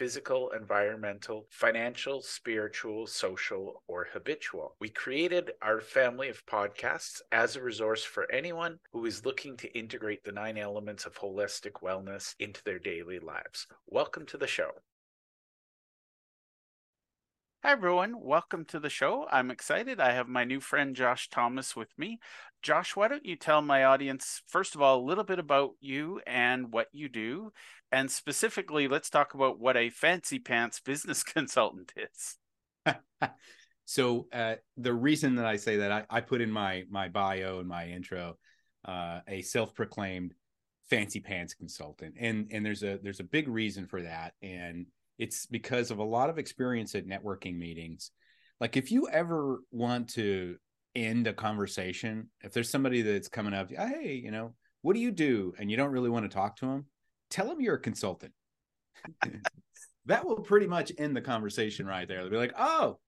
physical, 0.00 0.50
environmental, 0.52 1.46
financial, 1.50 2.22
spiritual, 2.22 3.06
social, 3.06 3.82
or 3.86 4.08
habitual. 4.10 4.74
We 4.80 4.88
created 4.88 5.52
our 5.60 5.82
family 5.82 6.30
of 6.30 6.46
podcasts 6.46 7.20
as 7.32 7.54
a 7.54 7.62
resource 7.62 8.02
for 8.02 8.26
anyone 8.32 8.78
who 8.92 9.04
is 9.04 9.26
looking 9.26 9.58
to 9.58 9.78
integrate 9.78 10.24
the 10.24 10.32
nine 10.32 10.56
elements 10.56 11.04
of 11.04 11.18
holistic 11.18 11.82
wellness 11.82 12.34
into 12.38 12.64
their 12.64 12.78
daily 12.78 13.18
lives. 13.18 13.66
Welcome 13.88 14.24
to 14.28 14.38
the 14.38 14.46
show. 14.46 14.70
Hi, 17.62 17.72
everyone. 17.72 18.14
Welcome 18.18 18.64
to 18.66 18.80
the 18.80 18.88
show. 18.88 19.26
I'm 19.30 19.50
excited. 19.50 20.00
I 20.00 20.12
have 20.12 20.26
my 20.26 20.44
new 20.44 20.60
friend 20.60 20.96
Josh 20.96 21.28
Thomas 21.28 21.76
with 21.76 21.90
me. 21.98 22.18
Josh, 22.62 22.96
why 22.96 23.06
don't 23.06 23.26
you 23.26 23.36
tell 23.36 23.60
my 23.60 23.84
audience, 23.84 24.40
first 24.46 24.74
of 24.74 24.80
all, 24.80 24.98
a 24.98 25.04
little 25.04 25.24
bit 25.24 25.38
about 25.38 25.72
you 25.78 26.22
and 26.26 26.72
what 26.72 26.86
you 26.90 27.10
do? 27.10 27.52
And 27.92 28.10
specifically, 28.10 28.88
let's 28.88 29.10
talk 29.10 29.34
about 29.34 29.60
what 29.60 29.76
a 29.76 29.90
fancy 29.90 30.38
pants 30.38 30.80
business 30.84 31.22
consultant 31.22 31.92
is. 31.96 32.96
so, 33.84 34.26
uh, 34.32 34.54
the 34.78 34.94
reason 34.94 35.34
that 35.34 35.44
I 35.44 35.56
say 35.56 35.76
that, 35.76 35.92
I, 35.92 36.06
I, 36.08 36.22
put 36.22 36.40
in 36.40 36.50
my, 36.50 36.84
my 36.88 37.08
bio 37.10 37.58
and 37.58 37.68
my 37.68 37.88
intro 37.88 38.38
uh, 38.86 39.20
a 39.28 39.42
self 39.42 39.74
proclaimed 39.74 40.32
fancy 40.88 41.20
pants 41.20 41.52
consultant. 41.52 42.14
And, 42.18 42.48
and 42.52 42.64
there's 42.64 42.82
a 42.82 42.98
there's 43.02 43.20
a 43.20 43.24
big 43.24 43.48
reason 43.48 43.86
for 43.86 44.00
that. 44.00 44.32
And 44.40 44.86
it's 45.20 45.44
because 45.44 45.90
of 45.90 45.98
a 45.98 46.04
lot 46.04 46.30
of 46.30 46.38
experience 46.38 46.94
at 46.94 47.06
networking 47.06 47.56
meetings. 47.56 48.10
Like 48.58 48.78
if 48.78 48.90
you 48.90 49.06
ever 49.08 49.60
want 49.70 50.08
to 50.14 50.56
end 50.94 51.26
a 51.26 51.34
conversation, 51.34 52.30
if 52.40 52.54
there's 52.54 52.70
somebody 52.70 53.02
that's 53.02 53.28
coming 53.28 53.52
up, 53.52 53.70
ah, 53.78 53.86
hey, 53.86 54.14
you 54.14 54.30
know, 54.30 54.54
what 54.80 54.94
do 54.94 55.00
you 55.00 55.10
do? 55.10 55.52
And 55.58 55.70
you 55.70 55.76
don't 55.76 55.92
really 55.92 56.08
want 56.08 56.24
to 56.24 56.34
talk 56.34 56.56
to 56.56 56.66
them, 56.66 56.86
tell 57.28 57.46
them 57.46 57.60
you're 57.60 57.74
a 57.74 57.80
consultant. 57.80 58.32
that 60.06 60.24
will 60.24 60.40
pretty 60.40 60.66
much 60.66 60.90
end 60.96 61.14
the 61.14 61.20
conversation 61.20 61.86
right 61.86 62.08
there. 62.08 62.22
They'll 62.22 62.30
be 62.30 62.36
like, 62.38 62.54
oh, 62.58 62.98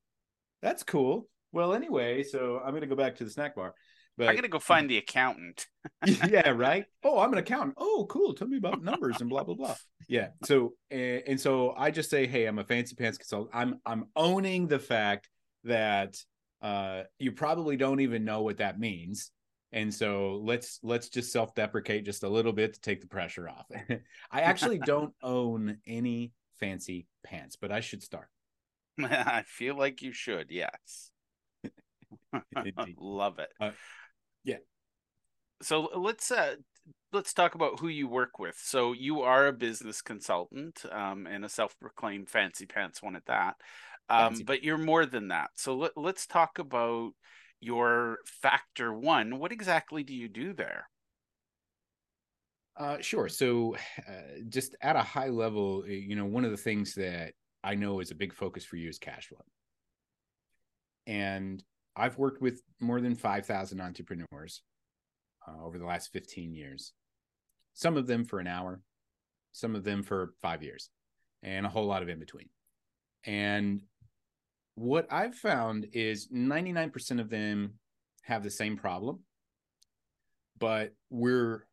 that's 0.60 0.82
cool. 0.82 1.28
Well, 1.50 1.72
anyway, 1.72 2.24
so 2.24 2.60
I'm 2.62 2.72
going 2.72 2.82
to 2.82 2.86
go 2.86 2.94
back 2.94 3.16
to 3.16 3.24
the 3.24 3.30
snack 3.30 3.56
bar. 3.56 3.74
But 4.22 4.30
I 4.30 4.34
got 4.36 4.42
to 4.42 4.48
go 4.48 4.58
find 4.58 4.88
the 4.88 4.98
accountant. 4.98 5.66
yeah, 6.06 6.50
right. 6.56 6.84
Oh, 7.02 7.18
I'm 7.18 7.32
an 7.32 7.38
accountant. 7.38 7.74
Oh, 7.78 8.06
cool. 8.08 8.34
Tell 8.34 8.46
me 8.46 8.56
about 8.56 8.82
numbers 8.82 9.20
and 9.20 9.28
blah 9.28 9.42
blah 9.42 9.54
blah. 9.54 9.74
Yeah. 10.08 10.28
So 10.44 10.74
and, 10.90 11.22
and 11.26 11.40
so 11.40 11.74
I 11.76 11.90
just 11.90 12.10
say, 12.10 12.26
hey, 12.26 12.46
I'm 12.46 12.58
a 12.58 12.64
fancy 12.64 12.94
pants 12.94 13.18
consultant. 13.18 13.50
I'm 13.52 13.80
I'm 13.84 14.06
owning 14.14 14.68
the 14.68 14.78
fact 14.78 15.28
that 15.64 16.16
uh, 16.60 17.02
you 17.18 17.32
probably 17.32 17.76
don't 17.76 18.00
even 18.00 18.24
know 18.24 18.42
what 18.42 18.58
that 18.58 18.78
means. 18.78 19.32
And 19.72 19.92
so 19.92 20.40
let's 20.44 20.78
let's 20.82 21.08
just 21.08 21.32
self-deprecate 21.32 22.04
just 22.04 22.22
a 22.22 22.28
little 22.28 22.52
bit 22.52 22.74
to 22.74 22.80
take 22.80 23.00
the 23.00 23.08
pressure 23.08 23.48
off. 23.48 23.66
I 24.30 24.42
actually 24.42 24.78
don't 24.78 25.14
own 25.22 25.78
any 25.86 26.32
fancy 26.60 27.06
pants, 27.24 27.56
but 27.60 27.72
I 27.72 27.80
should 27.80 28.02
start. 28.02 28.28
I 29.02 29.42
feel 29.46 29.76
like 29.76 30.02
you 30.02 30.12
should. 30.12 30.50
Yes. 30.50 31.10
Love 32.98 33.38
it. 33.38 33.48
Uh, 33.60 33.70
yeah. 34.44 34.56
So 35.62 35.88
let's 35.96 36.30
uh 36.30 36.56
let's 37.12 37.32
talk 37.32 37.54
about 37.54 37.80
who 37.80 37.88
you 37.88 38.08
work 38.08 38.38
with. 38.38 38.58
So 38.58 38.92
you 38.92 39.22
are 39.22 39.46
a 39.46 39.52
business 39.52 40.02
consultant 40.02 40.82
um, 40.90 41.26
and 41.26 41.44
a 41.44 41.48
self-proclaimed 41.48 42.28
fancy 42.28 42.66
pants 42.66 43.02
one 43.02 43.16
at 43.16 43.26
that. 43.26 43.56
Um, 44.08 44.40
but 44.44 44.62
you're 44.62 44.78
more 44.78 45.06
than 45.06 45.28
that. 45.28 45.50
So 45.54 45.76
let, 45.76 45.92
let's 45.96 46.26
talk 46.26 46.58
about 46.58 47.12
your 47.60 48.18
factor 48.24 48.92
one. 48.92 49.38
What 49.38 49.52
exactly 49.52 50.02
do 50.02 50.14
you 50.14 50.28
do 50.28 50.52
there? 50.52 50.88
Uh, 52.76 52.96
sure. 53.00 53.28
So, 53.28 53.76
uh, 54.08 54.40
just 54.48 54.76
at 54.82 54.96
a 54.96 55.02
high 55.02 55.28
level, 55.28 55.84
you 55.86 56.16
know, 56.16 56.26
one 56.26 56.44
of 56.44 56.50
the 56.50 56.56
things 56.56 56.94
that 56.94 57.32
I 57.62 57.74
know 57.74 58.00
is 58.00 58.10
a 58.10 58.16
big 58.16 58.34
focus 58.34 58.64
for 58.64 58.76
you 58.76 58.88
is 58.88 58.98
cash 58.98 59.28
flow. 59.28 59.44
And 61.06 61.62
I've 61.96 62.18
worked 62.18 62.40
with 62.40 62.62
more 62.80 63.00
than 63.00 63.14
5,000 63.14 63.80
entrepreneurs 63.80 64.62
uh, 65.46 65.64
over 65.64 65.78
the 65.78 65.84
last 65.84 66.12
15 66.12 66.54
years, 66.54 66.92
some 67.74 67.96
of 67.96 68.06
them 68.06 68.24
for 68.24 68.38
an 68.38 68.46
hour, 68.46 68.80
some 69.52 69.74
of 69.74 69.84
them 69.84 70.02
for 70.02 70.34
five 70.40 70.62
years, 70.62 70.88
and 71.42 71.66
a 71.66 71.68
whole 71.68 71.86
lot 71.86 72.02
of 72.02 72.08
in 72.08 72.18
between. 72.18 72.48
And 73.24 73.82
what 74.74 75.06
I've 75.10 75.34
found 75.34 75.88
is 75.92 76.28
99% 76.28 77.20
of 77.20 77.28
them 77.28 77.74
have 78.22 78.42
the 78.42 78.50
same 78.50 78.76
problem, 78.76 79.20
but 80.58 80.94
we're 81.10 81.66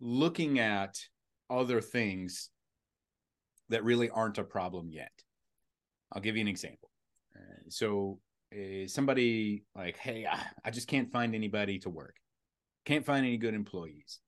looking 0.00 0.58
at 0.58 0.98
other 1.50 1.80
things 1.80 2.50
that 3.68 3.84
really 3.84 4.10
aren't 4.10 4.38
a 4.38 4.44
problem 4.44 4.88
yet. 4.90 5.12
I'll 6.12 6.22
give 6.22 6.36
you 6.36 6.42
an 6.42 6.48
example. 6.48 6.90
Uh, 7.36 7.68
so 7.68 8.18
uh, 8.52 8.86
somebody 8.86 9.64
like, 9.74 9.96
hey, 9.96 10.26
I, 10.26 10.40
I 10.64 10.70
just 10.70 10.88
can't 10.88 11.10
find 11.10 11.34
anybody 11.34 11.78
to 11.80 11.90
work, 11.90 12.16
can't 12.84 13.04
find 13.04 13.26
any 13.26 13.36
good 13.36 13.54
employees. 13.54 14.20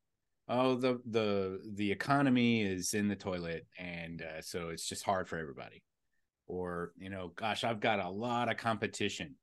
Oh, 0.49 0.75
the 0.75 1.01
the 1.07 1.61
the 1.75 1.93
economy 1.93 2.63
is 2.63 2.93
in 2.95 3.09
the 3.09 3.17
toilet, 3.17 3.67
and 3.79 4.23
uh, 4.23 4.43
so 4.43 4.71
it's 4.71 4.89
just 4.89 5.05
hard 5.05 5.29
for 5.29 5.39
everybody. 5.39 5.83
Or 6.47 6.93
you 6.99 7.09
know, 7.09 7.33
gosh, 7.37 7.63
I've 7.63 7.81
got 7.81 8.01
a 8.01 8.11
lot 8.11 8.51
of 8.51 8.57
competition. 8.57 9.37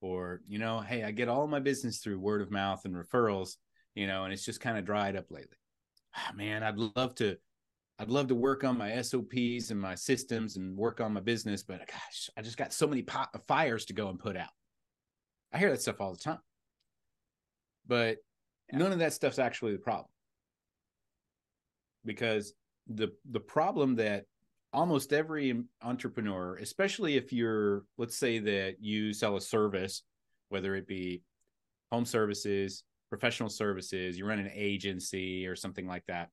Or 0.00 0.42
you 0.46 0.58
know, 0.58 0.80
hey, 0.80 1.02
I 1.02 1.10
get 1.10 1.28
all 1.28 1.46
my 1.46 1.60
business 1.60 1.98
through 1.98 2.20
word 2.20 2.42
of 2.42 2.50
mouth 2.50 2.84
and 2.84 2.94
referrals, 2.94 3.56
you 3.94 4.06
know, 4.06 4.24
and 4.24 4.32
it's 4.32 4.44
just 4.44 4.60
kind 4.60 4.78
of 4.78 4.84
dried 4.84 5.16
up 5.16 5.30
lately. 5.30 5.56
Oh, 6.16 6.36
man, 6.36 6.62
I'd 6.62 6.78
love 6.78 7.14
to 7.16 7.36
I'd 7.98 8.10
love 8.10 8.28
to 8.28 8.34
work 8.34 8.64
on 8.64 8.76
my 8.76 9.00
SOPs 9.00 9.70
and 9.70 9.80
my 9.80 9.94
systems 9.94 10.56
and 10.56 10.76
work 10.76 11.00
on 11.00 11.12
my 11.12 11.20
business, 11.20 11.62
but 11.62 11.78
gosh, 11.86 12.28
I 12.36 12.42
just 12.42 12.56
got 12.56 12.72
so 12.72 12.88
many 12.88 13.02
pot- 13.02 13.34
fires 13.46 13.84
to 13.86 13.92
go 13.92 14.08
and 14.08 14.18
put 14.18 14.36
out. 14.36 14.50
I 15.52 15.58
hear 15.58 15.70
that 15.70 15.80
stuff 15.80 16.00
all 16.00 16.12
the 16.12 16.18
time. 16.18 16.40
But 17.86 18.18
yeah. 18.72 18.78
none 18.78 18.92
of 18.92 18.98
that 18.98 19.12
stuff's 19.12 19.38
actually 19.38 19.72
the 19.72 19.78
problem. 19.78 20.08
Because 22.04 22.54
the 22.88 23.12
the 23.30 23.40
problem 23.40 23.94
that 23.96 24.24
almost 24.72 25.12
every 25.12 25.62
entrepreneur, 25.80 26.56
especially 26.56 27.16
if 27.16 27.32
you're 27.32 27.84
let's 27.96 28.16
say 28.16 28.40
that 28.40 28.76
you 28.80 29.12
sell 29.12 29.36
a 29.36 29.40
service, 29.40 30.02
whether 30.48 30.74
it 30.74 30.88
be 30.88 31.22
home 31.92 32.04
services, 32.04 32.82
professional 33.08 33.48
services, 33.48 34.18
you 34.18 34.26
run 34.26 34.40
an 34.40 34.50
agency 34.52 35.46
or 35.46 35.54
something 35.54 35.86
like 35.86 36.04
that 36.08 36.28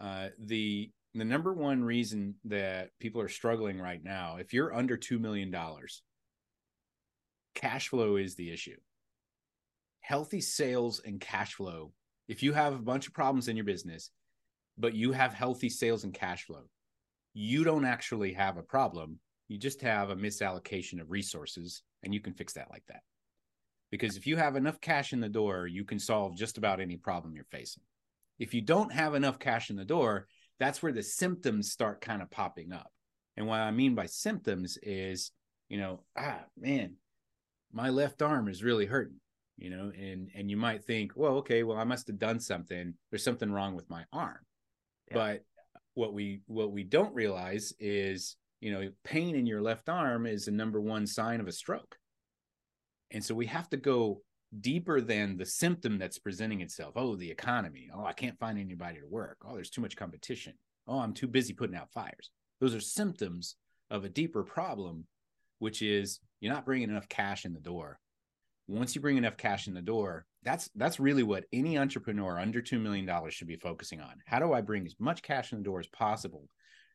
uh, 0.00 0.28
the 0.38 0.90
the 1.14 1.24
number 1.24 1.52
one 1.52 1.84
reason 1.84 2.34
that 2.44 2.90
people 2.98 3.20
are 3.20 3.28
struggling 3.28 3.80
right 3.80 4.02
now, 4.02 4.36
if 4.36 4.52
you're 4.52 4.74
under 4.74 4.96
two 4.96 5.18
million 5.18 5.50
dollars, 5.50 6.02
cash 7.54 7.88
flow 7.88 8.16
is 8.16 8.34
the 8.34 8.50
issue. 8.50 8.76
Healthy 10.00 10.40
sales 10.40 11.00
and 11.04 11.20
cash 11.20 11.54
flow. 11.54 11.92
If 12.26 12.42
you 12.42 12.52
have 12.52 12.74
a 12.74 12.78
bunch 12.78 13.06
of 13.06 13.14
problems 13.14 13.48
in 13.48 13.56
your 13.56 13.64
business, 13.64 14.10
but 14.76 14.94
you 14.94 15.12
have 15.12 15.32
healthy 15.32 15.68
sales 15.68 16.04
and 16.04 16.12
cash 16.12 16.44
flow, 16.44 16.68
you 17.32 17.64
don't 17.64 17.84
actually 17.84 18.32
have 18.32 18.56
a 18.56 18.62
problem. 18.62 19.20
You 19.48 19.58
just 19.58 19.82
have 19.82 20.10
a 20.10 20.16
misallocation 20.16 21.00
of 21.00 21.10
resources, 21.10 21.82
and 22.02 22.12
you 22.12 22.20
can 22.20 22.34
fix 22.34 22.54
that 22.54 22.70
like 22.70 22.84
that. 22.88 23.02
Because 23.90 24.16
if 24.16 24.26
you 24.26 24.36
have 24.36 24.56
enough 24.56 24.80
cash 24.80 25.12
in 25.12 25.20
the 25.20 25.28
door, 25.28 25.66
you 25.66 25.84
can 25.84 25.98
solve 25.98 26.36
just 26.36 26.58
about 26.58 26.80
any 26.80 26.96
problem 26.96 27.34
you're 27.34 27.44
facing. 27.44 27.82
If 28.38 28.54
you 28.54 28.62
don't 28.62 28.92
have 28.92 29.14
enough 29.14 29.38
cash 29.38 29.70
in 29.70 29.76
the 29.76 29.84
door, 29.84 30.26
that's 30.58 30.82
where 30.82 30.92
the 30.92 31.02
symptoms 31.02 31.70
start 31.70 32.00
kind 32.00 32.22
of 32.22 32.30
popping 32.30 32.72
up. 32.72 32.90
And 33.36 33.46
what 33.46 33.60
I 33.60 33.70
mean 33.70 33.94
by 33.94 34.06
symptoms 34.06 34.78
is, 34.82 35.32
you 35.68 35.78
know, 35.78 36.04
ah, 36.16 36.40
man, 36.56 36.94
my 37.72 37.90
left 37.90 38.22
arm 38.22 38.48
is 38.48 38.62
really 38.62 38.86
hurting, 38.86 39.20
you 39.56 39.70
know, 39.70 39.90
and 39.96 40.30
and 40.34 40.50
you 40.50 40.56
might 40.56 40.84
think, 40.84 41.12
well, 41.16 41.36
okay, 41.38 41.62
well, 41.64 41.78
I 41.78 41.84
must 41.84 42.06
have 42.06 42.18
done 42.18 42.38
something. 42.38 42.94
There's 43.10 43.24
something 43.24 43.50
wrong 43.50 43.74
with 43.74 43.90
my 43.90 44.04
arm. 44.12 44.38
Yeah. 45.08 45.14
But 45.14 45.40
what 45.94 46.14
we 46.14 46.42
what 46.46 46.72
we 46.72 46.84
don't 46.84 47.14
realize 47.14 47.72
is, 47.80 48.36
you 48.60 48.72
know, 48.72 48.90
pain 49.02 49.34
in 49.34 49.46
your 49.46 49.62
left 49.62 49.88
arm 49.88 50.26
is 50.26 50.44
the 50.44 50.52
number 50.52 50.80
one 50.80 51.06
sign 51.06 51.40
of 51.40 51.48
a 51.48 51.52
stroke. 51.52 51.96
And 53.10 53.24
so 53.24 53.34
we 53.34 53.46
have 53.46 53.68
to 53.70 53.76
go 53.76 54.22
deeper 54.60 55.00
than 55.00 55.36
the 55.36 55.46
symptom 55.46 55.98
that's 55.98 56.18
presenting 56.18 56.60
itself. 56.60 56.94
Oh, 56.96 57.16
the 57.16 57.30
economy. 57.30 57.88
Oh, 57.94 58.04
I 58.04 58.12
can't 58.12 58.38
find 58.38 58.58
anybody 58.58 59.00
to 59.00 59.06
work. 59.06 59.38
Oh, 59.44 59.54
there's 59.54 59.70
too 59.70 59.80
much 59.80 59.96
competition. 59.96 60.54
Oh, 60.86 60.98
I'm 60.98 61.14
too 61.14 61.26
busy 61.26 61.52
putting 61.52 61.76
out 61.76 61.92
fires. 61.92 62.30
Those 62.60 62.74
are 62.74 62.80
symptoms 62.80 63.56
of 63.90 64.04
a 64.04 64.08
deeper 64.08 64.42
problem, 64.42 65.06
which 65.58 65.82
is 65.82 66.20
you're 66.40 66.52
not 66.52 66.66
bringing 66.66 66.90
enough 66.90 67.08
cash 67.08 67.44
in 67.44 67.54
the 67.54 67.60
door. 67.60 67.98
Once 68.66 68.94
you 68.94 69.00
bring 69.00 69.16
enough 69.16 69.36
cash 69.36 69.66
in 69.66 69.74
the 69.74 69.82
door, 69.82 70.26
that's 70.42 70.70
that's 70.74 71.00
really 71.00 71.22
what 71.22 71.44
any 71.52 71.76
entrepreneur 71.76 72.38
under 72.38 72.62
2 72.62 72.78
million 72.78 73.04
dollars 73.04 73.34
should 73.34 73.48
be 73.48 73.56
focusing 73.56 74.00
on. 74.00 74.14
How 74.26 74.38
do 74.38 74.52
I 74.52 74.60
bring 74.60 74.86
as 74.86 74.94
much 74.98 75.22
cash 75.22 75.52
in 75.52 75.58
the 75.58 75.64
door 75.64 75.80
as 75.80 75.86
possible 75.88 76.48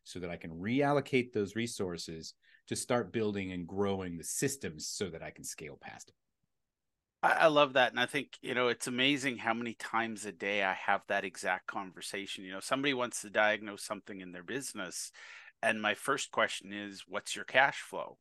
so 0.03 0.19
that 0.19 0.29
I 0.29 0.37
can 0.37 0.51
reallocate 0.51 1.31
those 1.31 1.55
resources 1.55 2.33
to 2.67 2.75
start 2.75 3.13
building 3.13 3.51
and 3.51 3.67
growing 3.67 4.17
the 4.17 4.23
systems 4.23 4.87
so 4.87 5.09
that 5.09 5.21
I 5.21 5.31
can 5.31 5.43
scale 5.43 5.77
past 5.79 6.09
it? 6.09 6.15
I, 7.21 7.31
I 7.31 7.47
love 7.47 7.73
that. 7.73 7.91
And 7.91 7.99
I 7.99 8.05
think, 8.05 8.37
you 8.41 8.53
know, 8.53 8.67
it's 8.67 8.87
amazing 8.87 9.37
how 9.37 9.53
many 9.53 9.73
times 9.73 10.25
a 10.25 10.31
day 10.31 10.63
I 10.63 10.73
have 10.73 11.01
that 11.07 11.25
exact 11.25 11.67
conversation. 11.67 12.43
You 12.43 12.53
know, 12.53 12.59
somebody 12.59 12.93
wants 12.93 13.21
to 13.21 13.29
diagnose 13.29 13.83
something 13.83 14.21
in 14.21 14.31
their 14.31 14.43
business. 14.43 15.11
And 15.61 15.81
my 15.81 15.93
first 15.93 16.31
question 16.31 16.71
is, 16.71 17.03
what's 17.07 17.35
your 17.35 17.45
cash 17.45 17.81
flow? 17.81 18.17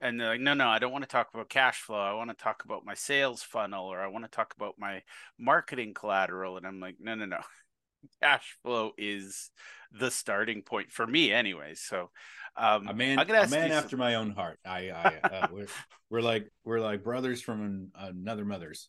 And 0.00 0.20
they're 0.20 0.28
like, 0.28 0.40
no, 0.40 0.52
no, 0.52 0.68
I 0.68 0.78
don't 0.78 0.92
want 0.92 1.04
to 1.04 1.08
talk 1.08 1.28
about 1.32 1.48
cash 1.48 1.80
flow. 1.80 1.98
I 1.98 2.12
want 2.12 2.28
to 2.30 2.36
talk 2.36 2.64
about 2.64 2.84
my 2.84 2.94
sales 2.94 3.42
funnel 3.42 3.86
or 3.86 4.00
I 4.00 4.08
want 4.08 4.24
to 4.24 4.30
talk 4.30 4.52
about 4.54 4.74
my 4.78 5.02
marketing 5.38 5.94
collateral. 5.94 6.56
And 6.58 6.66
I'm 6.66 6.80
like, 6.80 6.96
no, 7.00 7.14
no, 7.14 7.24
no. 7.24 7.40
Cash 8.22 8.56
flow 8.62 8.92
is 8.96 9.50
the 9.92 10.10
starting 10.10 10.62
point 10.62 10.90
for 10.90 11.06
me, 11.06 11.32
anyway. 11.32 11.74
So 11.74 12.10
um, 12.56 12.88
a 12.88 12.94
man, 12.94 13.18
a 13.18 13.48
man 13.48 13.72
after 13.72 13.90
some... 13.90 13.98
my 13.98 14.14
own 14.14 14.30
heart. 14.30 14.58
I, 14.64 14.90
I 14.90 15.20
uh, 15.22 15.48
we're, 15.52 15.66
we're 16.10 16.22
like 16.22 16.50
we're 16.64 16.80
like 16.80 17.04
brothers 17.04 17.42
from 17.42 17.62
an, 17.62 17.92
another 17.94 18.44
mother's. 18.44 18.88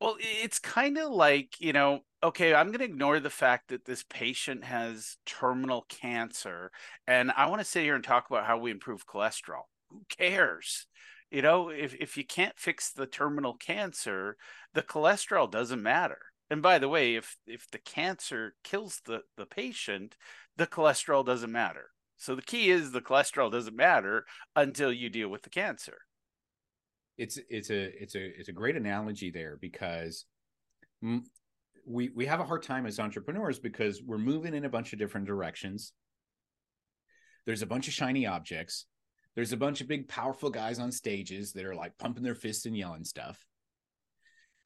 Well, 0.00 0.16
it's 0.18 0.58
kind 0.58 0.98
of 0.98 1.10
like 1.10 1.60
you 1.60 1.72
know, 1.72 2.00
okay, 2.22 2.54
I'm 2.54 2.68
going 2.68 2.78
to 2.78 2.84
ignore 2.84 3.20
the 3.20 3.30
fact 3.30 3.68
that 3.68 3.84
this 3.84 4.02
patient 4.02 4.64
has 4.64 5.16
terminal 5.26 5.86
cancer, 5.88 6.70
and 7.06 7.30
I 7.36 7.48
want 7.48 7.60
to 7.60 7.66
sit 7.66 7.84
here 7.84 7.94
and 7.94 8.04
talk 8.04 8.28
about 8.30 8.46
how 8.46 8.58
we 8.58 8.70
improve 8.70 9.06
cholesterol. 9.06 9.64
Who 9.90 10.02
cares? 10.08 10.86
You 11.30 11.42
know, 11.42 11.68
if 11.68 11.94
if 11.94 12.16
you 12.16 12.24
can't 12.24 12.58
fix 12.58 12.92
the 12.92 13.06
terminal 13.06 13.54
cancer, 13.54 14.36
the 14.74 14.82
cholesterol 14.82 15.50
doesn't 15.50 15.82
matter. 15.82 16.18
And 16.52 16.60
by 16.60 16.78
the 16.78 16.88
way, 16.90 17.14
if 17.14 17.38
if 17.46 17.66
the 17.70 17.78
cancer 17.78 18.56
kills 18.62 19.00
the 19.06 19.22
the 19.38 19.46
patient, 19.46 20.18
the 20.54 20.66
cholesterol 20.66 21.24
doesn't 21.24 21.50
matter. 21.50 21.92
So 22.18 22.34
the 22.34 22.42
key 22.42 22.68
is 22.68 22.92
the 22.92 23.00
cholesterol 23.00 23.50
doesn't 23.50 23.74
matter 23.74 24.26
until 24.54 24.92
you 24.92 25.08
deal 25.08 25.30
with 25.30 25.44
the 25.44 25.48
cancer. 25.48 25.96
It's 27.16 27.38
it's 27.48 27.70
a 27.70 28.02
it's 28.02 28.14
a 28.16 28.38
it's 28.38 28.50
a 28.50 28.52
great 28.52 28.76
analogy 28.76 29.30
there 29.30 29.56
because 29.62 30.26
we 31.86 32.10
we 32.14 32.26
have 32.26 32.40
a 32.40 32.44
hard 32.44 32.62
time 32.62 32.84
as 32.84 33.00
entrepreneurs 33.00 33.58
because 33.58 34.02
we're 34.04 34.18
moving 34.18 34.52
in 34.52 34.66
a 34.66 34.68
bunch 34.68 34.92
of 34.92 34.98
different 34.98 35.26
directions. 35.26 35.94
There's 37.46 37.62
a 37.62 37.66
bunch 37.66 37.88
of 37.88 37.94
shiny 37.94 38.26
objects. 38.26 38.84
There's 39.36 39.54
a 39.54 39.56
bunch 39.56 39.80
of 39.80 39.88
big 39.88 40.06
powerful 40.06 40.50
guys 40.50 40.78
on 40.78 40.92
stages 40.92 41.54
that 41.54 41.64
are 41.64 41.74
like 41.74 41.96
pumping 41.96 42.22
their 42.24 42.34
fists 42.34 42.66
and 42.66 42.76
yelling 42.76 43.04
stuff. 43.04 43.42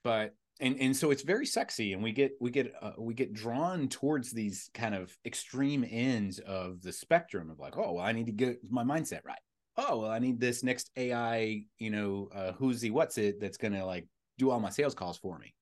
But 0.03 0.35
and 0.61 0.81
and 0.81 0.97
so 0.97 1.11
it's 1.11 1.23
very 1.23 1.47
sexy 1.47 1.93
and 1.93 2.03
we 2.03 2.13
get 2.13 2.33
we 2.41 2.51
get 2.51 2.73
uh, 2.81 2.93
we 2.99 3.15
get 3.15 3.33
drawn 3.33 3.89
towards 3.89 4.33
these 4.33 4.71
kind 4.75 4.95
of 4.95 5.17
extreme 5.25 5.87
ends 5.89 6.39
of 6.41 6.83
the 6.83 6.93
spectrum 6.93 7.51
of 7.51 7.59
like 7.59 7.77
oh 7.77 7.93
well 7.93 8.05
i 8.05 8.13
need 8.13 8.27
to 8.27 8.33
get 8.33 8.59
my 8.71 8.83
mindset 8.83 9.21
right. 9.25 9.39
Oh 9.77 10.01
well 10.01 10.11
i 10.11 10.19
need 10.19 10.41
this 10.41 10.63
next 10.63 10.91
ai 10.97 11.65
you 11.79 11.91
know 11.91 12.31
uh, 12.35 12.53
who's 12.53 12.81
he 12.81 12.91
what's 12.91 13.19
it 13.19 13.41
that's 13.41 13.59
gonna 13.59 13.85
like 13.85 14.07
do 14.39 14.51
all 14.51 14.61
my 14.61 14.71
sales 14.71 14.95
calls 14.95 15.19
for 15.19 15.39
me. 15.39 15.55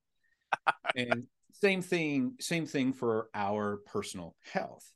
And 0.96 1.24
same 1.52 1.82
thing 1.82 2.34
same 2.40 2.66
thing 2.66 2.92
for 2.92 3.28
our 3.34 3.78
personal 3.86 4.36
health. 4.52 4.88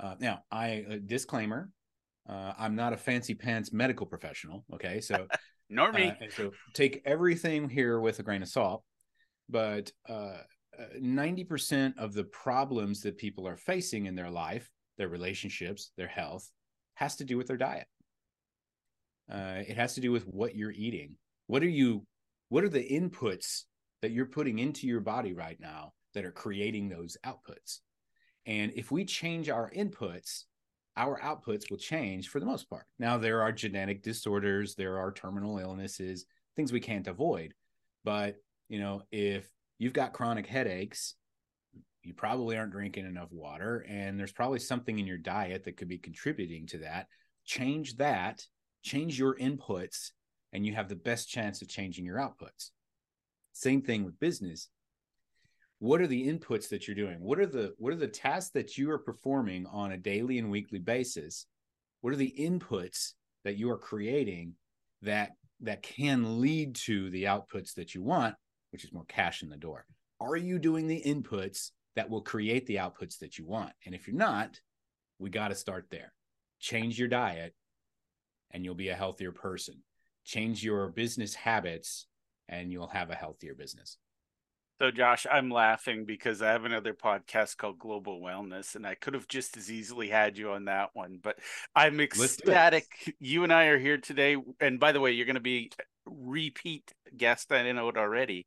Uh, 0.00 0.14
now 0.20 0.42
i 0.50 0.86
uh, 0.88 0.96
disclaimer 1.04 1.70
uh, 2.28 2.52
i'm 2.56 2.76
not 2.76 2.92
a 2.92 2.96
fancy 2.96 3.34
pants 3.34 3.72
medical 3.72 4.06
professional 4.06 4.64
okay? 4.72 5.00
So 5.00 5.26
nor 5.68 5.92
me. 5.92 6.08
uh, 6.08 6.26
so 6.30 6.52
take 6.72 7.02
everything 7.04 7.68
here 7.68 8.00
with 8.00 8.18
a 8.20 8.22
grain 8.22 8.42
of 8.42 8.48
salt 8.48 8.84
but 9.48 9.92
uh, 10.08 10.38
90% 11.00 11.98
uh, 11.98 12.02
of 12.02 12.12
the 12.12 12.24
problems 12.24 13.02
that 13.02 13.18
people 13.18 13.46
are 13.46 13.56
facing 13.56 14.06
in 14.06 14.14
their 14.14 14.30
life, 14.30 14.70
their 14.96 15.08
relationships, 15.08 15.92
their 15.96 16.08
health, 16.08 16.50
has 16.94 17.16
to 17.16 17.24
do 17.24 17.36
with 17.36 17.46
their 17.46 17.56
diet. 17.56 17.86
Uh, 19.30 19.62
it 19.66 19.76
has 19.76 19.94
to 19.94 20.00
do 20.00 20.10
with 20.10 20.24
what 20.24 20.56
you're 20.56 20.72
eating. 20.72 21.16
What 21.46 21.62
are 21.62 21.68
you? 21.68 22.04
What 22.48 22.64
are 22.64 22.68
the 22.68 22.88
inputs 22.88 23.64
that 24.00 24.12
you're 24.12 24.26
putting 24.26 24.58
into 24.58 24.86
your 24.86 25.00
body 25.00 25.34
right 25.34 25.58
now 25.60 25.92
that 26.14 26.24
are 26.24 26.32
creating 26.32 26.88
those 26.88 27.16
outputs? 27.24 27.80
And 28.46 28.72
if 28.74 28.90
we 28.90 29.04
change 29.04 29.50
our 29.50 29.70
inputs, 29.70 30.44
our 30.96 31.20
outputs 31.20 31.70
will 31.70 31.76
change 31.76 32.28
for 32.28 32.40
the 32.40 32.46
most 32.46 32.68
part. 32.70 32.86
Now, 32.98 33.18
there 33.18 33.42
are 33.42 33.52
genetic 33.52 34.02
disorders, 34.02 34.74
there 34.74 34.98
are 34.98 35.12
terminal 35.12 35.58
illnesses, 35.58 36.24
things 36.56 36.72
we 36.72 36.80
can't 36.80 37.06
avoid. 37.06 37.52
But 38.04 38.36
you 38.68 38.80
know, 38.80 39.02
if 39.10 39.48
you've 39.78 39.92
got 39.92 40.12
chronic 40.12 40.46
headaches, 40.46 41.14
you 42.02 42.14
probably 42.14 42.56
aren't 42.56 42.72
drinking 42.72 43.06
enough 43.06 43.32
water, 43.32 43.84
and 43.88 44.18
there's 44.18 44.32
probably 44.32 44.60
something 44.60 44.98
in 44.98 45.06
your 45.06 45.18
diet 45.18 45.64
that 45.64 45.76
could 45.76 45.88
be 45.88 45.98
contributing 45.98 46.66
to 46.68 46.78
that. 46.78 47.06
Change 47.44 47.96
that, 47.96 48.42
change 48.82 49.18
your 49.18 49.36
inputs, 49.36 50.12
and 50.52 50.64
you 50.64 50.74
have 50.74 50.88
the 50.88 50.96
best 50.96 51.28
chance 51.28 51.60
of 51.60 51.68
changing 51.68 52.04
your 52.04 52.18
outputs. 52.18 52.70
Same 53.52 53.82
thing 53.82 54.04
with 54.04 54.20
business. 54.20 54.68
What 55.80 56.00
are 56.00 56.06
the 56.06 56.26
inputs 56.26 56.68
that 56.70 56.86
you're 56.86 56.96
doing? 56.96 57.20
What 57.20 57.38
are 57.38 57.46
the 57.46 57.74
what 57.78 57.92
are 57.92 57.96
the 57.96 58.08
tasks 58.08 58.50
that 58.50 58.76
you 58.76 58.90
are 58.90 58.98
performing 58.98 59.66
on 59.66 59.92
a 59.92 59.98
daily 59.98 60.38
and 60.38 60.50
weekly 60.50 60.78
basis? 60.78 61.46
What 62.00 62.12
are 62.12 62.16
the 62.16 62.34
inputs 62.38 63.12
that 63.44 63.56
you 63.56 63.70
are 63.70 63.78
creating 63.78 64.54
that 65.02 65.32
that 65.60 65.82
can 65.82 66.40
lead 66.40 66.74
to 66.74 67.10
the 67.10 67.24
outputs 67.24 67.74
that 67.74 67.94
you 67.94 68.02
want 68.02 68.34
which 68.70 68.84
is 68.84 68.92
more 68.92 69.04
cash 69.06 69.42
in 69.42 69.48
the 69.48 69.56
door. 69.56 69.86
Are 70.20 70.36
you 70.36 70.58
doing 70.58 70.86
the 70.86 71.02
inputs 71.04 71.70
that 71.96 72.10
will 72.10 72.22
create 72.22 72.66
the 72.66 72.76
outputs 72.76 73.18
that 73.18 73.38
you 73.38 73.46
want? 73.46 73.72
And 73.86 73.94
if 73.94 74.06
you're 74.06 74.16
not, 74.16 74.60
we 75.18 75.30
got 75.30 75.48
to 75.48 75.54
start 75.54 75.86
there. 75.90 76.12
Change 76.60 76.98
your 76.98 77.08
diet 77.08 77.54
and 78.50 78.64
you'll 78.64 78.74
be 78.74 78.88
a 78.88 78.94
healthier 78.94 79.32
person. 79.32 79.82
Change 80.24 80.62
your 80.62 80.88
business 80.88 81.34
habits 81.34 82.06
and 82.48 82.72
you'll 82.72 82.88
have 82.88 83.10
a 83.10 83.14
healthier 83.14 83.54
business. 83.54 83.98
So, 84.80 84.92
Josh, 84.92 85.26
I'm 85.30 85.50
laughing 85.50 86.04
because 86.04 86.40
I 86.40 86.52
have 86.52 86.64
another 86.64 86.94
podcast 86.94 87.56
called 87.56 87.80
Global 87.80 88.20
Wellness, 88.20 88.76
and 88.76 88.86
I 88.86 88.94
could 88.94 89.14
have 89.14 89.26
just 89.26 89.56
as 89.56 89.72
easily 89.72 90.08
had 90.08 90.38
you 90.38 90.52
on 90.52 90.66
that 90.66 90.90
one. 90.92 91.18
But 91.20 91.38
I'm 91.74 92.00
ecstatic. 92.00 92.86
You 93.18 93.42
and 93.42 93.52
I 93.52 93.66
are 93.66 93.78
here 93.78 93.98
today. 93.98 94.36
And 94.60 94.78
by 94.78 94.92
the 94.92 95.00
way, 95.00 95.10
you're 95.10 95.26
going 95.26 95.34
to 95.34 95.40
be 95.40 95.72
repeat 96.06 96.92
guest. 97.16 97.50
I 97.50 97.70
know 97.72 97.88
it 97.88 97.96
already. 97.96 98.46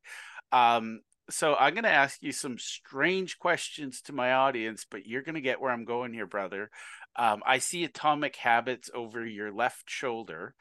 Um, 0.52 1.00
so 1.28 1.54
I'm 1.54 1.74
going 1.74 1.84
to 1.84 1.90
ask 1.90 2.22
you 2.22 2.32
some 2.32 2.58
strange 2.58 3.38
questions 3.38 4.00
to 4.02 4.14
my 4.14 4.32
audience, 4.32 4.86
but 4.90 5.06
you're 5.06 5.22
going 5.22 5.34
to 5.34 5.42
get 5.42 5.60
where 5.60 5.70
I'm 5.70 5.84
going 5.84 6.14
here, 6.14 6.26
brother. 6.26 6.70
Um, 7.14 7.42
I 7.46 7.58
see 7.58 7.84
Atomic 7.84 8.36
Habits 8.36 8.90
over 8.94 9.24
your 9.26 9.52
left 9.52 9.90
shoulder. 9.90 10.54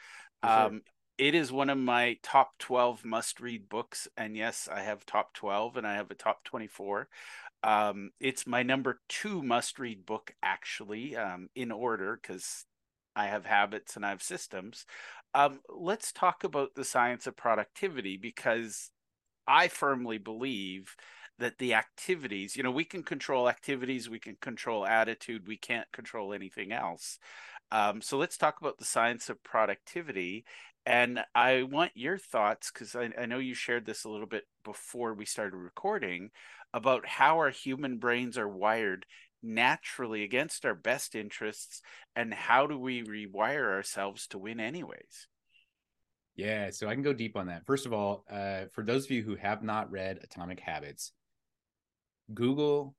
Um, 0.43 0.81
it 1.17 1.35
is 1.35 1.51
one 1.51 1.69
of 1.69 1.77
my 1.77 2.17
top 2.23 2.57
12 2.59 3.05
must 3.05 3.39
read 3.39 3.69
books. 3.69 4.07
And 4.17 4.35
yes, 4.35 4.67
I 4.71 4.81
have 4.81 5.05
top 5.05 5.33
12 5.33 5.77
and 5.77 5.85
I 5.85 5.95
have 5.95 6.11
a 6.11 6.15
top 6.15 6.43
24. 6.43 7.07
Um, 7.63 8.11
it's 8.19 8.47
my 8.47 8.63
number 8.63 8.99
two 9.07 9.43
must 9.43 9.77
read 9.77 10.05
book, 10.05 10.33
actually, 10.41 11.15
um, 11.15 11.49
in 11.55 11.71
order, 11.71 12.19
because 12.19 12.65
I 13.15 13.27
have 13.27 13.45
habits 13.45 13.95
and 13.95 14.05
I 14.05 14.09
have 14.09 14.23
systems. 14.23 14.85
Um, 15.33 15.59
let's 15.69 16.11
talk 16.11 16.43
about 16.43 16.75
the 16.75 16.85
science 16.85 17.27
of 17.27 17.37
productivity 17.37 18.17
because 18.17 18.89
I 19.47 19.67
firmly 19.67 20.17
believe 20.17 20.95
that 21.39 21.57
the 21.57 21.73
activities, 21.73 22.55
you 22.55 22.63
know, 22.63 22.71
we 22.71 22.85
can 22.85 23.03
control 23.03 23.49
activities, 23.49 24.09
we 24.09 24.19
can 24.19 24.37
control 24.41 24.85
attitude, 24.85 25.47
we 25.47 25.57
can't 25.57 25.91
control 25.91 26.33
anything 26.33 26.71
else. 26.71 27.19
Um, 27.71 28.01
so 28.01 28.17
let's 28.17 28.37
talk 28.37 28.59
about 28.59 28.77
the 28.77 28.85
science 28.85 29.29
of 29.29 29.43
productivity. 29.43 30.45
And 30.85 31.19
I 31.35 31.63
want 31.63 31.91
your 31.95 32.17
thoughts 32.17 32.71
because 32.71 32.95
I, 32.95 33.11
I 33.19 33.25
know 33.27 33.37
you 33.37 33.53
shared 33.53 33.85
this 33.85 34.03
a 34.03 34.09
little 34.09 34.27
bit 34.27 34.45
before 34.63 35.13
we 35.13 35.25
started 35.25 35.55
recording 35.55 36.31
about 36.73 37.05
how 37.05 37.37
our 37.37 37.51
human 37.51 37.97
brains 37.97 38.37
are 38.37 38.47
wired 38.47 39.05
naturally 39.43 40.23
against 40.23 40.65
our 40.65 40.75
best 40.75 41.15
interests 41.15 41.81
and 42.15 42.33
how 42.33 42.67
do 42.67 42.77
we 42.77 43.03
rewire 43.03 43.71
ourselves 43.71 44.27
to 44.27 44.37
win 44.37 44.59
anyways? 44.59 45.27
Yeah 46.35 46.69
so 46.69 46.87
i 46.87 46.93
can 46.93 47.03
go 47.03 47.13
deep 47.13 47.35
on 47.35 47.47
that. 47.47 47.65
First 47.65 47.85
of 47.85 47.93
all 47.93 48.23
uh, 48.31 48.65
for 48.73 48.83
those 48.83 49.05
of 49.05 49.11
you 49.11 49.23
who 49.23 49.35
have 49.35 49.63
not 49.63 49.91
read 49.91 50.19
atomic 50.23 50.59
habits 50.59 51.11
google 52.33 52.95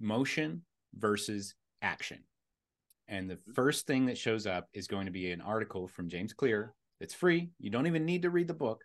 motion 0.00 0.62
versus 0.94 1.54
action. 1.82 2.20
And 3.08 3.28
the 3.28 3.38
first 3.54 3.86
thing 3.86 4.06
that 4.06 4.16
shows 4.16 4.46
up 4.46 4.68
is 4.72 4.86
going 4.86 5.06
to 5.06 5.12
be 5.12 5.30
an 5.30 5.40
article 5.40 5.88
from 5.88 6.08
james 6.08 6.32
clear 6.32 6.74
it's 7.04 7.14
free 7.14 7.50
you 7.60 7.70
don't 7.70 7.86
even 7.86 8.04
need 8.04 8.22
to 8.22 8.30
read 8.30 8.48
the 8.48 8.54
book 8.54 8.82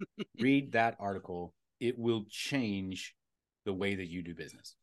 read 0.40 0.72
that 0.72 0.96
article. 0.98 1.54
It 1.80 1.98
will 1.98 2.24
change 2.30 3.14
the 3.64 3.72
way 3.72 3.94
that 3.94 4.08
you 4.08 4.22
do 4.22 4.34
business. 4.34 4.74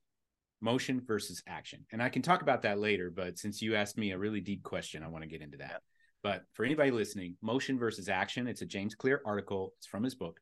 Motion 0.61 1.01
versus 1.05 1.43
action. 1.47 1.85
And 1.91 2.01
I 2.01 2.09
can 2.09 2.21
talk 2.21 2.41
about 2.41 2.61
that 2.61 2.79
later, 2.79 3.11
but 3.13 3.37
since 3.37 3.61
you 3.61 3.75
asked 3.75 3.97
me 3.97 4.11
a 4.11 4.17
really 4.17 4.41
deep 4.41 4.63
question, 4.63 5.03
I 5.03 5.07
want 5.07 5.23
to 5.23 5.29
get 5.29 5.41
into 5.41 5.57
that. 5.57 5.71
Yeah. 5.71 5.77
But 6.21 6.43
for 6.53 6.63
anybody 6.63 6.91
listening, 6.91 7.35
motion 7.41 7.77
versus 7.77 8.07
action, 8.07 8.47
it's 8.47 8.61
a 8.61 8.65
James 8.65 8.95
Clear 8.95 9.21
article. 9.25 9.73
It's 9.77 9.87
from 9.87 10.03
his 10.03 10.15
book. 10.15 10.39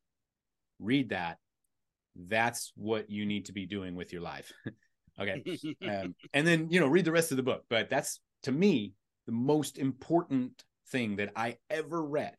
Read 0.80 1.10
that. 1.10 1.38
That's 2.16 2.72
what 2.76 3.10
you 3.10 3.26
need 3.26 3.46
to 3.46 3.54
be 3.54 3.66
doing 3.66 3.96
with 3.96 4.14
your 4.14 4.22
life. 4.22 4.52
okay. 5.20 5.44
um, 5.90 6.14
and 6.34 6.46
then, 6.46 6.68
you 6.70 6.80
know, 6.80 6.88
read 6.88 7.06
the 7.06 7.12
rest 7.12 7.32
of 7.32 7.38
the 7.38 7.44
book. 7.44 7.64
But 7.70 7.90
that's 7.90 8.20
to 8.44 8.52
me 8.52 8.94
the 9.26 9.32
most 9.32 9.80
important 9.80 10.64
thing 10.92 11.18
that 11.18 11.32
I 11.36 11.58
ever 11.70 12.04
read. 12.04 12.36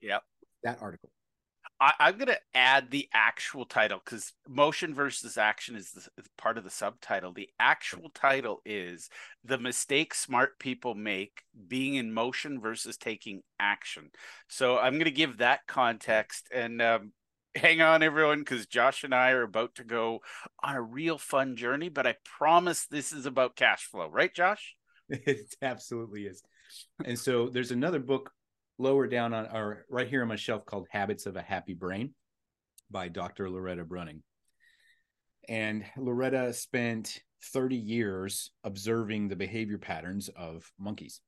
Yep. 0.00 0.22
That 0.62 0.78
article. 0.80 1.10
I, 1.80 2.08
am 2.08 2.16
going 2.16 2.28
to 2.28 2.40
add 2.54 2.90
the 2.90 3.08
actual 3.12 3.64
title 3.64 4.00
because 4.02 4.32
motion 4.48 4.94
versus 4.94 5.36
action 5.36 5.74
is, 5.76 5.90
the, 5.90 6.00
is 6.18 6.28
part 6.38 6.56
of 6.56 6.64
the 6.64 6.70
subtitle. 6.70 7.32
The 7.32 7.50
actual 7.58 8.10
title 8.14 8.62
is 8.64 9.10
The 9.44 9.58
Mistake 9.58 10.14
Smart 10.14 10.58
People 10.58 10.94
Make 10.94 11.42
Being 11.68 11.96
in 11.96 12.14
Motion 12.14 12.60
versus 12.60 12.96
Taking 12.96 13.42
Action. 13.58 14.10
So 14.48 14.78
I'm 14.78 14.94
going 14.94 15.04
to 15.04 15.10
give 15.10 15.38
that 15.38 15.60
context 15.66 16.48
and 16.54 16.80
um, 16.80 17.12
hang 17.54 17.80
on, 17.80 18.02
everyone, 18.02 18.40
because 18.40 18.66
Josh 18.66 19.04
and 19.04 19.14
I 19.14 19.30
are 19.30 19.42
about 19.42 19.74
to 19.76 19.84
go 19.84 20.20
on 20.62 20.76
a 20.76 20.82
real 20.82 21.18
fun 21.18 21.56
journey. 21.56 21.88
But 21.88 22.06
I 22.06 22.16
promise 22.24 22.86
this 22.86 23.12
is 23.12 23.26
about 23.26 23.56
cash 23.56 23.84
flow, 23.84 24.08
right, 24.08 24.34
Josh? 24.34 24.74
It 25.10 25.54
absolutely 25.60 26.22
is. 26.22 26.42
And 27.04 27.18
so 27.18 27.48
there's 27.48 27.70
another 27.70 27.98
book 27.98 28.30
lower 28.78 29.06
down 29.06 29.32
on 29.32 29.46
or 29.46 29.84
right 29.88 30.08
here 30.08 30.22
on 30.22 30.28
my 30.28 30.36
shelf 30.36 30.64
called 30.66 30.86
Habits 30.90 31.26
of 31.26 31.36
a 31.36 31.42
Happy 31.42 31.74
Brain 31.74 32.14
by 32.90 33.08
Dr. 33.08 33.48
Loretta 33.50 33.84
Breuning. 33.84 34.20
And 35.48 35.84
Loretta 35.96 36.52
spent 36.52 37.20
30 37.52 37.76
years 37.76 38.50
observing 38.64 39.28
the 39.28 39.36
behavior 39.36 39.78
patterns 39.78 40.28
of 40.30 40.70
monkeys 40.78 41.20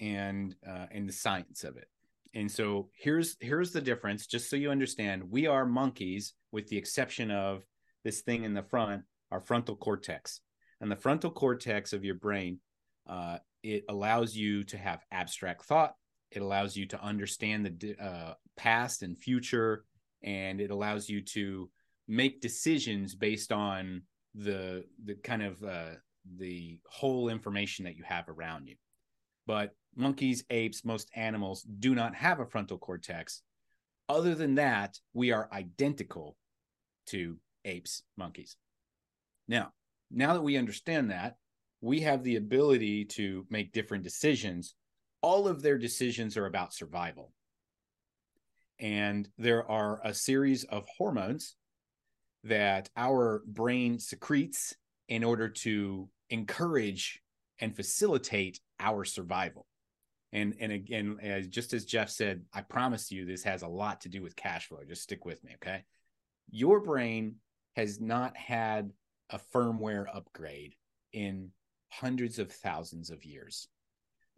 and 0.00 0.54
uh, 0.66 0.86
and 0.90 1.08
the 1.08 1.12
science 1.12 1.64
of 1.64 1.76
it. 1.76 1.88
And 2.34 2.50
so 2.50 2.88
here's 2.96 3.36
here's 3.40 3.70
the 3.70 3.80
difference 3.80 4.26
just 4.26 4.50
so 4.50 4.56
you 4.56 4.70
understand 4.70 5.30
we 5.30 5.46
are 5.46 5.66
monkeys 5.66 6.34
with 6.50 6.66
the 6.68 6.78
exception 6.78 7.30
of 7.30 7.62
this 8.02 8.22
thing 8.22 8.44
in 8.44 8.54
the 8.54 8.62
front 8.62 9.02
our 9.30 9.40
frontal 9.40 9.76
cortex. 9.76 10.40
And 10.80 10.90
the 10.90 10.96
frontal 10.96 11.30
cortex 11.30 11.92
of 11.92 12.04
your 12.04 12.14
brain 12.16 12.60
uh, 13.08 13.38
it 13.64 13.84
allows 13.88 14.36
you 14.36 14.62
to 14.62 14.78
have 14.78 15.04
abstract 15.10 15.64
thought 15.64 15.94
it 16.34 16.42
allows 16.42 16.76
you 16.76 16.86
to 16.86 17.02
understand 17.02 17.64
the 17.64 17.96
uh, 18.02 18.34
past 18.56 19.02
and 19.02 19.16
future, 19.16 19.84
and 20.22 20.60
it 20.60 20.70
allows 20.70 21.08
you 21.08 21.20
to 21.22 21.70
make 22.08 22.40
decisions 22.40 23.14
based 23.14 23.52
on 23.52 24.02
the 24.34 24.84
the 25.04 25.14
kind 25.14 25.42
of 25.42 25.62
uh, 25.62 25.94
the 26.38 26.80
whole 26.88 27.28
information 27.28 27.84
that 27.84 27.96
you 27.96 28.02
have 28.04 28.28
around 28.28 28.66
you. 28.66 28.74
But 29.46 29.76
monkeys, 29.94 30.44
apes, 30.50 30.84
most 30.84 31.08
animals 31.14 31.62
do 31.62 31.94
not 31.94 32.14
have 32.16 32.40
a 32.40 32.46
frontal 32.46 32.78
cortex. 32.78 33.42
Other 34.08 34.34
than 34.34 34.56
that, 34.56 34.98
we 35.12 35.30
are 35.30 35.48
identical 35.52 36.36
to 37.06 37.38
apes, 37.64 38.02
monkeys. 38.16 38.56
Now, 39.46 39.72
now 40.10 40.34
that 40.34 40.42
we 40.42 40.56
understand 40.56 41.10
that, 41.10 41.36
we 41.84 42.00
have 42.00 42.22
the 42.22 42.36
ability 42.36 43.04
to 43.04 43.46
make 43.50 43.72
different 43.72 44.02
decisions 44.02 44.74
all 45.24 45.48
of 45.48 45.62
their 45.62 45.78
decisions 45.78 46.36
are 46.36 46.44
about 46.44 46.74
survival. 46.74 47.32
And 48.78 49.26
there 49.38 49.70
are 49.70 49.98
a 50.04 50.12
series 50.12 50.64
of 50.64 50.86
hormones 50.98 51.56
that 52.42 52.90
our 52.94 53.42
brain 53.46 53.98
secretes 53.98 54.74
in 55.08 55.24
order 55.24 55.48
to 55.48 56.10
encourage 56.28 57.22
and 57.58 57.74
facilitate 57.74 58.60
our 58.78 59.06
survival. 59.06 59.66
And 60.30 60.54
and 60.60 60.72
again, 60.72 61.16
as 61.22 61.48
just 61.48 61.72
as 61.72 61.86
Jeff 61.86 62.10
said, 62.10 62.42
I 62.52 62.60
promise 62.60 63.10
you 63.10 63.24
this 63.24 63.44
has 63.44 63.62
a 63.62 63.68
lot 63.68 64.02
to 64.02 64.10
do 64.10 64.20
with 64.20 64.36
cash 64.36 64.68
flow. 64.68 64.80
Just 64.86 65.04
stick 65.04 65.24
with 65.24 65.42
me, 65.42 65.52
okay? 65.54 65.84
Your 66.50 66.80
brain 66.80 67.36
has 67.76 67.98
not 67.98 68.36
had 68.36 68.90
a 69.30 69.40
firmware 69.54 70.04
upgrade 70.14 70.74
in 71.14 71.50
hundreds 72.00 72.38
of 72.38 72.50
thousands 72.52 73.10
of 73.10 73.24
years 73.24 73.68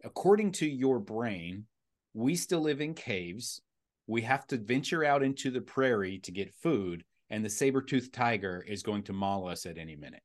according 0.03 0.51
to 0.53 0.67
your 0.67 0.99
brain, 0.99 1.65
we 2.13 2.35
still 2.35 2.61
live 2.61 2.81
in 2.81 2.93
caves. 2.93 3.61
We 4.07 4.21
have 4.21 4.47
to 4.47 4.57
venture 4.57 5.03
out 5.03 5.23
into 5.23 5.51
the 5.51 5.61
prairie 5.61 6.19
to 6.19 6.31
get 6.31 6.53
food, 6.53 7.03
and 7.29 7.43
the 7.43 7.49
saber 7.49 7.81
toothed 7.81 8.13
tiger 8.13 8.63
is 8.65 8.83
going 8.83 9.03
to 9.03 9.13
maul 9.13 9.47
us 9.47 9.65
at 9.65 9.77
any 9.77 9.95
minute. 9.95 10.23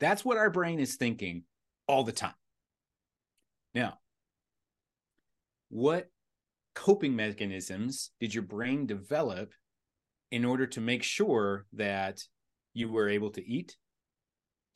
That's 0.00 0.24
what 0.24 0.36
our 0.36 0.50
brain 0.50 0.78
is 0.78 0.96
thinking 0.96 1.44
all 1.86 2.04
the 2.04 2.12
time. 2.12 2.34
Now, 3.74 3.98
what 5.70 6.08
coping 6.74 7.16
mechanisms 7.16 8.10
did 8.20 8.34
your 8.34 8.44
brain 8.44 8.86
develop 8.86 9.52
in 10.30 10.44
order 10.44 10.66
to 10.66 10.80
make 10.80 11.02
sure 11.02 11.66
that 11.72 12.22
you 12.74 12.90
were 12.90 13.08
able 13.08 13.30
to 13.30 13.46
eat, 13.46 13.76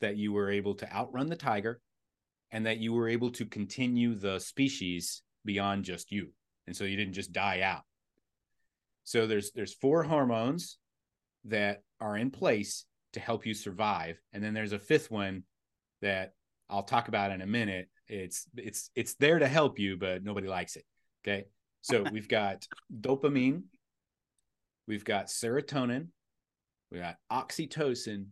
that 0.01 0.17
you 0.17 0.33
were 0.33 0.49
able 0.49 0.75
to 0.75 0.93
outrun 0.93 1.29
the 1.29 1.35
tiger, 1.35 1.79
and 2.51 2.65
that 2.65 2.79
you 2.79 2.93
were 2.93 3.09
able 3.09 3.31
to 3.31 3.45
continue 3.45 4.15
the 4.15 4.39
species 4.39 5.21
beyond 5.45 5.85
just 5.85 6.11
you. 6.11 6.29
And 6.67 6.75
so 6.75 6.83
you 6.83 6.95
didn't 6.95 7.13
just 7.13 7.33
die 7.33 7.61
out. 7.61 7.83
So 9.03 9.27
there's 9.27 9.51
there's 9.51 9.73
four 9.73 10.03
hormones 10.03 10.77
that 11.45 11.83
are 11.99 12.17
in 12.17 12.31
place 12.31 12.85
to 13.13 13.19
help 13.19 13.45
you 13.45 13.53
survive. 13.53 14.17
And 14.31 14.43
then 14.43 14.53
there's 14.53 14.71
a 14.71 14.79
fifth 14.79 15.11
one 15.11 15.43
that 16.01 16.33
I'll 16.69 16.83
talk 16.83 17.07
about 17.07 17.31
in 17.31 17.41
a 17.41 17.47
minute. 17.47 17.89
It's 18.07 18.47
it's 18.55 18.89
it's 18.95 19.15
there 19.15 19.39
to 19.39 19.47
help 19.47 19.79
you 19.79 19.97
but 19.97 20.23
nobody 20.23 20.47
likes 20.47 20.75
it. 20.75 20.85
Okay. 21.25 21.45
So 21.81 22.05
we've 22.11 22.29
got 22.29 22.65
dopamine 23.01 23.63
we've 24.87 25.05
got 25.05 25.27
serotonin 25.27 26.07
we 26.91 26.99
got 26.99 27.15
oxytocin 27.31 28.27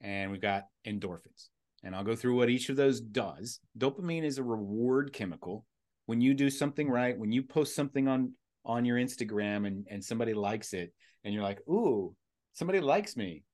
and 0.00 0.30
we've 0.30 0.40
got 0.40 0.64
endorphins 0.86 1.48
and 1.82 1.94
I'll 1.94 2.04
go 2.04 2.16
through 2.16 2.36
what 2.36 2.50
each 2.50 2.68
of 2.68 2.76
those 2.76 3.00
does. 3.00 3.60
Dopamine 3.78 4.24
is 4.24 4.38
a 4.38 4.42
reward 4.42 5.12
chemical. 5.12 5.64
When 6.06 6.20
you 6.20 6.34
do 6.34 6.50
something 6.50 6.88
right, 6.88 7.18
when 7.18 7.32
you 7.32 7.42
post 7.42 7.74
something 7.74 8.08
on 8.08 8.32
on 8.64 8.84
your 8.84 8.98
Instagram 8.98 9.66
and 9.66 9.86
and 9.90 10.04
somebody 10.04 10.34
likes 10.34 10.74
it 10.74 10.92
and 11.24 11.32
you're 11.32 11.42
like, 11.42 11.60
"Ooh, 11.68 12.14
somebody 12.52 12.80
likes 12.80 13.16
me." 13.16 13.44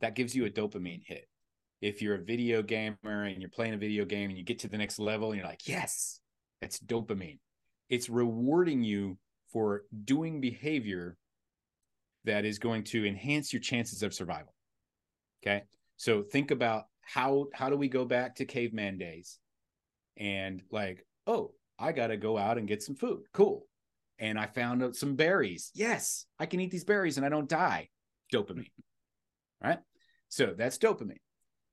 That 0.00 0.14
gives 0.14 0.34
you 0.34 0.44
a 0.44 0.50
dopamine 0.50 1.02
hit. 1.04 1.28
If 1.80 2.00
you're 2.00 2.16
a 2.16 2.24
video 2.24 2.62
gamer 2.62 3.24
and 3.24 3.40
you're 3.40 3.50
playing 3.50 3.74
a 3.74 3.78
video 3.78 4.04
game 4.04 4.30
and 4.30 4.38
you 4.38 4.44
get 4.44 4.60
to 4.60 4.68
the 4.68 4.78
next 4.78 4.98
level 4.98 5.30
and 5.30 5.38
you're 5.38 5.48
like, 5.48 5.68
"Yes." 5.68 6.20
That's 6.60 6.78
dopamine. 6.78 7.38
It's 7.90 8.08
rewarding 8.08 8.82
you 8.82 9.18
for 9.52 9.84
doing 10.04 10.40
behavior 10.40 11.16
that 12.24 12.44
is 12.44 12.58
going 12.58 12.84
to 12.84 13.06
enhance 13.06 13.52
your 13.52 13.60
chances 13.60 14.02
of 14.02 14.14
survival. 14.14 14.54
Okay? 15.42 15.64
So 15.96 16.22
think 16.22 16.50
about 16.50 16.84
how 17.00 17.46
how 17.54 17.70
do 17.70 17.76
we 17.76 17.88
go 17.88 18.04
back 18.04 18.36
to 18.36 18.44
caveman 18.44 18.98
days? 18.98 19.38
And 20.16 20.62
like 20.70 21.04
oh 21.26 21.52
i 21.78 21.92
gotta 21.92 22.16
go 22.16 22.38
out 22.38 22.58
and 22.58 22.68
get 22.68 22.82
some 22.82 22.96
food. 22.96 23.22
Cool. 23.32 23.66
And 24.18 24.38
i 24.38 24.46
found 24.46 24.96
some 24.96 25.16
berries. 25.16 25.70
Yes 25.74 26.26
i 26.38 26.46
can 26.46 26.60
eat 26.60 26.70
these 26.70 26.84
berries 26.84 27.16
and 27.16 27.26
i 27.26 27.28
don't 27.28 27.48
die. 27.48 27.88
Dopamine 28.32 28.70
right? 29.62 29.78
So 30.28 30.54
that's 30.56 30.78
dopamine. 30.78 31.20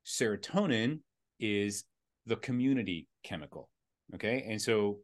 Serotonin 0.05 0.99
is 1.39 1.83
the 2.25 2.35
community 2.35 3.07
chemical 3.23 3.69
okay? 4.15 4.45
And 4.47 4.61
so 4.61 4.99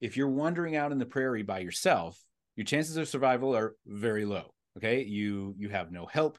if 0.00 0.16
you're 0.16 0.28
wandering 0.28 0.76
out 0.76 0.92
in 0.92 0.98
the 0.98 1.06
prairie 1.06 1.42
by 1.42 1.60
yourself 1.60 2.18
your 2.56 2.64
chances 2.64 2.96
of 2.96 3.08
survival 3.08 3.56
are 3.56 3.74
very 3.86 4.24
low 4.24 4.54
okay? 4.76 5.02
You 5.02 5.54
you 5.58 5.68
have 5.68 5.92
no 5.92 6.06
help 6.06 6.38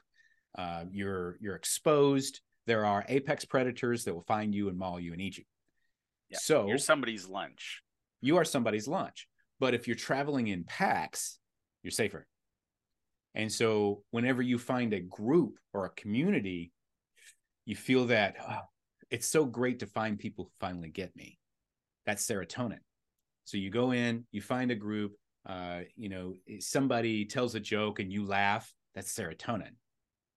uh, 0.56 0.84
you're 0.90 1.38
you're 1.40 1.56
exposed 1.56 2.40
there 2.66 2.84
are 2.84 3.04
apex 3.08 3.44
predators 3.44 4.04
that 4.04 4.14
will 4.14 4.22
find 4.22 4.54
you 4.54 4.68
and 4.68 4.78
maul 4.78 5.00
you 5.00 5.12
and 5.12 5.20
eat 5.20 5.38
you. 5.38 5.44
Yeah, 6.30 6.38
so 6.40 6.66
you're 6.66 6.78
somebody's 6.78 7.26
lunch. 7.26 7.82
You 8.20 8.36
are 8.36 8.44
somebody's 8.44 8.86
lunch. 8.86 9.26
But 9.58 9.74
if 9.74 9.86
you're 9.86 9.96
traveling 9.96 10.48
in 10.48 10.64
packs, 10.64 11.38
you're 11.82 11.90
safer. 11.90 12.26
And 13.34 13.50
so 13.50 14.02
whenever 14.10 14.42
you 14.42 14.58
find 14.58 14.92
a 14.92 15.00
group 15.00 15.58
or 15.72 15.86
a 15.86 15.90
community, 15.90 16.72
you 17.64 17.76
feel 17.76 18.06
that 18.06 18.36
oh, 18.40 18.60
it's 19.10 19.26
so 19.26 19.44
great 19.44 19.80
to 19.80 19.86
find 19.86 20.18
people 20.18 20.44
who 20.44 20.50
finally 20.60 20.88
get 20.88 21.14
me. 21.16 21.38
That's 22.06 22.26
serotonin. 22.26 22.80
So 23.44 23.56
you 23.56 23.70
go 23.70 23.92
in, 23.92 24.24
you 24.30 24.40
find 24.40 24.70
a 24.70 24.76
group, 24.76 25.12
uh, 25.46 25.80
you 25.96 26.08
know, 26.08 26.34
somebody 26.60 27.24
tells 27.24 27.54
a 27.54 27.60
joke 27.60 27.98
and 27.98 28.12
you 28.12 28.24
laugh. 28.24 28.72
That's 28.94 29.12
serotonin, 29.12 29.72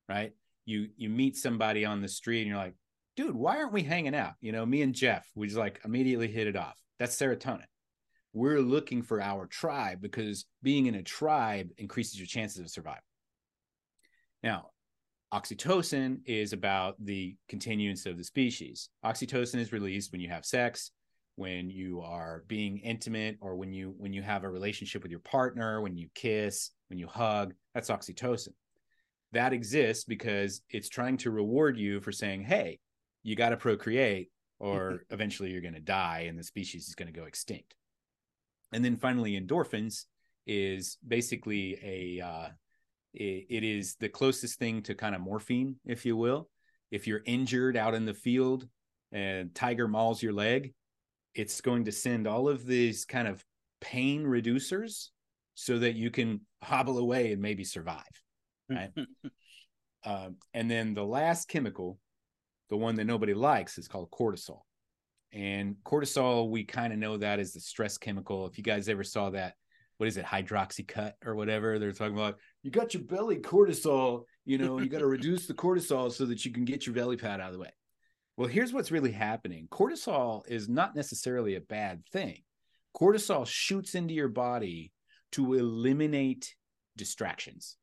right? 0.08 0.34
you 0.66 0.90
you 0.98 1.10
meet 1.10 1.38
somebody 1.38 1.86
on 1.86 2.02
the 2.02 2.08
street 2.08 2.42
and 2.42 2.50
you're 2.50 2.58
like, 2.58 2.76
dude, 3.16 3.36
why 3.36 3.58
aren't 3.58 3.74
we 3.74 3.84
hanging 3.84 4.16
out? 4.16 4.34
You 4.42 4.52
know, 4.52 4.66
me 4.66 4.82
and 4.82 4.94
Jeff, 4.94 5.30
we 5.36 5.48
just 5.48 5.60
like 5.60 5.80
immediately 5.86 6.28
hit 6.28 6.48
it 6.48 6.56
off. 6.56 6.78
That's 7.00 7.16
serotonin. 7.16 7.66
we're 8.34 8.60
looking 8.60 9.02
for 9.02 9.22
our 9.22 9.46
tribe 9.46 10.02
because 10.02 10.46
being 10.62 10.88
in 10.88 10.96
a 10.96 11.04
tribe 11.04 11.70
increases 11.78 12.20
your 12.20 12.28
chances 12.28 12.60
of 12.60 12.70
survival. 12.70 13.04
Now, 14.44 14.72
oxytocin 15.34 16.20
is 16.26 16.52
about 16.54 16.96
the 17.00 17.36
continuance 17.48 18.06
of 18.06 18.18
the 18.18 18.24
species. 18.24 18.90
Oxytocin 19.04 19.60
is 19.60 19.72
released 19.72 20.12
when 20.12 20.22
you 20.22 20.30
have 20.30 20.46
sex, 20.46 20.92
when 21.36 21.70
you 21.70 22.02
are 22.02 22.44
being 22.48 22.80
intimate 22.80 23.38
or 23.40 23.56
when 23.56 23.72
you 23.72 23.94
when 23.98 24.14
you 24.14 24.22
have 24.22 24.44
a 24.44 24.50
relationship 24.50 25.04
with 25.04 25.12
your 25.12 25.22
partner, 25.22 25.82
when 25.82 25.96
you 25.96 26.08
kiss, 26.16 26.72
when 26.90 26.98
you 26.98 27.08
hug, 27.08 27.54
that's 27.74 27.90
oxytocin. 27.90 28.54
That 29.36 29.52
exists 29.52 30.06
because 30.06 30.62
it's 30.70 30.88
trying 30.88 31.18
to 31.18 31.30
reward 31.30 31.78
you 31.78 32.00
for 32.00 32.14
saying, 32.14 32.44
"Hey, 32.44 32.80
you 33.22 33.36
got 33.36 33.50
to 33.50 33.58
procreate 33.58 34.32
or 34.60 35.04
eventually 35.10 35.52
you're 35.52 35.62
going 35.62 35.74
to 35.74 35.82
die 35.82 36.26
and 36.30 36.40
the 36.40 36.44
species 36.44 36.88
is 36.88 36.96
going 36.96 37.12
to 37.12 37.20
go 37.20 37.26
extinct." 37.26 37.76
And 38.72 38.84
then 38.84 38.96
finally, 38.96 39.40
endorphins 39.40 40.06
is 40.48 40.98
basically 41.06 41.78
a 41.84 42.26
uh, 42.26 42.48
it, 43.14 43.46
it 43.50 43.64
is 43.66 43.96
the 43.96 44.08
closest 44.08 44.58
thing 44.58 44.82
to 44.84 44.96
kind 44.96 45.14
of 45.14 45.20
morphine, 45.20 45.76
if 45.86 46.06
you 46.06 46.16
will. 46.16 46.50
If 46.90 47.06
you're 47.06 47.22
injured 47.26 47.76
out 47.76 47.94
in 47.94 48.06
the 48.06 48.14
field 48.14 48.68
and 49.12 49.54
tiger 49.54 49.90
mauls 49.90 50.24
your 50.24 50.34
leg, 50.34 50.74
it's 51.34 51.60
going 51.60 51.86
to 51.86 51.92
send 51.92 52.26
all 52.26 52.48
of 52.48 52.66
these 52.66 53.04
kind 53.04 53.28
of 53.28 53.44
pain 53.82 54.24
reducers 54.24 55.10
so 55.56 55.80
that 55.80 55.96
you 55.96 56.10
can 56.10 56.42
hobble 56.64 57.00
away 57.00 57.34
and 57.34 57.42
maybe 57.42 57.66
survive. 57.66 58.04
Right. 58.70 58.92
um, 60.06 60.38
and 60.54 60.70
then 60.70 60.94
the 60.94 61.06
last 61.06 61.48
chemical, 61.48 62.00
the 62.70 62.78
one 62.78 62.96
that 62.96 63.06
nobody 63.06 63.34
likes, 63.34 63.78
is 63.78 63.88
called 63.88 64.12
cortisol. 64.12 64.62
And 65.34 65.76
cortisol, 65.84 66.50
we 66.50 66.64
kind 66.64 66.94
of 66.94 67.00
know 67.00 67.18
that 67.18 67.40
is 67.40 67.54
the 67.54 67.60
stress 67.60 67.98
chemical. 67.98 68.48
If 68.48 68.58
you 68.58 68.64
guys 68.64 68.88
ever 68.88 69.04
saw 69.04 69.30
that, 69.32 69.56
what 69.98 70.08
is 70.08 70.18
it, 70.18 70.26
hydroxycut 70.26 71.14
or 71.26 71.36
whatever, 71.36 71.80
they're 71.80 71.92
talking 71.92 72.16
about, 72.16 72.38
you 72.64 72.72
got 72.72 72.94
your 72.94 73.04
belly 73.04 73.38
cortisol, 73.38 74.24
you 74.46 74.58
know, 74.58 74.80
you 74.80 74.90
got 74.90 75.00
to 75.00 75.08
reduce 75.08 75.48
the 75.48 75.54
cortisol 75.54 76.12
so 76.12 76.26
that 76.26 76.46
you 76.46 76.52
can 76.52 76.66
get 76.66 76.86
your 76.86 76.96
belly 76.96 77.18
pad 77.18 77.40
out 77.40 77.48
of 77.48 77.54
the 77.54 77.60
way. 77.60 77.72
Well, 78.38 78.50
here's 78.50 78.74
what's 78.74 78.92
really 78.92 79.12
happening 79.12 79.68
cortisol 79.72 80.44
is 80.48 80.68
not 80.68 80.96
necessarily 80.96 81.56
a 81.56 81.62
bad 81.62 82.04
thing. 82.12 82.44
Cortisol 82.96 83.48
shoots 83.48 83.96
into 83.96 84.14
your 84.14 84.28
body 84.28 84.92
to 85.34 85.54
eliminate 85.54 86.56
distractions. 86.98 87.78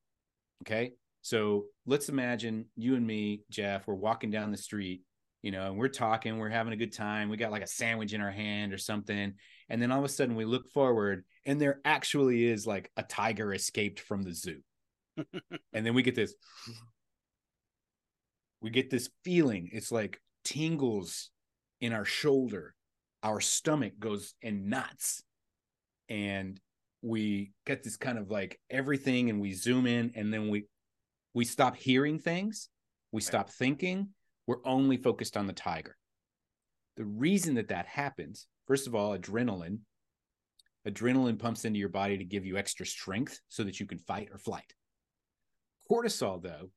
Okay. 0.62 0.92
So 1.22 1.66
let's 1.86 2.08
imagine 2.08 2.66
you 2.76 2.96
and 2.96 3.06
me, 3.06 3.42
Jeff, 3.50 3.86
we're 3.86 3.94
walking 3.94 4.30
down 4.30 4.50
the 4.50 4.56
street 4.56 5.02
you 5.42 5.50
know, 5.50 5.66
and 5.66 5.76
we're 5.76 5.88
talking, 5.88 6.38
we're 6.38 6.48
having 6.48 6.72
a 6.72 6.76
good 6.76 6.92
time. 6.92 7.28
We 7.28 7.36
got 7.36 7.50
like 7.50 7.62
a 7.62 7.68
sandwich 7.68 8.12
in 8.12 8.20
our 8.20 8.30
hand 8.30 8.72
or 8.72 8.78
something. 8.78 9.34
And 9.68 9.82
then 9.82 9.90
all 9.90 9.98
of 9.98 10.04
a 10.04 10.08
sudden 10.08 10.36
we 10.36 10.44
look 10.44 10.70
forward 10.70 11.24
and 11.44 11.60
there 11.60 11.80
actually 11.84 12.46
is 12.46 12.66
like 12.66 12.90
a 12.96 13.02
tiger 13.02 13.52
escaped 13.52 13.98
from 13.98 14.22
the 14.22 14.32
zoo. 14.32 14.60
and 15.72 15.84
then 15.84 15.94
we 15.94 16.02
get 16.02 16.14
this, 16.14 16.34
we 18.60 18.70
get 18.70 18.88
this 18.88 19.10
feeling. 19.24 19.68
It's 19.72 19.90
like 19.90 20.20
tingles 20.44 21.30
in 21.80 21.92
our 21.92 22.04
shoulder. 22.04 22.74
Our 23.24 23.40
stomach 23.40 23.94
goes 23.98 24.34
in 24.42 24.68
knots. 24.68 25.24
And 26.08 26.60
we 27.02 27.52
get 27.66 27.82
this 27.82 27.96
kind 27.96 28.18
of 28.18 28.30
like 28.30 28.58
everything 28.70 29.28
and 29.28 29.40
we 29.40 29.52
zoom 29.52 29.86
in 29.86 30.12
and 30.14 30.32
then 30.32 30.48
we 30.48 30.64
we 31.34 31.44
stop 31.44 31.76
hearing 31.76 32.18
things 32.18 32.68
we 33.12 33.20
stop 33.20 33.50
thinking 33.50 34.08
we're 34.46 34.64
only 34.64 34.96
focused 34.96 35.36
on 35.36 35.46
the 35.46 35.52
tiger. 35.52 35.96
The 36.96 37.04
reason 37.04 37.54
that 37.54 37.68
that 37.68 37.86
happens, 37.86 38.46
first 38.66 38.86
of 38.86 38.94
all, 38.94 39.16
adrenaline. 39.16 39.78
Adrenaline 40.86 41.38
pumps 41.38 41.64
into 41.64 41.78
your 41.78 41.88
body 41.88 42.18
to 42.18 42.24
give 42.24 42.44
you 42.44 42.56
extra 42.56 42.84
strength 42.84 43.40
so 43.48 43.62
that 43.62 43.78
you 43.78 43.86
can 43.86 43.98
fight 43.98 44.28
or 44.32 44.38
flight. 44.38 44.74
Cortisol, 45.88 46.42
though, 46.42 46.70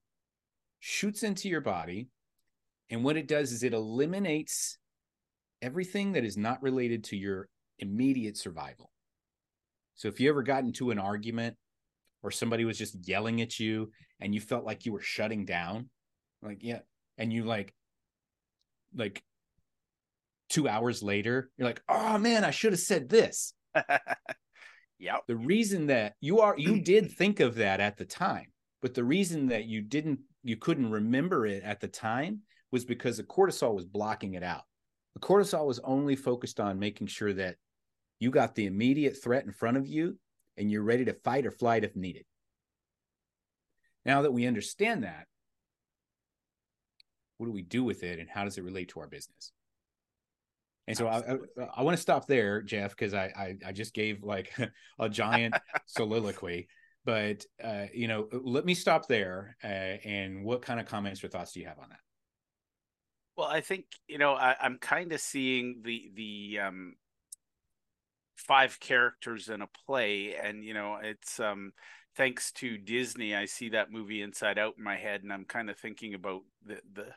shoots 0.80 1.24
into 1.24 1.50
your 1.50 1.62
body. 1.62 2.08
And 2.92 3.04
what 3.04 3.18
it 3.18 3.28
does 3.28 3.52
is 3.52 3.64
it 3.64 3.74
eliminates 3.74 4.78
everything 5.62 6.12
that 6.12 6.24
is 6.24 6.38
not 6.38 6.62
related 6.62 7.06
to 7.06 7.18
your 7.18 7.50
immediate 7.80 8.38
survival. 8.38 8.92
So 9.96 10.08
if 10.08 10.20
you 10.20 10.30
ever 10.30 10.44
got 10.44 10.64
into 10.64 10.92
an 10.92 11.00
argument 11.00 11.56
or 12.24 12.32
somebody 12.32 12.66
was 12.66 12.78
just 12.78 13.08
yelling 13.08 13.42
at 13.42 13.60
you 13.60 13.92
and 14.20 14.34
you 14.34 14.42
felt 14.42 14.66
like 14.66 14.86
you 14.86 14.94
were 14.94 15.02
shutting 15.02 15.46
down, 15.46 15.90
like, 16.42 16.60
yeah, 16.62 16.80
and 17.18 17.32
you 17.32 17.44
like 17.44 17.74
like 18.96 19.24
two 20.48 20.70
hours 20.70 21.04
later 21.04 21.50
you're 21.58 21.68
like 21.68 21.82
oh 21.90 22.18
man 22.18 22.46
i 22.46 22.52
should 22.52 22.72
have 22.72 22.80
said 22.80 23.10
this. 23.10 23.54
Yeah 24.98 25.18
the 25.28 25.36
reason 25.36 25.88
that 25.88 26.14
you 26.22 26.40
are 26.40 26.56
you 26.58 26.82
did 26.82 27.12
think 27.12 27.42
of 27.42 27.56
that 27.56 27.82
at 27.82 27.98
the 27.98 28.06
time 28.06 28.46
but 28.82 28.94
the 28.94 29.04
reason 29.04 29.48
that 29.48 29.66
you 29.66 29.82
didn't 29.82 30.20
you 30.46 30.56
couldn't 30.56 30.92
remember 30.92 31.48
it 31.48 31.64
at 31.64 31.82
the 31.82 31.88
time 31.88 32.42
was 32.72 32.86
because 32.86 33.18
the 33.18 33.24
cortisol 33.24 33.74
was 33.74 33.86
blocking 33.86 34.36
it 34.36 34.44
out. 34.44 34.62
The 35.16 35.22
cortisol 35.22 35.66
was 35.66 35.80
only 35.80 36.16
focused 36.16 36.60
on 36.60 36.78
making 36.78 37.08
sure 37.08 37.34
that 37.34 37.56
you 38.20 38.32
got 38.32 38.56
the 38.56 38.66
immediate 38.66 39.22
threat 39.22 39.46
in 39.46 39.52
front 39.52 39.78
of 39.78 39.88
you 39.88 40.18
and 40.58 40.72
you're 40.72 40.84
ready 40.84 41.06
to 41.06 41.14
fight 41.14 41.46
or 41.46 41.52
flight 41.52 41.84
if 41.84 41.96
needed 41.96 42.26
now 44.06 44.22
that 44.22 44.34
we 44.34 44.46
understand 44.46 45.04
that 45.04 45.28
what 47.38 47.48
do 47.48 47.52
we 47.52 47.62
do 47.62 47.84
with 47.84 48.04
it 48.04 48.20
and 48.20 48.30
how 48.30 48.44
does 48.44 48.58
it 48.58 48.64
relate 48.64 48.90
to 48.90 49.00
our 49.00 49.08
business 49.08 49.52
and 50.88 50.96
so 50.96 51.08
Absolutely. 51.08 51.48
I, 51.58 51.64
I, 51.64 51.70
I 51.78 51.82
want 51.82 51.98
to 51.98 52.02
stop 52.02 52.28
there, 52.28 52.62
Jeff, 52.62 52.92
because 52.92 53.14
I, 53.14 53.34
I, 53.36 53.56
I 53.68 53.72
just 53.72 53.94
gave 53.94 54.24
like 54.24 54.54
a 55.00 55.10
giant 55.10 55.56
soliloquy. 55.88 56.68
But 57.06 57.46
uh, 57.64 57.86
you 57.94 58.08
know, 58.08 58.28
let 58.32 58.66
me 58.66 58.74
stop 58.74 59.08
there. 59.08 59.58
Uh, 59.64 59.68
and 59.68 60.44
what 60.44 60.62
kind 60.62 60.80
of 60.80 60.88
comments 60.88 61.24
or 61.24 61.28
thoughts 61.28 61.54
do 61.54 61.60
you 61.60 61.68
have 61.68 61.80
on 61.80 61.90
that? 61.90 62.00
Well, 63.38 63.48
I 63.48 63.62
think 63.62 63.86
you 64.08 64.18
know 64.18 64.34
I, 64.34 64.56
I'm 64.60 64.78
kind 64.78 65.12
of 65.12 65.20
seeing 65.22 65.82
the 65.84 66.12
the 66.16 66.60
um, 66.62 66.96
five 68.36 68.80
characters 68.80 69.50
in 69.50 69.62
a 69.62 69.70
play, 69.86 70.36
and 70.36 70.64
you 70.64 70.74
know 70.74 70.98
it's 71.02 71.40
um, 71.40 71.72
thanks 72.16 72.52
to 72.54 72.78
Disney, 72.78 73.36
I 73.36 73.46
see 73.46 73.70
that 73.70 73.92
movie 73.92 74.22
Inside 74.22 74.58
Out 74.58 74.76
in 74.78 74.84
my 74.84 74.96
head, 74.96 75.24
and 75.24 75.32
I'm 75.32 75.46
kind 75.46 75.70
of 75.70 75.78
thinking 75.78 76.14
about 76.14 76.42
the 76.66 76.80
the 76.94 77.08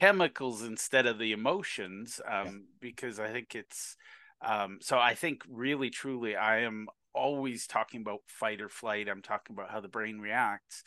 chemicals 0.00 0.62
instead 0.62 1.06
of 1.06 1.18
the 1.18 1.32
emotions, 1.32 2.20
um, 2.26 2.46
yeah. 2.46 2.52
because 2.80 3.18
I 3.20 3.28
think 3.28 3.54
it's 3.54 3.96
um, 4.40 4.78
so. 4.80 4.98
I 4.98 5.14
think 5.14 5.42
really, 5.48 5.90
truly, 5.90 6.36
I 6.36 6.60
am 6.60 6.88
always 7.14 7.66
talking 7.66 8.00
about 8.00 8.20
fight 8.26 8.60
or 8.60 8.68
flight. 8.68 9.08
I'm 9.08 9.22
talking 9.22 9.54
about 9.54 9.70
how 9.70 9.80
the 9.80 9.88
brain 9.88 10.20
reacts. 10.20 10.84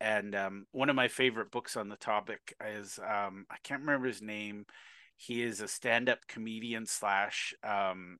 And 0.00 0.34
um, 0.34 0.66
one 0.72 0.90
of 0.90 0.96
my 0.96 1.08
favorite 1.08 1.50
books 1.50 1.76
on 1.76 1.88
the 1.88 1.96
topic 1.96 2.54
is 2.64 2.98
um, 2.98 3.46
I 3.50 3.56
can't 3.62 3.80
remember 3.80 4.08
his 4.08 4.22
name. 4.22 4.66
He 5.16 5.42
is 5.42 5.60
a 5.60 5.68
stand-up 5.68 6.26
comedian 6.26 6.86
slash 6.86 7.54
um, 7.62 8.18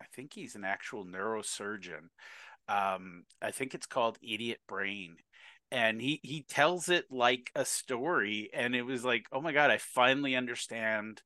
I 0.00 0.04
think 0.14 0.34
he's 0.34 0.54
an 0.54 0.64
actual 0.64 1.04
neurosurgeon 1.04 2.08
um, 2.68 3.24
I 3.40 3.50
think 3.50 3.74
it's 3.74 3.86
called 3.86 4.18
Idiot 4.22 4.60
Brain. 4.68 5.16
And 5.70 6.00
he 6.00 6.20
he 6.22 6.42
tells 6.48 6.88
it 6.88 7.06
like 7.10 7.50
a 7.54 7.64
story, 7.64 8.48
and 8.54 8.74
it 8.74 8.82
was 8.82 9.04
like, 9.04 9.26
oh 9.32 9.40
my 9.42 9.52
god, 9.52 9.70
I 9.70 9.76
finally 9.78 10.34
understand 10.34 11.20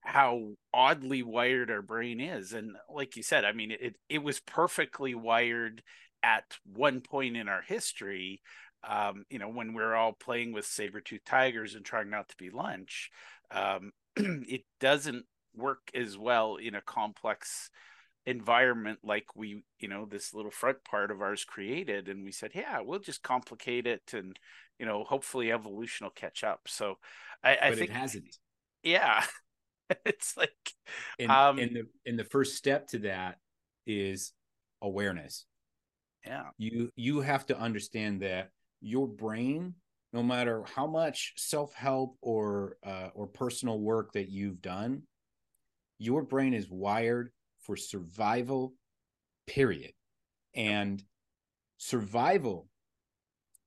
how 0.00 0.52
oddly 0.72 1.22
wired 1.24 1.70
our 1.70 1.82
brain 1.82 2.20
is. 2.20 2.52
And 2.52 2.76
like 2.88 3.16
you 3.16 3.22
said, 3.24 3.44
I 3.44 3.52
mean, 3.52 3.72
it 3.72 3.96
it 4.08 4.22
was 4.22 4.38
perfectly 4.40 5.14
wired 5.16 5.82
at 6.22 6.44
one 6.64 7.00
point 7.00 7.36
in 7.36 7.48
our 7.48 7.62
history. 7.62 8.40
Um, 8.88 9.24
you 9.30 9.40
know, 9.40 9.48
when 9.48 9.68
we 9.70 9.76
we're 9.82 9.96
all 9.96 10.12
playing 10.12 10.52
with 10.52 10.64
saber-tooth 10.64 11.24
tigers 11.24 11.74
and 11.74 11.84
trying 11.84 12.10
not 12.10 12.28
to 12.28 12.36
be 12.36 12.50
lunch, 12.50 13.10
um, 13.50 13.90
it 14.16 14.62
doesn't 14.78 15.24
work 15.56 15.90
as 15.92 16.16
well 16.16 16.54
in 16.56 16.76
a 16.76 16.80
complex 16.82 17.70
environment 18.28 18.98
like 19.02 19.24
we 19.34 19.62
you 19.80 19.88
know 19.88 20.04
this 20.04 20.34
little 20.34 20.50
front 20.50 20.84
part 20.84 21.10
of 21.10 21.22
ours 21.22 21.44
created 21.44 22.08
and 22.08 22.24
we 22.24 22.30
said 22.30 22.50
yeah 22.54 22.80
we'll 22.80 22.98
just 22.98 23.22
complicate 23.22 23.86
it 23.86 24.02
and 24.12 24.38
you 24.78 24.86
know 24.86 25.04
hopefully 25.04 25.50
evolution 25.50 26.04
will 26.04 26.10
catch 26.10 26.44
up. 26.44 26.60
So 26.66 26.98
i, 27.42 27.56
I 27.56 27.74
think 27.74 27.90
it 27.90 27.96
hasn't. 27.96 28.36
Yeah. 28.82 29.24
It's 30.04 30.36
like 30.36 30.50
and, 31.18 31.30
um 31.30 31.58
and 31.58 31.74
the 31.74 31.84
and 32.04 32.18
the 32.18 32.24
first 32.24 32.56
step 32.56 32.88
to 32.88 32.98
that 32.98 33.38
is 33.86 34.34
awareness. 34.82 35.46
Yeah. 36.26 36.42
You 36.58 36.90
you 36.94 37.22
have 37.22 37.46
to 37.46 37.58
understand 37.58 38.20
that 38.20 38.50
your 38.82 39.06
brain 39.06 39.76
no 40.12 40.22
matter 40.22 40.62
how 40.74 40.86
much 40.86 41.32
self-help 41.38 42.18
or 42.20 42.76
uh, 42.84 43.08
or 43.14 43.28
personal 43.28 43.80
work 43.80 44.12
that 44.12 44.28
you've 44.28 44.60
done 44.60 45.04
your 45.98 46.22
brain 46.22 46.52
is 46.52 46.68
wired 46.68 47.30
for 47.68 47.76
survival, 47.76 48.72
period. 49.46 49.92
And 50.54 51.04
survival, 51.76 52.66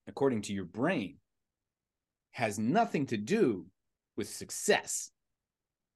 according 0.08 0.42
to 0.44 0.54
your 0.54 0.66
brain, 0.66 1.18
has 2.32 2.58
nothing 2.58 3.06
to 3.06 3.18
do 3.18 3.68
with 4.18 4.28
success 4.28 5.12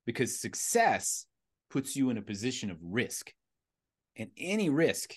because 0.06 0.40
success 0.40 1.26
puts 1.72 1.96
you 1.96 2.12
in 2.12 2.18
a 2.18 2.22
position 2.22 2.70
of 2.70 2.78
risk. 2.82 3.34
And 4.16 4.30
any 4.38 4.70
risk 4.70 5.16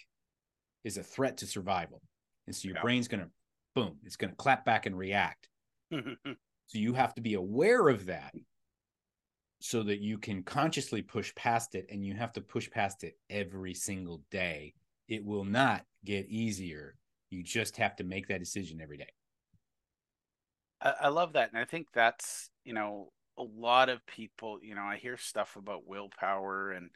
is 0.82 0.96
a 0.96 1.02
threat 1.02 1.36
to 1.36 1.46
survival. 1.46 2.00
And 2.46 2.56
so 2.56 2.68
your 2.68 2.78
yeah. 2.78 2.82
brain's 2.82 3.06
going 3.06 3.20
to, 3.20 3.30
boom, 3.74 3.98
it's 4.02 4.16
going 4.16 4.30
to 4.30 4.36
clap 4.36 4.64
back 4.64 4.86
and 4.86 4.96
react. 4.96 5.46
so 5.92 5.98
you 6.72 6.94
have 6.94 7.14
to 7.16 7.20
be 7.20 7.34
aware 7.34 7.86
of 7.88 8.06
that 8.06 8.32
so 9.60 9.82
that 9.82 10.00
you 10.00 10.18
can 10.18 10.42
consciously 10.42 11.02
push 11.02 11.34
past 11.34 11.74
it. 11.74 11.86
And 11.90 12.04
you 12.04 12.14
have 12.14 12.32
to 12.34 12.40
push 12.40 12.70
past 12.70 13.04
it 13.04 13.18
every 13.28 13.74
single 13.74 14.22
day. 14.30 14.74
It 15.08 15.24
will 15.24 15.44
not 15.44 15.84
get 16.04 16.28
easier. 16.28 16.96
You 17.30 17.42
just 17.42 17.76
have 17.76 17.96
to 17.96 18.04
make 18.04 18.28
that 18.28 18.40
decision 18.40 18.80
every 18.80 18.98
day. 18.98 19.12
I, 20.80 20.94
I 21.02 21.08
love 21.08 21.32
that. 21.34 21.50
And 21.52 21.60
I 21.60 21.64
think 21.64 21.88
that's, 21.92 22.50
you 22.64 22.72
know, 22.72 23.12
a 23.36 23.42
lot 23.42 23.88
of 23.88 24.04
people, 24.06 24.58
you 24.62 24.74
know, 24.74 24.82
I 24.82 24.96
hear 24.96 25.16
stuff 25.16 25.56
about 25.56 25.86
willpower 25.86 26.72
and 26.72 26.90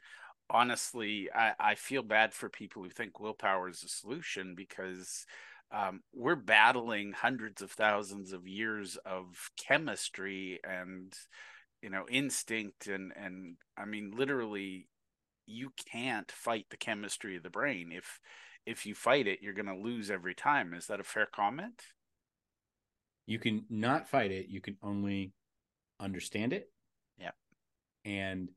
honestly, 0.49 1.29
I, 1.33 1.53
I 1.59 1.75
feel 1.75 2.03
bad 2.03 2.33
for 2.33 2.49
people 2.49 2.83
who 2.83 2.89
think 2.89 3.19
willpower 3.19 3.69
is 3.69 3.83
a 3.83 3.87
solution 3.87 4.55
because 4.55 5.25
um, 5.71 6.01
we're 6.13 6.35
battling 6.35 7.13
hundreds 7.13 7.61
of 7.61 7.71
thousands 7.71 8.33
of 8.33 8.47
years 8.47 8.97
of 9.05 9.51
chemistry 9.57 10.59
and 10.63 11.13
you 11.83 11.89
know 11.89 12.05
instinct 12.09 12.87
and 12.87 13.11
and 13.15 13.57
I 13.77 13.85
mean 13.85 14.13
literally 14.15 14.87
you 15.45 15.73
can't 15.91 16.31
fight 16.31 16.67
the 16.69 16.77
chemistry 16.77 17.35
of 17.35 17.43
the 17.43 17.49
brain. 17.49 17.91
If 17.91 18.19
if 18.65 18.85
you 18.85 18.95
fight 18.95 19.27
it 19.27 19.39
you're 19.41 19.53
going 19.53 19.65
to 19.67 19.75
lose 19.75 20.09
every 20.09 20.33
time. 20.33 20.73
Is 20.73 20.87
that 20.87 21.01
a 21.01 21.03
fair 21.03 21.27
comment? 21.27 21.83
You 23.27 23.37
can 23.37 23.65
not 23.69 24.09
fight 24.09 24.31
it. 24.31 24.47
You 24.47 24.61
can 24.61 24.77
only 24.81 25.33
understand 25.99 26.53
it 26.53 26.69
yeah. 27.17 27.31
and 28.05 28.49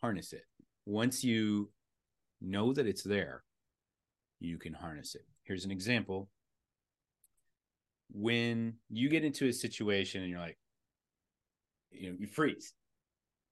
harness 0.00 0.32
it. 0.32 0.44
Once 0.86 1.22
you 1.22 1.70
know 2.40 2.72
that 2.72 2.86
it's 2.86 3.02
there, 3.02 3.42
you 4.40 4.58
can 4.58 4.74
harness 4.74 5.14
it. 5.14 5.24
Here's 5.44 5.64
an 5.64 5.70
example. 5.70 6.28
When 8.12 8.74
you 8.90 9.08
get 9.08 9.24
into 9.24 9.48
a 9.48 9.52
situation 9.52 10.22
and 10.22 10.30
you're 10.30 10.40
like, 10.40 10.58
you 11.94 12.10
know, 12.10 12.16
you 12.18 12.26
freeze, 12.26 12.74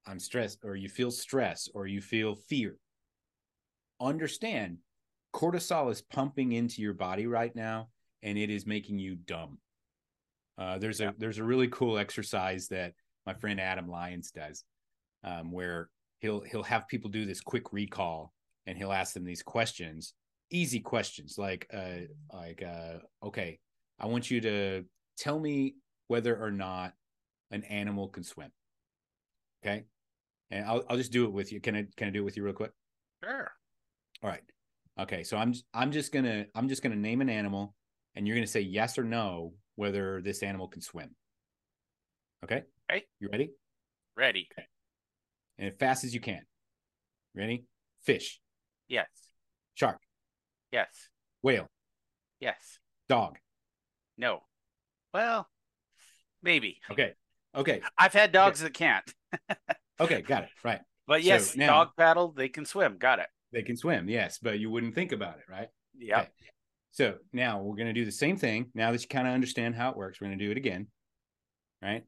I'm 0.07 0.18
stressed, 0.18 0.59
or 0.64 0.76
you 0.76 0.88
feel 0.88 1.11
stress, 1.11 1.68
or 1.74 1.87
you 1.87 2.00
feel 2.00 2.35
fear, 2.35 2.76
understand 4.00 4.78
cortisol 5.35 5.90
is 5.90 6.02
pumping 6.02 6.52
into 6.52 6.83
your 6.83 6.94
body 6.94 7.26
right 7.26 7.55
now 7.55 7.88
and 8.22 8.37
it 8.37 8.50
is 8.50 8.66
making 8.66 8.98
you 8.98 9.16
dumb. 9.16 9.59
Uh, 10.59 10.78
there's 10.78 11.00
a 11.00 11.14
there's 11.18 11.38
a 11.38 11.44
really 11.44 11.68
cool 11.68 11.96
exercise 11.98 12.68
that 12.68 12.92
my 13.26 13.33
friend 13.33 13.61
Adam 13.61 13.88
Lyons 13.88 14.31
does, 14.31 14.64
um, 15.24 15.50
where 15.50 15.88
he'll 16.20 16.40
he'll 16.40 16.62
have 16.62 16.88
people 16.88 17.11
do 17.11 17.24
this 17.24 17.40
quick 17.40 17.72
recall 17.72 18.33
and 18.66 18.78
he'll 18.78 18.92
ask 18.92 19.14
them 19.14 19.24
these 19.24 19.42
questions 19.42 20.14
easy 20.52 20.81
questions 20.81 21.37
like 21.38 21.66
uh 21.72 22.05
like 22.33 22.62
uh 22.62 22.98
okay 23.26 23.59
i 23.98 24.07
want 24.07 24.31
you 24.31 24.40
to 24.40 24.85
tell 25.16 25.38
me 25.38 25.74
whether 26.09 26.40
or 26.40 26.50
not 26.50 26.92
an 27.52 27.62
animal 27.64 28.08
can 28.08 28.24
swim 28.24 28.50
okay 29.64 29.84
and 30.50 30.64
i'll, 30.66 30.82
I'll 30.88 30.96
just 30.96 31.12
do 31.12 31.24
it 31.24 31.32
with 31.32 31.52
you 31.52 31.60
can 31.60 31.76
i 31.76 31.86
can 31.96 32.08
i 32.08 32.10
do 32.10 32.20
it 32.20 32.24
with 32.24 32.36
you 32.36 32.42
real 32.42 32.54
quick 32.54 32.72
sure 33.22 33.52
all 34.22 34.30
right 34.30 34.42
okay 34.98 35.22
so 35.22 35.36
i'm 35.36 35.54
i'm 35.72 35.92
just 35.92 36.12
gonna 36.12 36.46
i'm 36.54 36.68
just 36.68 36.82
gonna 36.82 36.96
name 36.96 37.20
an 37.20 37.28
animal 37.28 37.74
and 38.14 38.26
you're 38.26 38.36
gonna 38.36 38.46
say 38.46 38.60
yes 38.60 38.98
or 38.98 39.04
no 39.04 39.52
whether 39.76 40.20
this 40.22 40.42
animal 40.42 40.66
can 40.66 40.82
swim 40.82 41.14
okay 42.44 42.64
hey 42.90 43.04
you 43.20 43.28
ready 43.30 43.50
ready 44.16 44.48
okay 44.52 44.66
and 45.58 45.70
as 45.70 45.78
fast 45.78 46.04
as 46.04 46.14
you 46.14 46.20
can. 46.20 46.42
Ready? 47.34 47.64
Fish. 48.02 48.40
Yes. 48.88 49.06
Shark. 49.74 50.00
Yes. 50.72 50.88
Whale. 51.42 51.68
Yes. 52.40 52.78
Dog. 53.08 53.38
No. 54.18 54.42
Well, 55.14 55.48
maybe. 56.42 56.78
Okay. 56.90 57.12
Okay. 57.54 57.80
I've 57.98 58.12
had 58.12 58.32
dogs 58.32 58.60
okay. 58.60 58.68
that 58.68 58.74
can't. 58.74 59.14
okay, 60.00 60.22
got 60.22 60.44
it. 60.44 60.50
Right. 60.64 60.80
But 61.06 61.22
yes, 61.22 61.52
so 61.52 61.58
now, 61.58 61.66
dog 61.66 61.88
paddle, 61.96 62.32
they 62.32 62.48
can 62.48 62.64
swim. 62.64 62.96
Got 62.98 63.18
it. 63.18 63.26
They 63.52 63.62
can 63.62 63.76
swim, 63.76 64.08
yes, 64.08 64.38
but 64.40 64.58
you 64.58 64.70
wouldn't 64.70 64.94
think 64.94 65.12
about 65.12 65.36
it, 65.36 65.44
right? 65.50 65.68
Yeah. 65.98 66.20
Okay. 66.20 66.30
So 66.92 67.16
now 67.32 67.60
we're 67.60 67.76
going 67.76 67.88
to 67.88 67.92
do 67.92 68.04
the 68.04 68.12
same 68.12 68.36
thing. 68.36 68.70
Now 68.74 68.92
that 68.92 69.02
you 69.02 69.08
kind 69.08 69.26
of 69.26 69.34
understand 69.34 69.74
how 69.74 69.90
it 69.90 69.96
works, 69.96 70.20
we're 70.20 70.28
going 70.28 70.38
to 70.38 70.44
do 70.44 70.50
it 70.50 70.56
again. 70.56 70.86
Right 71.82 72.04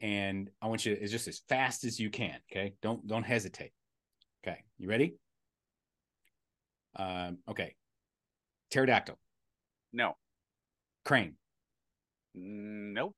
and 0.00 0.50
I 0.60 0.66
want 0.66 0.84
you 0.84 0.94
to, 0.94 1.00
it's 1.00 1.12
just 1.12 1.28
as 1.28 1.40
fast 1.48 1.84
as 1.84 1.98
you 1.98 2.10
can. 2.10 2.38
Okay. 2.50 2.74
Don't, 2.82 3.06
don't 3.06 3.22
hesitate. 3.22 3.72
Okay. 4.46 4.58
You 4.78 4.88
ready? 4.88 5.16
Um, 6.96 7.38
okay. 7.48 7.74
Pterodactyl. 8.70 9.18
No. 9.92 10.16
Crane. 11.04 11.34
Nope. 12.34 13.14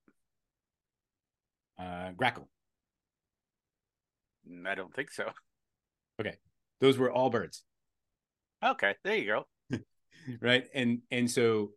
Uh, 1.79 2.11
grackle. 2.17 2.49
I 4.67 4.75
don't 4.75 4.95
think 4.95 5.11
so. 5.11 5.25
Okay. 6.21 6.35
Those 6.81 6.99
were 6.99 7.13
all 7.13 7.31
birds. 7.31 7.63
Okay. 8.65 8.97
There 9.05 9.15
you 9.15 9.27
go. 9.71 9.79
right. 10.41 10.65
And, 10.75 10.99
and 11.13 11.31
so, 11.31 11.71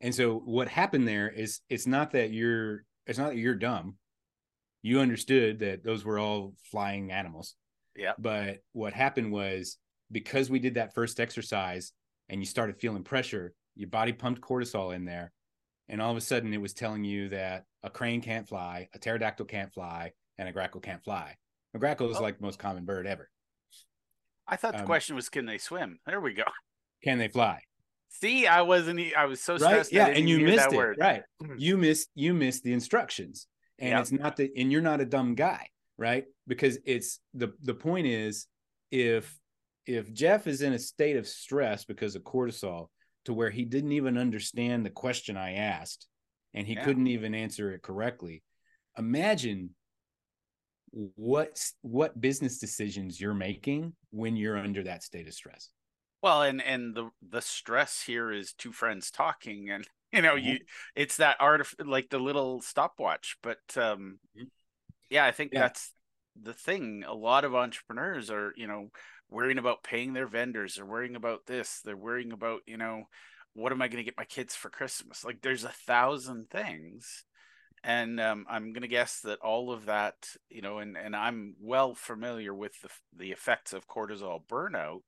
and 0.00 0.14
so 0.14 0.36
what 0.36 0.68
happened 0.68 1.08
there 1.08 1.28
is 1.28 1.58
it's 1.68 1.84
not 1.84 2.12
that 2.12 2.30
you're, 2.30 2.84
it's 3.08 3.18
not 3.18 3.30
that 3.30 3.38
you're 3.38 3.56
dumb 3.56 3.96
you 4.82 4.98
understood 5.00 5.60
that 5.60 5.84
those 5.84 6.04
were 6.04 6.18
all 6.18 6.54
flying 6.64 7.12
animals. 7.12 7.54
Yeah. 7.96 8.12
But 8.18 8.58
what 8.72 8.92
happened 8.92 9.32
was 9.32 9.78
because 10.10 10.50
we 10.50 10.58
did 10.58 10.74
that 10.74 10.94
first 10.94 11.20
exercise 11.20 11.92
and 12.28 12.40
you 12.40 12.46
started 12.46 12.80
feeling 12.80 13.04
pressure, 13.04 13.54
your 13.76 13.88
body 13.88 14.12
pumped 14.12 14.40
cortisol 14.40 14.94
in 14.94 15.04
there. 15.04 15.32
And 15.88 16.00
all 16.00 16.10
of 16.10 16.16
a 16.16 16.22
sudden 16.22 16.54
it 16.54 16.60
was 16.60 16.72
telling 16.72 17.04
you 17.04 17.28
that 17.30 17.64
a 17.82 17.90
crane 17.90 18.20
can't 18.20 18.48
fly, 18.48 18.88
a 18.94 18.98
pterodactyl 18.98 19.46
can't 19.46 19.72
fly, 19.72 20.12
and 20.38 20.48
a 20.48 20.52
grackle 20.52 20.80
can't 20.80 21.02
fly. 21.02 21.36
A 21.74 21.78
grackle 21.78 22.10
is 22.10 22.18
oh. 22.18 22.22
like 22.22 22.38
the 22.38 22.44
most 22.44 22.58
common 22.58 22.84
bird 22.84 23.06
ever. 23.06 23.28
I 24.46 24.56
thought 24.56 24.74
the 24.74 24.80
um, 24.80 24.86
question 24.86 25.16
was 25.16 25.28
can 25.28 25.46
they 25.46 25.58
swim? 25.58 25.98
There 26.06 26.20
we 26.20 26.34
go. 26.34 26.44
Can 27.02 27.18
they 27.18 27.26
fly? 27.26 27.60
See, 28.10 28.46
I 28.46 28.62
wasn't 28.62 29.00
I 29.18 29.24
was 29.24 29.42
so 29.42 29.58
stressed. 29.58 29.92
Right? 29.92 29.92
Yeah, 29.92 30.16
and 30.16 30.28
you 30.28 30.38
missed 30.38 30.72
it. 30.72 30.76
Word. 30.76 30.98
Right. 31.00 31.22
you 31.58 31.76
missed 31.76 32.10
you 32.14 32.32
missed 32.32 32.62
the 32.62 32.72
instructions 32.72 33.48
and 33.82 33.98
it's 33.98 34.12
not 34.12 34.36
that 34.36 34.50
and 34.56 34.70
you're 34.70 34.80
not 34.80 35.00
a 35.00 35.04
dumb 35.04 35.34
guy 35.34 35.68
right 35.98 36.24
because 36.46 36.78
it's 36.84 37.18
the 37.34 37.52
the 37.62 37.74
point 37.74 38.06
is 38.06 38.46
if 38.90 39.38
if 39.86 40.12
jeff 40.12 40.46
is 40.46 40.62
in 40.62 40.72
a 40.72 40.78
state 40.78 41.16
of 41.16 41.26
stress 41.26 41.84
because 41.84 42.14
of 42.14 42.22
cortisol 42.22 42.88
to 43.24 43.32
where 43.32 43.50
he 43.50 43.64
didn't 43.64 43.92
even 43.92 44.18
understand 44.18 44.84
the 44.84 44.90
question 44.90 45.36
i 45.36 45.52
asked 45.54 46.06
and 46.54 46.66
he 46.66 46.74
yeah. 46.74 46.84
couldn't 46.84 47.06
even 47.06 47.34
answer 47.34 47.72
it 47.72 47.82
correctly 47.82 48.42
imagine 48.98 49.70
what 50.92 51.58
what 51.80 52.20
business 52.20 52.58
decisions 52.58 53.20
you're 53.20 53.34
making 53.34 53.94
when 54.10 54.36
you're 54.36 54.58
under 54.58 54.82
that 54.82 55.02
state 55.02 55.26
of 55.26 55.34
stress 55.34 55.70
well 56.22 56.42
and 56.42 56.62
and 56.62 56.94
the 56.94 57.08
the 57.26 57.40
stress 57.40 58.02
here 58.02 58.30
is 58.30 58.52
two 58.52 58.72
friends 58.72 59.10
talking 59.10 59.70
and 59.70 59.86
you 60.12 60.20
know 60.20 60.34
you 60.34 60.58
it's 60.94 61.16
that 61.16 61.36
art 61.40 61.60
of 61.62 61.74
like 61.84 62.10
the 62.10 62.18
little 62.18 62.60
stopwatch 62.60 63.36
but 63.42 63.58
um 63.76 64.18
mm-hmm. 64.36 64.44
yeah 65.08 65.24
i 65.24 65.32
think 65.32 65.52
yeah. 65.52 65.60
that's 65.60 65.92
the 66.40 66.54
thing 66.54 67.04
a 67.06 67.14
lot 67.14 67.44
of 67.44 67.54
entrepreneurs 67.54 68.30
are 68.30 68.52
you 68.56 68.66
know 68.66 68.88
worrying 69.32 69.58
about 69.58 69.82
paying 69.82 70.12
their 70.12 70.26
vendors 70.26 70.74
they're 70.74 70.86
worrying 70.86 71.16
about 71.16 71.46
this 71.46 71.80
they're 71.84 71.96
worrying 71.96 72.32
about 72.32 72.60
you 72.66 72.76
know 72.76 73.04
what 73.54 73.72
am 73.72 73.82
i 73.82 73.88
going 73.88 73.98
to 73.98 74.04
get 74.04 74.16
my 74.16 74.24
kids 74.24 74.54
for 74.54 74.70
christmas 74.70 75.24
like 75.24 75.40
there's 75.42 75.64
a 75.64 75.74
thousand 75.86 76.48
things 76.50 77.24
and 77.84 78.20
um, 78.20 78.46
i'm 78.48 78.72
going 78.72 78.82
to 78.82 78.88
guess 78.88 79.20
that 79.20 79.40
all 79.40 79.72
of 79.72 79.86
that 79.86 80.14
you 80.48 80.62
know 80.62 80.78
and 80.78 80.96
and 80.96 81.16
i'm 81.16 81.54
well 81.60 81.94
familiar 81.94 82.54
with 82.54 82.72
the 82.82 82.88
the 83.16 83.32
effects 83.32 83.72
of 83.72 83.88
cortisol 83.88 84.40
burnout 84.46 85.02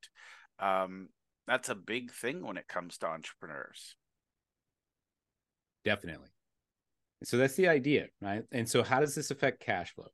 um 0.59 1.09
that's 1.47 1.69
a 1.69 1.75
big 1.75 2.11
thing 2.11 2.45
when 2.45 2.57
it 2.57 2.67
comes 2.67 2.99
to 2.99 3.07
entrepreneurs 3.07 3.97
Definitely. 5.85 6.29
So 7.25 7.37
that's 7.37 7.55
the 7.55 7.69
idea, 7.69 8.07
right? 8.21 8.43
And 8.53 8.69
so 8.69 8.83
how 8.83 9.01
does 9.01 9.15
this 9.15 9.31
affect 9.31 9.65
cash 9.65 9.95
flow? 9.95 10.09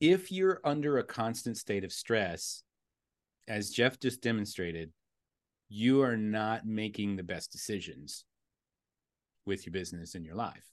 If 0.00 0.32
you're 0.32 0.60
under 0.64 0.98
a 0.98 1.04
constant 1.04 1.56
state 1.56 1.84
of 1.84 1.92
stress, 1.92 2.62
as 3.50 3.70
Jeff 3.70 3.98
just 3.98 4.22
demonstrated, 4.22 4.92
you 5.68 6.02
are 6.02 6.16
not 6.16 6.64
making 6.64 7.16
the 7.16 7.24
best 7.24 7.50
decisions 7.50 8.24
with 9.44 9.66
your 9.66 9.72
business 9.72 10.14
and 10.14 10.24
your 10.24 10.36
life 10.36 10.64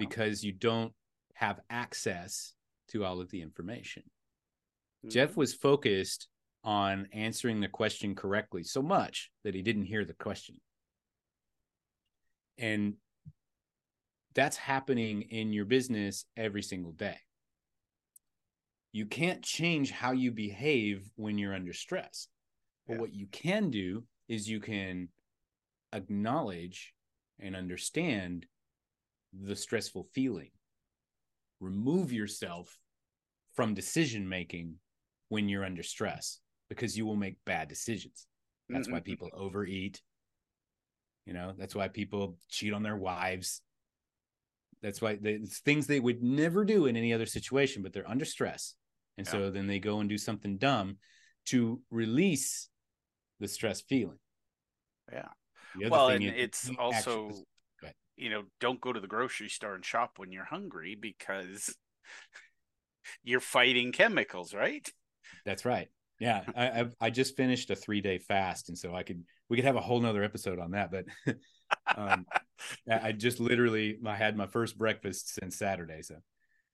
because 0.00 0.42
you 0.42 0.50
don't 0.50 0.92
have 1.34 1.60
access 1.70 2.54
to 2.88 3.04
all 3.04 3.20
of 3.20 3.30
the 3.30 3.40
information. 3.40 4.02
Mm-hmm. 4.02 5.10
Jeff 5.10 5.36
was 5.36 5.54
focused 5.54 6.26
on 6.64 7.06
answering 7.12 7.60
the 7.60 7.68
question 7.68 8.16
correctly 8.16 8.64
so 8.64 8.82
much 8.82 9.30
that 9.44 9.54
he 9.54 9.62
didn't 9.62 9.84
hear 9.84 10.04
the 10.04 10.14
question. 10.14 10.56
And 12.58 12.94
that's 14.34 14.56
happening 14.56 15.22
in 15.22 15.52
your 15.52 15.66
business 15.66 16.24
every 16.36 16.62
single 16.62 16.92
day. 16.92 17.18
You 18.92 19.06
can't 19.06 19.42
change 19.42 19.90
how 19.90 20.12
you 20.12 20.30
behave 20.30 21.10
when 21.16 21.38
you're 21.38 21.54
under 21.54 21.72
stress. 21.72 22.28
But 22.86 22.94
Yeah. 22.94 23.00
what 23.00 23.14
you 23.14 23.26
can 23.26 23.70
do 23.70 24.06
is 24.28 24.48
you 24.48 24.60
can 24.60 25.08
acknowledge 25.92 26.94
and 27.38 27.56
understand 27.56 28.46
the 29.32 29.56
stressful 29.56 30.04
feeling. 30.12 30.50
Remove 31.60 32.12
yourself 32.12 32.78
from 33.54 33.74
decision 33.74 34.28
making 34.28 34.78
when 35.28 35.48
you're 35.48 35.64
under 35.64 35.82
stress 35.82 36.40
because 36.68 36.96
you 36.96 37.06
will 37.06 37.16
make 37.16 37.42
bad 37.44 37.68
decisions. 37.68 38.26
That's 38.68 38.88
why 38.88 39.00
Mhm. 39.00 39.04
people 39.04 39.30
overeat. 39.32 40.02
You 41.24 41.32
know, 41.32 41.54
that's 41.56 41.74
why 41.74 41.88
people 41.88 42.38
cheat 42.48 42.72
on 42.72 42.82
their 42.82 42.96
wives. 42.96 43.62
That's 44.82 45.00
why 45.00 45.16
they, 45.16 45.34
it's 45.34 45.60
things 45.60 45.86
they 45.86 46.00
would 46.00 46.22
never 46.22 46.64
do 46.64 46.86
in 46.86 46.96
any 46.96 47.12
other 47.12 47.26
situation, 47.26 47.82
but 47.82 47.92
they're 47.92 48.08
under 48.08 48.24
stress. 48.24 48.74
And 49.18 49.26
so 49.26 49.50
then 49.50 49.66
they 49.66 49.78
go 49.78 50.00
and 50.00 50.08
do 50.08 50.18
something 50.18 50.56
dumb 50.58 50.96
to 51.46 51.80
release 51.90 52.68
the 53.40 53.48
stress 53.48 53.80
feeling. 53.82 54.18
Yeah. 55.12 55.28
Well, 55.90 56.08
and 56.08 56.24
it's 56.24 56.70
also, 56.78 56.96
actually- 57.28 57.44
Go 57.80 57.84
ahead. 57.84 57.94
you 58.16 58.30
know, 58.30 58.44
don't 58.60 58.80
go 58.80 58.92
to 58.92 59.00
the 59.00 59.06
grocery 59.06 59.48
store 59.48 59.74
and 59.74 59.84
shop 59.84 60.12
when 60.18 60.32
you're 60.32 60.44
hungry 60.44 60.94
because 60.94 61.76
you're 63.22 63.40
fighting 63.40 63.92
chemicals, 63.92 64.54
right? 64.54 64.88
That's 65.44 65.64
right. 65.64 65.88
Yeah, 66.18 66.42
I 66.56 66.80
I've, 66.80 66.94
I 67.00 67.10
just 67.10 67.36
finished 67.36 67.70
a 67.70 67.76
three 67.76 68.00
day 68.00 68.18
fast, 68.18 68.68
and 68.68 68.78
so 68.78 68.94
I 68.94 69.02
could 69.02 69.24
we 69.48 69.56
could 69.56 69.64
have 69.64 69.76
a 69.76 69.80
whole 69.80 70.00
nother 70.00 70.22
episode 70.22 70.58
on 70.58 70.70
that. 70.72 70.90
But 70.90 71.04
um, 71.96 72.26
I 72.88 73.08
I 73.08 73.12
just 73.12 73.40
literally 73.40 73.98
I 74.06 74.14
had 74.14 74.36
my 74.36 74.46
first 74.46 74.78
breakfast 74.78 75.34
since 75.34 75.56
Saturday. 75.56 76.02
So 76.02 76.16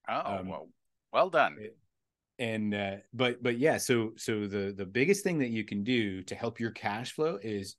Oh, 0.09 0.37
Um, 0.38 0.48
well, 0.48 0.68
well 1.12 1.31
done. 1.31 1.57
And 2.38 2.74
uh, 2.74 2.96
but 3.12 3.42
but 3.42 3.59
yeah, 3.59 3.79
so 3.79 4.12
so 4.16 4.46
the 4.46 4.72
the 4.77 4.87
biggest 4.87 5.24
thing 5.24 5.38
that 5.38 5.51
you 5.51 5.64
can 5.64 5.83
do 5.83 6.22
to 6.24 6.35
help 6.35 6.61
your 6.61 6.70
cash 6.70 7.12
flow 7.12 7.38
is 7.42 7.77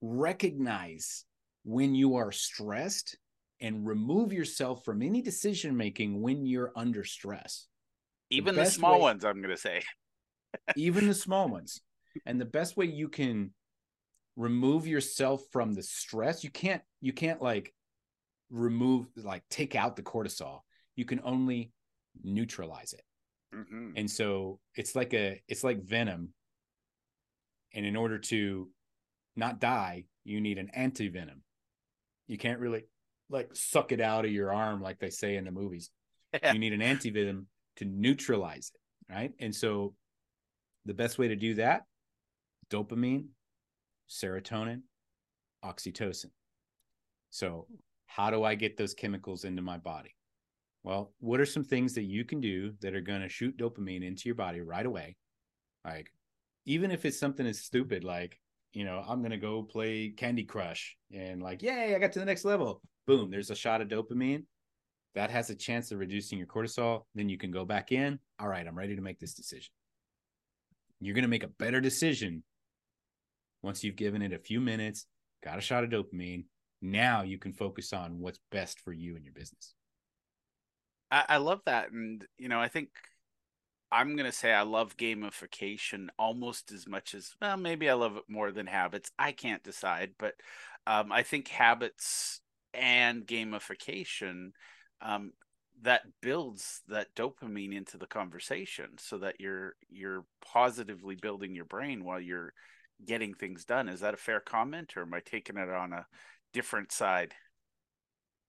recognize 0.00 1.24
when 1.64 1.94
you 1.94 2.16
are 2.16 2.32
stressed 2.32 3.18
and 3.60 3.86
remove 3.86 4.32
yourself 4.32 4.84
from 4.84 5.02
any 5.02 5.20
decision 5.20 5.76
making 5.76 6.22
when 6.22 6.46
you're 6.46 6.72
under 6.76 7.04
stress. 7.04 7.66
Even 8.30 8.54
the 8.54 8.62
best 8.62 8.76
small 8.76 8.94
way- 8.94 9.00
ones, 9.00 9.24
I'm 9.24 9.42
going 9.42 9.54
to 9.54 9.60
say. 9.60 9.82
even 10.76 11.08
the 11.08 11.14
small 11.14 11.48
ones. 11.58 11.80
And 12.26 12.40
the 12.40 12.44
best 12.44 12.76
way 12.76 12.86
you 12.86 13.08
can 13.08 13.52
remove 14.36 14.86
yourself 14.86 15.42
from 15.50 15.72
the 15.72 15.82
stress, 15.82 16.44
you 16.44 16.50
can't 16.50 16.82
you 17.00 17.12
can't 17.12 17.42
like 17.42 17.74
remove 18.50 19.08
like 19.16 19.42
take 19.50 19.74
out 19.74 19.96
the 19.96 20.02
cortisol. 20.02 20.60
You 20.94 21.04
can 21.04 21.20
only 21.24 21.72
neutralize 22.22 22.92
it. 22.92 23.02
Mhm. 23.54 23.92
And 23.96 24.10
so 24.10 24.60
it's 24.74 24.94
like 24.94 25.14
a 25.14 25.42
it's 25.48 25.64
like 25.64 25.82
venom. 25.82 26.34
And 27.74 27.84
in 27.84 27.96
order 27.96 28.18
to 28.18 28.70
not 29.36 29.60
die, 29.60 30.04
you 30.24 30.40
need 30.40 30.58
an 30.58 30.70
anti-venom. 30.74 31.42
You 32.26 32.38
can't 32.38 32.60
really 32.60 32.84
like 33.30 33.54
suck 33.54 33.92
it 33.92 34.00
out 34.00 34.24
of 34.24 34.30
your 34.30 34.52
arm 34.52 34.82
like 34.82 34.98
they 34.98 35.10
say 35.10 35.36
in 35.36 35.44
the 35.44 35.50
movies. 35.50 35.90
You 36.52 36.58
need 36.58 36.74
an 36.74 36.82
anti-venom 36.82 37.46
to 37.76 37.84
neutralize 37.86 38.70
it, 38.74 39.12
right? 39.12 39.32
And 39.38 39.54
so 39.54 39.94
the 40.84 40.92
best 40.92 41.18
way 41.18 41.28
to 41.28 41.36
do 41.36 41.54
that, 41.54 41.84
dopamine, 42.70 43.28
serotonin, 44.10 44.82
oxytocin. 45.64 46.30
So, 47.30 47.66
how 48.06 48.30
do 48.30 48.44
I 48.44 48.54
get 48.54 48.76
those 48.76 48.94
chemicals 48.94 49.44
into 49.44 49.62
my 49.62 49.78
body? 49.78 50.14
Well, 50.84 51.12
what 51.20 51.40
are 51.40 51.46
some 51.46 51.64
things 51.64 51.94
that 51.94 52.04
you 52.04 52.24
can 52.24 52.40
do 52.40 52.72
that 52.80 52.94
are 52.94 53.00
going 53.00 53.20
to 53.20 53.28
shoot 53.28 53.58
dopamine 53.58 54.06
into 54.06 54.22
your 54.26 54.34
body 54.34 54.60
right 54.60 54.86
away? 54.86 55.16
Like, 55.84 56.10
even 56.64 56.90
if 56.90 57.04
it's 57.04 57.18
something 57.18 57.46
as 57.46 57.60
stupid 57.60 58.04
like, 58.04 58.38
you 58.72 58.84
know, 58.84 59.02
I'm 59.06 59.20
going 59.20 59.32
to 59.32 59.38
go 59.38 59.62
play 59.62 60.12
Candy 60.16 60.44
Crush 60.44 60.96
and, 61.12 61.42
like, 61.42 61.62
yay, 61.62 61.94
I 61.94 61.98
got 61.98 62.12
to 62.12 62.18
the 62.18 62.24
next 62.24 62.44
level. 62.44 62.80
Boom, 63.06 63.30
there's 63.30 63.50
a 63.50 63.54
shot 63.54 63.80
of 63.80 63.88
dopamine. 63.88 64.44
That 65.14 65.30
has 65.30 65.50
a 65.50 65.54
chance 65.54 65.90
of 65.90 65.98
reducing 65.98 66.38
your 66.38 66.46
cortisol. 66.46 67.02
Then 67.14 67.28
you 67.28 67.38
can 67.38 67.50
go 67.50 67.64
back 67.64 67.92
in. 67.92 68.18
All 68.38 68.48
right, 68.48 68.66
I'm 68.66 68.78
ready 68.78 68.94
to 68.94 69.02
make 69.02 69.18
this 69.18 69.34
decision. 69.34 69.70
You're 71.00 71.14
going 71.14 71.22
to 71.22 71.28
make 71.28 71.44
a 71.44 71.48
better 71.48 71.80
decision 71.80 72.42
once 73.62 73.82
you've 73.82 73.96
given 73.96 74.22
it 74.22 74.32
a 74.32 74.38
few 74.38 74.60
minutes, 74.60 75.06
got 75.42 75.58
a 75.58 75.62
shot 75.62 75.84
of 75.84 75.90
dopamine. 75.90 76.44
Now 76.80 77.22
you 77.22 77.38
can 77.38 77.52
focus 77.52 77.92
on 77.92 78.20
what's 78.20 78.38
best 78.50 78.80
for 78.80 78.92
you 78.92 79.16
and 79.16 79.24
your 79.24 79.34
business. 79.34 79.74
I, 81.10 81.24
I 81.28 81.36
love 81.38 81.60
that. 81.66 81.90
And, 81.90 82.26
you 82.38 82.48
know, 82.48 82.60
I 82.60 82.68
think 82.68 82.90
I'm 83.90 84.16
going 84.16 84.30
to 84.30 84.36
say 84.36 84.52
I 84.52 84.62
love 84.62 84.96
gamification 84.96 86.08
almost 86.18 86.72
as 86.72 86.86
much 86.86 87.14
as, 87.14 87.34
well, 87.40 87.56
maybe 87.56 87.88
I 87.88 87.94
love 87.94 88.16
it 88.16 88.24
more 88.28 88.52
than 88.52 88.66
habits. 88.66 89.10
I 89.18 89.32
can't 89.32 89.62
decide. 89.62 90.12
But 90.18 90.34
um, 90.86 91.10
I 91.10 91.22
think 91.22 91.48
habits 91.48 92.40
and 92.74 93.26
gamification 93.26 94.50
um, 95.00 95.32
that 95.82 96.02
builds 96.20 96.82
that 96.88 97.14
dopamine 97.14 97.74
into 97.74 97.96
the 97.96 98.06
conversation 98.06 98.98
so 98.98 99.18
that 99.18 99.40
you're 99.40 99.74
you're 99.88 100.24
positively 100.44 101.14
building 101.14 101.54
your 101.54 101.64
brain 101.64 102.04
while 102.04 102.20
you're 102.20 102.52
getting 103.06 103.32
things 103.32 103.64
done 103.64 103.88
is 103.88 104.00
that 104.00 104.12
a 104.14 104.16
fair 104.18 104.40
comment 104.40 104.96
or 104.96 105.02
am 105.02 105.14
i 105.14 105.20
taking 105.20 105.56
it 105.56 105.68
on 105.68 105.92
a 105.92 106.04
different 106.52 106.90
side 106.90 107.32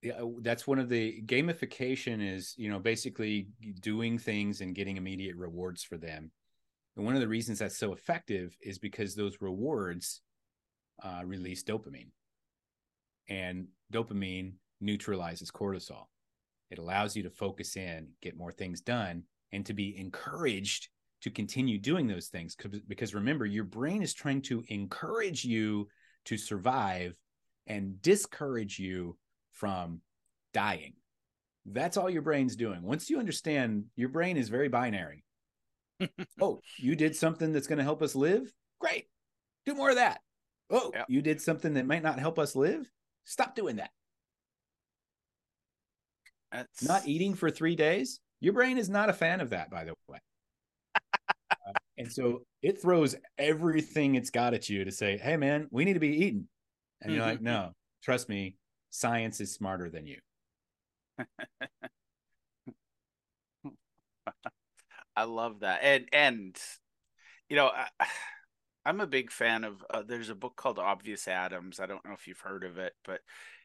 Yeah, 0.02 0.14
uh, 0.14 0.28
that's 0.40 0.66
one 0.66 0.78
of 0.78 0.88
the 0.88 1.22
gamification 1.26 2.26
is, 2.26 2.54
you 2.56 2.70
know, 2.70 2.78
basically 2.78 3.48
doing 3.80 4.18
things 4.18 4.60
and 4.60 4.74
getting 4.74 4.96
immediate 4.96 5.36
rewards 5.36 5.82
for 5.82 5.98
them. 5.98 6.30
And 6.96 7.04
one 7.04 7.14
of 7.14 7.20
the 7.20 7.28
reasons 7.28 7.58
that's 7.58 7.76
so 7.76 7.92
effective 7.92 8.56
is 8.60 8.78
because 8.78 9.14
those 9.14 9.40
rewards 9.40 10.22
uh, 11.02 11.22
release 11.24 11.62
dopamine. 11.62 12.08
And 13.28 13.68
dopamine 13.92 14.54
neutralizes 14.80 15.50
cortisol. 15.50 16.06
It 16.70 16.78
allows 16.78 17.16
you 17.16 17.22
to 17.24 17.30
focus 17.30 17.76
in, 17.76 18.08
get 18.22 18.36
more 18.36 18.52
things 18.52 18.80
done, 18.80 19.24
and 19.52 19.66
to 19.66 19.74
be 19.74 19.98
encouraged 19.98 20.88
to 21.22 21.30
continue 21.30 21.78
doing 21.78 22.06
those 22.06 22.28
things 22.28 22.56
Because 22.88 23.14
remember, 23.14 23.44
your 23.44 23.64
brain 23.64 24.02
is 24.02 24.14
trying 24.14 24.40
to 24.42 24.64
encourage 24.68 25.44
you 25.44 25.88
to 26.24 26.38
survive 26.38 27.14
and 27.66 28.00
discourage 28.00 28.78
you 28.78 29.16
from 29.60 30.00
dying. 30.54 30.94
That's 31.66 31.98
all 31.98 32.08
your 32.08 32.22
brain's 32.22 32.56
doing. 32.56 32.82
Once 32.82 33.10
you 33.10 33.18
understand, 33.18 33.84
your 33.94 34.08
brain 34.08 34.38
is 34.38 34.48
very 34.48 34.68
binary. 34.68 35.22
oh, 36.40 36.60
you 36.78 36.96
did 36.96 37.14
something 37.14 37.52
that's 37.52 37.66
going 37.66 37.76
to 37.76 37.84
help 37.84 38.00
us 38.02 38.16
live? 38.16 38.50
Great. 38.80 39.04
Do 39.66 39.74
more 39.74 39.90
of 39.90 39.96
that. 39.96 40.22
Oh, 40.70 40.90
Yep. 40.94 41.06
you 41.10 41.20
did 41.20 41.42
something 41.42 41.74
that 41.74 41.86
might 41.86 42.02
not 42.02 42.18
help 42.18 42.38
us 42.38 42.56
live? 42.56 42.90
Stop 43.24 43.54
doing 43.54 43.76
that. 43.76 43.90
that's 46.50 46.82
Not 46.82 47.06
eating 47.06 47.34
for 47.34 47.50
three 47.50 47.76
days? 47.76 48.20
Your 48.40 48.54
brain 48.54 48.78
is 48.78 48.88
not 48.88 49.10
a 49.10 49.12
fan 49.12 49.42
of 49.42 49.50
that, 49.50 49.70
by 49.70 49.84
the 49.84 49.94
way. 50.08 50.18
Uh, 51.66 51.72
and 51.98 52.10
so 52.10 52.42
it 52.62 52.80
throws 52.80 53.14
everything 53.36 54.14
it's 54.14 54.30
got 54.30 54.54
at 54.54 54.68
you 54.70 54.84
to 54.84 54.90
say, 54.90 55.18
hey, 55.18 55.36
man, 55.36 55.66
we 55.70 55.84
need 55.84 55.92
to 55.92 56.00
be 56.00 56.24
eating. 56.24 56.48
And 57.02 57.12
you're 57.12 57.22
like, 57.22 57.42
no, 57.42 57.72
trust 58.02 58.28
me, 58.30 58.56
science 58.90 59.40
is 59.40 59.52
smarter 59.52 59.90
than 59.90 60.06
you. 60.06 60.18
I 65.16 65.24
love 65.24 65.60
that. 65.60 65.80
And 65.82 66.08
and 66.12 66.56
you 67.48 67.56
know, 67.56 67.68
I, 67.68 67.86
I'm 68.86 69.00
a 69.00 69.06
big 69.06 69.30
fan 69.30 69.64
of 69.64 69.84
uh, 69.90 70.02
there's 70.06 70.30
a 70.30 70.34
book 70.34 70.56
called 70.56 70.78
Obvious 70.78 71.28
Adams. 71.28 71.80
I 71.80 71.86
don't 71.86 72.04
know 72.04 72.14
if 72.14 72.26
you've 72.26 72.40
heard 72.40 72.64
of 72.64 72.78
it, 72.78 72.94
but 73.04 73.20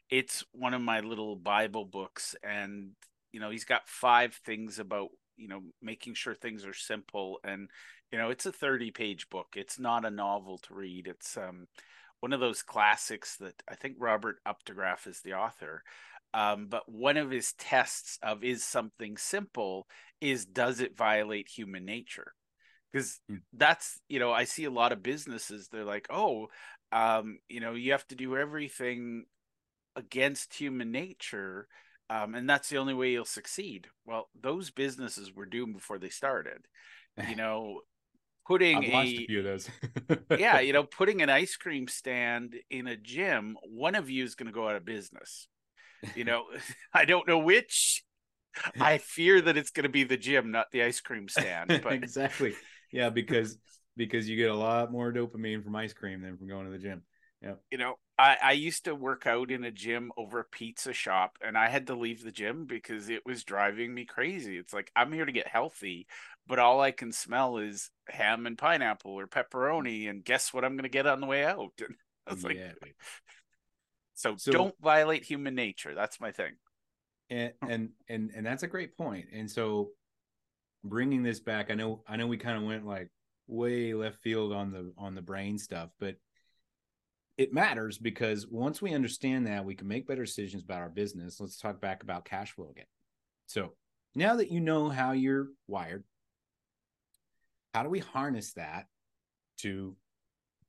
it's 0.10 0.44
one 0.52 0.74
of 0.74 0.82
my 0.82 1.00
little 1.00 1.36
Bible 1.38 1.86
books 1.86 2.36
and 2.44 2.92
you 3.32 3.40
know, 3.40 3.50
he's 3.50 3.66
got 3.66 3.88
five 3.90 4.34
things 4.46 4.80
about, 4.80 5.10
you 5.38 5.48
know, 5.50 5.62
making 5.82 6.14
sure 6.14 6.34
things 6.36 6.66
are 6.66 6.74
simple 6.74 7.40
and 7.44 7.70
you 8.12 8.18
know, 8.18 8.30
it's 8.30 8.46
a 8.46 8.52
30-page 8.52 9.30
book. 9.30 9.48
It's 9.56 9.80
not 9.80 10.06
a 10.06 10.12
novel 10.12 10.58
to 10.60 10.74
read. 10.74 11.08
It's 11.08 11.38
um 11.38 11.68
one 12.26 12.34
of 12.34 12.40
those 12.40 12.64
classics 12.64 13.38
that 13.38 13.62
I 13.70 13.76
think 13.76 13.98
Robert 14.00 14.38
Updegraff 14.48 15.06
is 15.06 15.22
the 15.22 15.36
author. 15.36 15.84
Um, 16.34 16.66
but 16.70 16.92
one 16.92 17.18
of 17.18 17.30
his 17.30 17.54
tests 17.54 18.18
of 18.24 18.44
is 18.44 18.64
something 18.64 19.16
simple 19.16 19.86
is 20.20 20.44
does 20.44 20.80
it 20.80 20.98
violate 20.98 21.48
human 21.48 21.86
nature 21.86 22.34
because 22.92 23.20
Mm. 23.32 23.42
that's 23.54 24.00
you 24.10 24.18
know 24.18 24.32
i 24.32 24.44
see 24.44 24.64
a 24.64 24.72
lot 24.72 24.92
of 24.92 25.04
businesses 25.04 25.68
they're 25.68 25.84
like 25.86 26.08
oh 26.10 26.48
um 26.92 27.38
you 27.48 27.60
know 27.60 27.74
you 27.74 27.92
have 27.92 28.08
to 28.08 28.16
do 28.16 28.36
everything 28.36 29.26
against 29.96 30.56
human 30.56 30.92
nature 30.92 31.68
um 32.10 32.34
and 32.34 32.50
that's 32.50 32.70
the 32.70 32.78
only 32.78 32.96
way 32.96 33.12
you'll 33.12 33.26
succeed 33.26 33.88
well 34.06 34.30
those 34.42 34.72
businesses 34.72 35.32
were 35.32 35.46
doomed 35.46 35.76
before 35.76 36.00
they 36.00 36.10
started 36.10 36.66
you 37.28 37.36
know 37.42 37.82
putting 38.48 38.78
I've 38.78 38.84
a 38.84 38.96
a 38.96 39.26
few 39.26 39.40
of 39.40 39.46
those. 39.46 39.70
yeah 40.38 40.60
you 40.62 40.74
know 40.74 40.84
putting 40.84 41.22
an 41.22 41.30
ice 41.30 41.56
cream 41.56 41.88
stand 41.88 42.56
in 42.70 42.88
a 42.88 42.96
gym 42.96 43.58
one 43.64 43.96
of 43.96 44.10
you 44.10 44.24
is 44.24 44.36
going 44.36 44.48
to 44.48 44.54
go 44.54 44.68
out 44.68 44.76
of 44.76 44.86
business 44.86 45.48
you 46.16 46.24
know 46.26 46.44
i 46.94 47.06
don't 47.06 47.28
know 47.28 47.40
which 47.40 48.04
I 48.80 49.00
fear 49.00 49.42
that 49.42 49.58
it's 49.58 49.72
going 49.72 49.84
to 49.84 49.90
be 49.90 50.06
the 50.06 50.18
gym, 50.18 50.52
not 50.52 50.72
the 50.72 50.84
ice 50.84 51.02
cream 51.02 51.28
stand. 51.28 51.82
But 51.84 51.92
exactly, 51.94 52.54
yeah, 52.92 53.10
because 53.10 53.58
because 53.98 54.30
you 54.30 54.38
get 54.38 54.50
a 54.50 54.56
lot 54.56 54.92
more 54.92 55.12
dopamine 55.12 55.64
from 55.64 55.76
ice 55.76 55.94
cream 55.94 56.22
than 56.22 56.38
from 56.38 56.48
going 56.48 56.66
to 56.66 56.72
the 56.72 56.78
gym. 56.78 57.04
Yeah. 57.42 57.56
You 57.72 57.78
know, 57.78 57.96
I, 58.18 58.38
I 58.42 58.52
used 58.54 58.86
to 58.86 58.96
work 58.96 59.28
out 59.28 59.52
in 59.52 59.64
a 59.64 59.72
gym 59.72 60.12
over 60.18 60.40
a 60.40 60.46
pizza 60.46 60.94
shop 60.94 61.38
and 61.46 61.58
I 61.58 61.70
had 61.70 61.88
to 61.88 61.96
leave 61.96 62.24
the 62.24 62.32
gym 62.32 62.66
because 62.66 63.10
it 63.10 63.26
was 63.26 63.44
driving 63.44 63.94
me 63.94 64.06
crazy. 64.06 64.58
It's 64.58 64.74
like 64.74 64.92
I'm 64.96 65.12
here 65.12 65.26
to 65.26 65.32
get 65.32 65.48
healthy, 65.48 66.08
but 66.48 66.60
all 66.60 66.82
I 66.82 66.92
can 66.92 67.12
smell 67.12 67.58
is 67.58 67.92
ham 68.08 68.48
and 68.48 68.58
pineapple 68.58 69.12
or 69.12 69.28
pepperoni. 69.28 70.06
Mm. 70.06 70.10
And 70.10 70.26
guess 70.26 70.54
what 70.54 70.66
I'm 70.66 70.76
gonna 70.76 70.90
get 70.90 71.08
on 71.08 71.22
the 71.22 71.28
way 71.28 71.46
out? 71.46 71.74
And 72.28 72.32
I 72.32 72.34
was 72.34 72.44
like 72.44 72.96
so, 74.16 74.36
so 74.38 74.52
don't 74.52 74.74
violate 74.82 75.24
human 75.24 75.54
nature. 75.54 75.94
That's 75.94 76.20
my 76.20 76.32
thing. 76.32 76.54
And 77.30 77.54
hmm. 77.62 77.70
and 77.70 77.90
and 78.10 78.32
and 78.36 78.46
that's 78.46 78.64
a 78.64 78.68
great 78.68 78.98
point. 78.98 79.28
And 79.32 79.52
so 79.52 79.90
bringing 80.84 81.22
this 81.22 81.40
back, 81.40 81.70
I 81.70 81.76
know 81.76 82.02
I 82.08 82.16
know 82.16 82.26
we 82.26 82.38
kind 82.38 82.58
of 82.58 82.64
went 82.64 82.86
like 82.86 83.10
way 83.48 83.94
left 83.94 84.18
field 84.24 84.54
on 84.54 84.72
the 84.72 84.92
on 84.98 85.14
the 85.14 85.22
brain 85.22 85.58
stuff, 85.58 85.90
but 86.00 86.16
it 87.38 87.54
matters 87.54 87.98
because 87.98 88.48
once 88.48 88.82
we 88.82 88.94
understand 88.94 89.48
that, 89.48 89.66
we 89.66 89.76
can 89.76 89.88
make 89.88 90.08
better 90.08 90.24
decisions 90.24 90.64
about 90.64 90.82
our 90.82 90.90
business. 90.90 91.40
Let's 91.40 91.58
talk 91.58 91.82
back 91.82 92.04
about 92.04 92.26
cash 92.26 92.52
flow 92.52 92.70
again. 92.72 92.86
So 93.48 93.74
now 94.16 94.38
that 94.38 94.52
you 94.52 94.62
know 94.62 94.90
how 94.90 95.12
you're 95.12 95.48
wired, 95.68 96.04
how 97.74 97.84
do 97.84 97.90
we 97.90 98.00
harness 98.00 98.54
that 98.54 98.86
to 99.58 99.96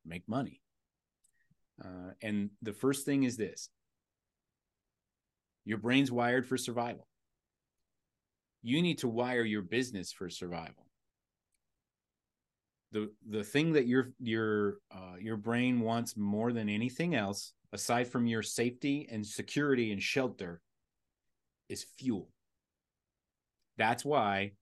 make 0.05 0.29
money? 0.29 0.61
Uh, 1.83 2.13
and 2.23 2.51
the 2.63 2.73
first 2.73 3.07
thing 3.07 3.23
is 3.23 3.37
this 3.37 3.69
your 5.65 5.79
brain's 5.79 6.11
wired 6.11 6.47
for 6.47 6.57
survival. 6.57 7.07
You 8.63 8.83
need 8.83 8.99
to 8.99 9.09
wire 9.09 9.45
your 9.45 9.63
business 9.63 10.13
for 10.13 10.29
survival 10.31 10.86
the 12.93 13.11
the 13.29 13.45
thing 13.45 13.73
that 13.73 13.87
your 13.87 14.13
your 14.19 14.79
uh, 14.91 15.17
your 15.21 15.37
brain 15.37 15.81
wants 15.81 16.17
more 16.17 16.53
than 16.53 16.69
anything 16.69 17.15
else 17.15 17.53
aside 17.73 18.09
from 18.09 18.27
your 18.27 18.43
safety 18.43 19.09
and 19.11 19.27
security 19.27 19.93
and 19.93 20.03
shelter 20.03 20.61
is 21.69 21.87
fuel 21.99 22.29
that's 23.77 24.05
why 24.05 24.53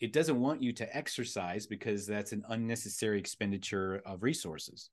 it 0.00 0.12
doesn't 0.12 0.40
want 0.40 0.62
you 0.62 0.72
to 0.72 0.96
exercise 0.96 1.66
because 1.66 2.06
that's 2.06 2.32
an 2.32 2.42
unnecessary 2.48 3.18
expenditure 3.18 4.02
of 4.06 4.22
resources 4.22 4.90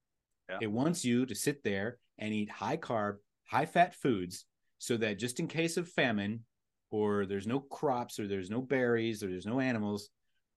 yeah. 0.50 0.58
it 0.62 0.72
wants 0.72 1.06
you 1.06 1.26
to 1.26 1.34
sit 1.34 1.64
there 1.64 1.98
and 2.20 2.34
eat 2.34 2.50
high 2.50 2.78
carb 2.78 3.16
high 3.46 3.66
fat 3.66 3.96
foods 3.96 4.46
so 4.78 4.98
that 4.98 5.20
just 5.20 5.40
in 5.40 5.48
case 5.48 5.78
of 5.78 5.88
famine 5.88 6.44
or 6.92 7.26
there's 7.26 7.48
no 7.48 7.60
crops 7.60 8.20
or 8.20 8.28
there's 8.28 8.50
no 8.50 8.62
berries 8.62 9.24
or 9.24 9.30
there's 9.30 9.46
no 9.46 9.60
animals 9.60 10.10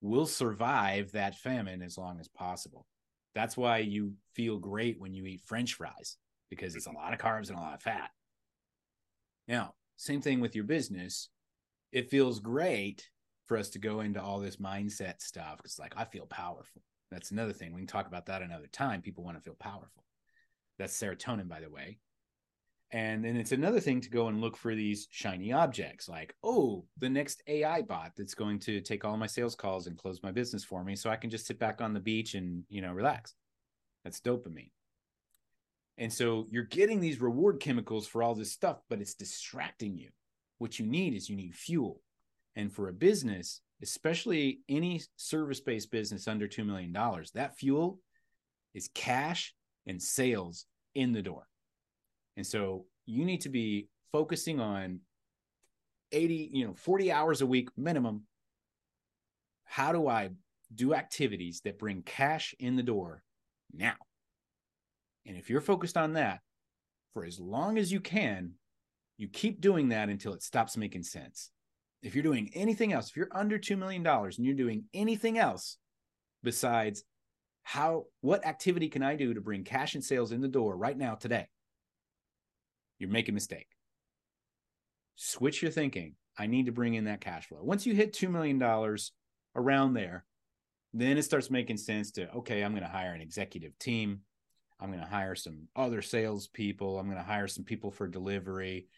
will 0.04 0.26
survive 0.26 1.12
that 1.12 1.36
famine 1.38 1.82
as 1.82 1.96
long 1.96 2.20
as 2.20 2.28
possible. 2.28 2.86
That's 3.34 3.56
why 3.56 3.78
you 3.78 4.12
feel 4.34 4.58
great 4.58 5.00
when 5.00 5.14
you 5.14 5.24
eat 5.24 5.42
french 5.44 5.74
fries 5.74 6.16
because 6.50 6.76
it's 6.76 6.86
a 6.86 6.92
lot 6.92 7.12
of 7.12 7.18
carbs 7.18 7.48
and 7.48 7.58
a 7.58 7.60
lot 7.60 7.74
of 7.74 7.82
fat. 7.82 8.10
Now, 9.48 9.74
same 9.96 10.20
thing 10.20 10.40
with 10.40 10.54
your 10.54 10.64
business. 10.64 11.30
It 11.90 12.10
feels 12.10 12.38
great 12.38 13.08
for 13.46 13.56
us 13.56 13.70
to 13.70 13.78
go 13.78 14.00
into 14.00 14.22
all 14.22 14.40
this 14.40 14.56
mindset 14.56 15.20
stuff 15.20 15.56
because, 15.56 15.78
like, 15.78 15.94
I 15.96 16.04
feel 16.04 16.26
powerful. 16.26 16.82
That's 17.10 17.30
another 17.30 17.52
thing. 17.52 17.72
We 17.72 17.80
can 17.80 17.86
talk 17.86 18.06
about 18.06 18.26
that 18.26 18.42
another 18.42 18.66
time. 18.66 19.02
People 19.02 19.24
want 19.24 19.36
to 19.36 19.42
feel 19.42 19.56
powerful. 19.58 20.04
That's 20.78 20.98
serotonin, 20.98 21.48
by 21.48 21.60
the 21.60 21.70
way. 21.70 21.98
And 22.94 23.24
then 23.24 23.37
it's 23.37 23.50
another 23.50 23.80
thing 23.80 24.00
to 24.02 24.09
go 24.09 24.28
and 24.28 24.40
look 24.40 24.57
for 24.57 24.72
these 24.72 25.09
shiny 25.11 25.52
objects 25.52 26.09
like, 26.09 26.33
oh, 26.44 26.85
the 26.98 27.09
next 27.09 27.42
AI 27.48 27.83
bot 27.83 28.12
that's 28.16 28.35
going 28.35 28.61
to 28.61 28.80
take 28.80 29.04
all 29.04 29.16
my 29.16 29.26
sales 29.26 29.57
calls 29.57 29.88
and 29.88 29.98
close 29.98 30.22
my 30.22 30.30
business 30.30 30.62
for 30.62 30.85
me 30.85 30.94
so 30.94 31.11
I 31.11 31.16
can 31.16 31.28
just 31.28 31.44
sit 31.44 31.59
back 31.59 31.80
on 31.80 31.92
the 31.92 31.98
beach 31.98 32.35
and, 32.35 32.62
you 32.68 32.80
know, 32.80 32.92
relax. 32.92 33.35
That's 34.04 34.20
dopamine. 34.20 34.70
And 35.98 36.12
so 36.12 36.46
you're 36.52 36.62
getting 36.62 37.00
these 37.00 37.20
reward 37.20 37.59
chemicals 37.59 38.07
for 38.07 38.22
all 38.22 38.37
this 38.37 38.52
stuff, 38.52 38.78
but 38.88 39.00
it's 39.00 39.14
distracting 39.14 39.98
you. 39.98 40.11
What 40.59 40.78
you 40.78 40.87
need 40.87 41.14
is 41.14 41.28
you 41.28 41.35
need 41.35 41.57
fuel. 41.57 42.00
And 42.54 42.72
for 42.72 42.88
a 42.88 42.92
business, 42.92 43.61
especially 43.83 44.61
any 44.68 45.02
service 45.16 45.59
based 45.59 45.90
business 45.90 46.28
under 46.28 46.46
$2 46.46 46.64
million, 46.64 46.96
that 47.35 47.59
fuel 47.59 47.98
is 48.72 48.88
cash 48.94 49.52
and 49.85 50.00
sales 50.00 50.66
in 50.94 51.11
the 51.11 51.22
door. 51.22 51.48
And 52.37 52.47
so 52.47 52.87
you 53.07 53.25
need 53.25 53.42
to 53.42 53.49
be 53.49 53.88
focusing 54.12 54.61
on 54.61 55.01
80, 56.12 56.51
you 56.53 56.66
know, 56.66 56.75
40 56.75 57.12
hours 57.12 57.40
a 57.40 57.47
week 57.47 57.68
minimum. 57.77 58.23
How 59.64 59.92
do 59.92 60.09
I 60.09 60.31
do 60.75 60.94
activities 60.94 61.61
that 61.64 61.79
bring 61.79 62.03
cash 62.03 62.55
in 62.59 62.77
the 62.77 62.83
door 62.83 63.23
now? 63.73 63.97
And 65.27 65.37
if 65.37 65.49
you're 65.49 65.61
focused 65.61 65.97
on 65.97 66.14
that 66.14 66.40
for 67.12 67.25
as 67.25 67.40
long 67.40 67.79
as 67.79 67.90
you 67.90 68.01
can, 68.01 68.53
you 69.16 69.29
keep 69.29 69.61
doing 69.61 69.88
that 69.88 70.09
until 70.09 70.35
it 70.35 70.42
stops 70.42 70.77
making 70.77 71.05
sense. 71.05 71.51
If 72.03 72.14
you're 72.14 72.23
doing 72.23 72.51
anything 72.55 72.92
else, 72.92 73.09
if 73.09 73.16
you're 73.16 73.29
under 73.33 73.59
$2 73.59 73.79
million 73.79 74.07
and 74.07 74.38
you're 74.38 74.55
doing 74.55 74.85
anything 74.92 75.38
else 75.38 75.79
besides 76.42 77.05
how, 77.62 78.05
what 78.20 78.44
activity 78.44 78.88
can 78.88 79.03
I 79.03 79.16
do 79.16 79.33
to 79.33 79.40
bring 79.40 79.64
cash 79.64 79.94
and 79.94 80.05
sales 80.05 80.33
in 80.33 80.42
the 80.42 80.49
door 80.49 80.77
right 80.77 80.97
now, 80.97 81.14
today? 81.14 81.49
You're 83.04 83.12
making 83.12 83.34
a 83.34 83.36
mistake. 83.36 83.68
Switch 85.16 85.62
your 85.62 85.70
thinking. 85.70 86.14
I 86.36 86.46
need 86.46 86.66
to 86.66 86.72
bring 86.72 86.94
in 86.94 87.04
that 87.04 87.20
cash 87.20 87.46
flow. 87.46 87.60
Once 87.62 87.86
you 87.86 87.94
hit 87.94 88.12
$2 88.12 88.30
million 88.30 88.60
around 89.54 89.94
there, 89.94 90.24
then 90.92 91.16
it 91.18 91.22
starts 91.22 91.50
making 91.50 91.76
sense 91.76 92.10
to, 92.12 92.32
okay, 92.32 92.62
I'm 92.62 92.72
going 92.72 92.82
to 92.82 92.88
hire 92.88 93.12
an 93.12 93.20
executive 93.20 93.78
team. 93.78 94.20
I'm 94.80 94.88
going 94.88 95.02
to 95.02 95.06
hire 95.06 95.34
some 95.34 95.68
other 95.76 96.02
salespeople. 96.02 96.98
I'm 96.98 97.06
going 97.06 97.18
to 97.18 97.24
hire 97.24 97.46
some 97.46 97.64
people 97.64 97.90
for 97.90 98.08
delivery. 98.08 98.88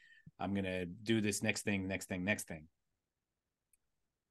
I'm 0.41 0.55
going 0.55 0.65
to 0.65 0.87
do 0.87 1.21
this 1.21 1.43
next 1.43 1.63
thing, 1.63 1.87
next 1.87 2.07
thing, 2.07 2.25
next 2.25 2.49
thing. 2.49 2.69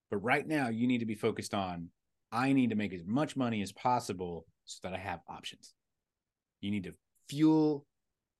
But 0.09 0.17
right 0.17 0.47
now, 0.47 0.69
you 0.69 0.87
need 0.87 0.99
to 0.99 1.05
be 1.05 1.15
focused 1.15 1.53
on 1.53 1.89
I 2.31 2.53
need 2.53 2.71
to 2.71 2.75
make 2.75 2.93
as 2.93 3.05
much 3.05 3.35
money 3.35 3.61
as 3.61 3.71
possible 3.71 4.45
so 4.65 4.79
that 4.83 4.93
I 4.93 4.97
have 4.97 5.21
options. 5.29 5.73
You 6.59 6.71
need 6.71 6.83
to 6.83 6.93
fuel 7.29 7.85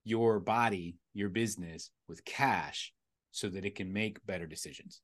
your 0.05 0.39
body, 0.39 0.97
your 1.13 1.29
business 1.29 1.91
with 2.07 2.23
cash 2.23 2.93
so 3.31 3.49
that 3.49 3.65
it 3.65 3.75
can 3.75 3.91
make 3.91 4.25
better 4.25 4.47
decisions. 4.47 5.01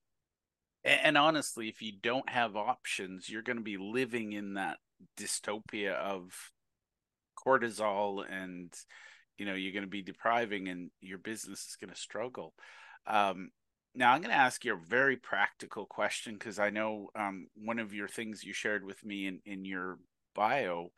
And 0.84 1.18
honestly, 1.18 1.68
if 1.68 1.82
you 1.82 1.92
don't 2.02 2.28
have 2.30 2.56
options, 2.56 3.30
you're 3.30 3.42
going 3.42 3.58
to 3.58 3.64
be 3.64 3.78
living 3.78 4.32
in 4.32 4.54
that 4.54 4.78
dystopia 5.18 5.94
of 5.96 6.32
cortisol 7.46 8.24
and 8.30 8.74
you 9.38 9.46
know 9.46 9.54
you're 9.54 9.74
going 9.74 9.84
to 9.84 9.90
be 9.90 10.02
depriving 10.02 10.68
and 10.68 10.92
your 11.02 11.18
business 11.18 11.68
is 11.68 11.78
going 11.80 11.90
to 11.92 12.00
struggle 12.00 12.54
um, 13.08 13.50
now 13.96 14.12
i'm 14.12 14.22
going 14.22 14.34
to 14.34 14.40
ask 14.40 14.64
you 14.64 14.74
a 14.74 14.90
very 14.90 15.18
practical 15.18 15.86
question 15.86 16.34
because 16.34 16.60
i 16.60 16.70
know 16.70 17.10
um, 17.16 17.48
one 17.56 17.80
of 17.80 17.94
your 17.94 18.08
things 18.08 18.44
you 18.44 18.54
shared 18.54 18.86
with 18.86 19.04
me 19.04 19.28
in, 19.28 19.40
in 19.46 19.66
your 19.66 19.98
bio 20.36 20.92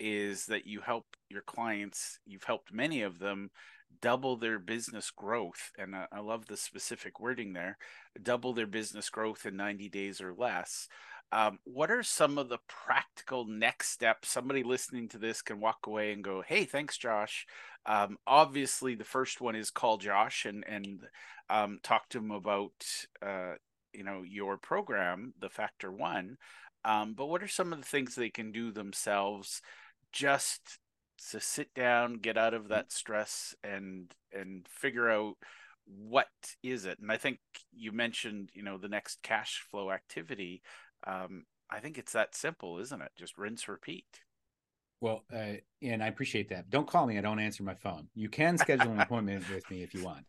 is 0.00 0.46
that 0.46 0.66
you 0.66 0.80
help 0.80 1.06
your 1.28 1.42
clients, 1.42 2.18
you've 2.26 2.44
helped 2.44 2.72
many 2.72 3.02
of 3.02 3.18
them 3.18 3.50
double 4.00 4.36
their 4.36 4.58
business 4.58 5.10
growth. 5.10 5.72
And 5.78 5.94
I, 5.94 6.06
I 6.12 6.20
love 6.20 6.46
the 6.46 6.56
specific 6.56 7.20
wording 7.20 7.52
there 7.52 7.76
double 8.20 8.52
their 8.52 8.66
business 8.66 9.08
growth 9.10 9.46
in 9.46 9.56
90 9.56 9.88
days 9.88 10.20
or 10.20 10.34
less. 10.36 10.88
Um, 11.32 11.58
what 11.64 11.90
are 11.92 12.02
some 12.02 12.38
of 12.38 12.48
the 12.48 12.58
practical 12.66 13.44
next 13.44 13.90
steps? 13.90 14.28
Somebody 14.28 14.64
listening 14.64 15.08
to 15.10 15.18
this 15.18 15.42
can 15.42 15.60
walk 15.60 15.86
away 15.86 16.12
and 16.12 16.24
go, 16.24 16.42
"Hey, 16.42 16.64
thanks, 16.64 16.98
Josh." 16.98 17.46
Um, 17.86 18.18
obviously, 18.26 18.96
the 18.96 19.04
first 19.04 19.40
one 19.40 19.54
is 19.54 19.70
call 19.70 19.96
Josh 19.98 20.44
and 20.44 20.64
and 20.66 21.06
um, 21.48 21.78
talk 21.84 22.08
to 22.10 22.18
him 22.18 22.32
about 22.32 22.72
uh, 23.22 23.54
you 23.92 24.02
know 24.02 24.22
your 24.26 24.56
program, 24.56 25.32
the 25.38 25.48
Factor 25.48 25.92
One. 25.92 26.36
Um, 26.84 27.14
but 27.14 27.26
what 27.26 27.42
are 27.44 27.48
some 27.48 27.72
of 27.72 27.80
the 27.80 27.86
things 27.86 28.14
they 28.14 28.30
can 28.30 28.50
do 28.50 28.72
themselves 28.72 29.62
just 30.12 30.78
to 31.30 31.40
sit 31.40 31.72
down, 31.74 32.14
get 32.14 32.36
out 32.38 32.54
of 32.54 32.68
that 32.68 32.92
stress, 32.92 33.54
and 33.62 34.12
and 34.32 34.66
figure 34.68 35.10
out 35.10 35.34
what 35.86 36.28
is 36.62 36.84
it. 36.84 36.98
And 37.00 37.10
I 37.10 37.16
think 37.16 37.38
you 37.72 37.92
mentioned, 37.92 38.50
you 38.54 38.62
know, 38.62 38.78
the 38.78 38.88
next 38.88 39.22
cash 39.22 39.64
flow 39.70 39.90
activity. 39.90 40.62
Um, 41.06 41.44
I 41.70 41.80
think 41.80 41.98
it's 41.98 42.12
that 42.12 42.34
simple, 42.34 42.78
isn't 42.78 43.00
it? 43.00 43.12
Just 43.16 43.38
rinse, 43.38 43.68
repeat. 43.68 44.06
Well, 45.00 45.24
uh, 45.32 45.54
and 45.82 46.02
I 46.02 46.08
appreciate 46.08 46.50
that. 46.50 46.68
Don't 46.68 46.86
call 46.86 47.06
me. 47.06 47.16
I 47.16 47.22
don't 47.22 47.40
answer 47.40 47.62
my 47.62 47.74
phone. 47.74 48.08
You 48.14 48.28
can 48.28 48.58
schedule 48.58 48.92
an 48.92 49.00
appointment 49.00 49.48
with 49.48 49.68
me 49.70 49.82
if 49.82 49.94
you 49.94 50.04
want. 50.04 50.26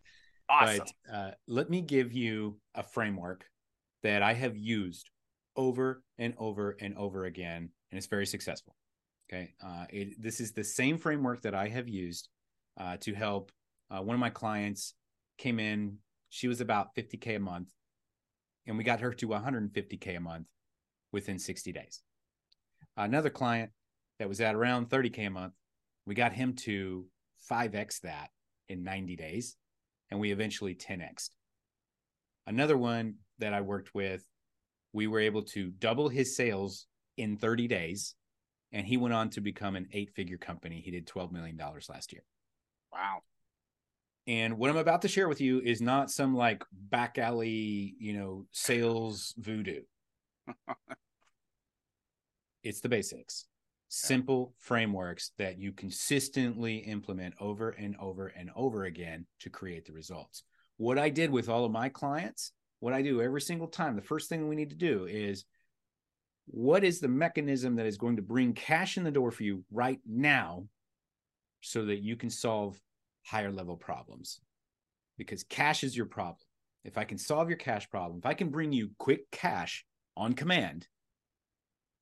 Awesome. 0.49 0.85
But 1.05 1.13
uh, 1.13 1.31
let 1.47 1.69
me 1.69 1.81
give 1.81 2.13
you 2.13 2.57
a 2.75 2.83
framework 2.83 3.45
that 4.03 4.23
I 4.23 4.33
have 4.33 4.57
used 4.57 5.09
over 5.55 6.03
and 6.17 6.33
over 6.37 6.77
and 6.79 6.97
over 6.97 7.25
again, 7.25 7.69
and 7.91 7.97
it's 7.97 8.07
very 8.07 8.25
successful. 8.25 8.75
Okay. 9.31 9.53
Uh, 9.63 9.85
it, 9.89 10.21
this 10.21 10.41
is 10.41 10.51
the 10.51 10.63
same 10.63 10.97
framework 10.97 11.41
that 11.43 11.55
I 11.55 11.69
have 11.69 11.87
used 11.87 12.27
uh, 12.77 12.97
to 13.01 13.13
help 13.13 13.51
uh, 13.89 14.01
one 14.01 14.13
of 14.13 14.19
my 14.19 14.29
clients 14.29 14.93
came 15.37 15.59
in. 15.59 15.97
She 16.29 16.47
was 16.47 16.61
about 16.61 16.95
50K 16.95 17.37
a 17.37 17.39
month. 17.39 17.69
and 18.67 18.77
we 18.77 18.83
got 18.83 18.99
her 18.99 19.13
to 19.13 19.27
150K 19.27 20.17
a 20.17 20.19
month 20.19 20.47
within 21.11 21.39
60 21.39 21.71
days. 21.71 22.01
Another 22.97 23.29
client 23.29 23.71
that 24.19 24.27
was 24.29 24.41
at 24.41 24.55
around 24.55 24.89
30K 24.89 25.27
a 25.27 25.29
month, 25.29 25.53
we 26.05 26.13
got 26.13 26.33
him 26.33 26.53
to 26.53 27.05
5X 27.49 28.01
that 28.01 28.29
in 28.69 28.83
90 28.83 29.15
days, 29.15 29.55
and 30.09 30.19
we 30.19 30.31
eventually 30.31 30.75
10Xed. 30.75 31.29
Another 32.47 32.77
one 32.77 33.15
that 33.39 33.53
I 33.53 33.61
worked 33.61 33.93
with, 33.95 34.23
we 34.93 35.07
were 35.07 35.19
able 35.19 35.43
to 35.43 35.71
double 35.71 36.09
his 36.09 36.35
sales 36.35 36.85
in 37.17 37.37
30 37.37 37.67
days, 37.67 38.15
and 38.71 38.85
he 38.85 38.97
went 38.97 39.13
on 39.13 39.29
to 39.31 39.41
become 39.41 39.75
an 39.75 39.87
eight 39.91 40.11
figure 40.15 40.37
company. 40.37 40.81
He 40.83 40.91
did 40.91 41.07
$12 41.07 41.31
million 41.31 41.59
last 41.89 42.13
year. 42.13 42.23
Wow. 42.91 43.21
And 44.27 44.57
what 44.57 44.69
I'm 44.69 44.77
about 44.77 45.01
to 45.01 45.07
share 45.07 45.27
with 45.27 45.41
you 45.41 45.59
is 45.59 45.81
not 45.81 46.11
some 46.11 46.35
like 46.35 46.63
back 46.71 47.17
alley, 47.17 47.95
you 47.99 48.13
know, 48.13 48.45
sales 48.51 49.33
voodoo. 49.37 49.81
it's 52.63 52.81
the 52.81 52.89
basics. 52.89 53.45
Simple 53.89 54.53
frameworks 54.57 55.31
that 55.37 55.59
you 55.59 55.73
consistently 55.73 56.77
implement 56.77 57.33
over 57.41 57.71
and 57.71 57.95
over 57.99 58.27
and 58.27 58.51
over 58.55 58.85
again 58.85 59.25
to 59.39 59.49
create 59.49 59.85
the 59.85 59.91
results. 59.91 60.43
What 60.77 60.97
I 60.97 61.09
did 61.09 61.29
with 61.29 61.49
all 61.49 61.65
of 61.65 61.71
my 61.71 61.89
clients, 61.89 62.53
what 62.79 62.93
I 62.93 63.01
do 63.01 63.21
every 63.21 63.41
single 63.41 63.67
time, 63.67 63.95
the 63.95 64.01
first 64.01 64.29
thing 64.29 64.47
we 64.47 64.55
need 64.55 64.69
to 64.69 64.75
do 64.75 65.05
is 65.05 65.43
what 66.51 66.83
is 66.83 66.99
the 66.99 67.07
mechanism 67.07 67.75
that 67.75 67.85
is 67.85 67.97
going 67.97 68.17
to 68.17 68.21
bring 68.21 68.53
cash 68.53 68.97
in 68.97 69.03
the 69.03 69.11
door 69.11 69.31
for 69.31 69.43
you 69.43 69.63
right 69.71 69.99
now 70.05 70.65
so 71.61 71.85
that 71.85 71.99
you 71.99 72.15
can 72.15 72.29
solve 72.29 72.79
higher 73.25 73.51
level 73.51 73.77
problems 73.77 74.41
because 75.17 75.43
cash 75.43 75.83
is 75.83 75.95
your 75.95 76.07
problem. 76.07 76.37
If 76.83 76.97
I 76.97 77.03
can 77.03 77.17
solve 77.17 77.47
your 77.47 77.57
cash 77.57 77.89
problem, 77.89 78.19
if 78.19 78.25
I 78.25 78.33
can 78.33 78.49
bring 78.49 78.73
you 78.73 78.89
quick 78.97 79.29
cash 79.31 79.85
on 80.17 80.33
command, 80.33 80.87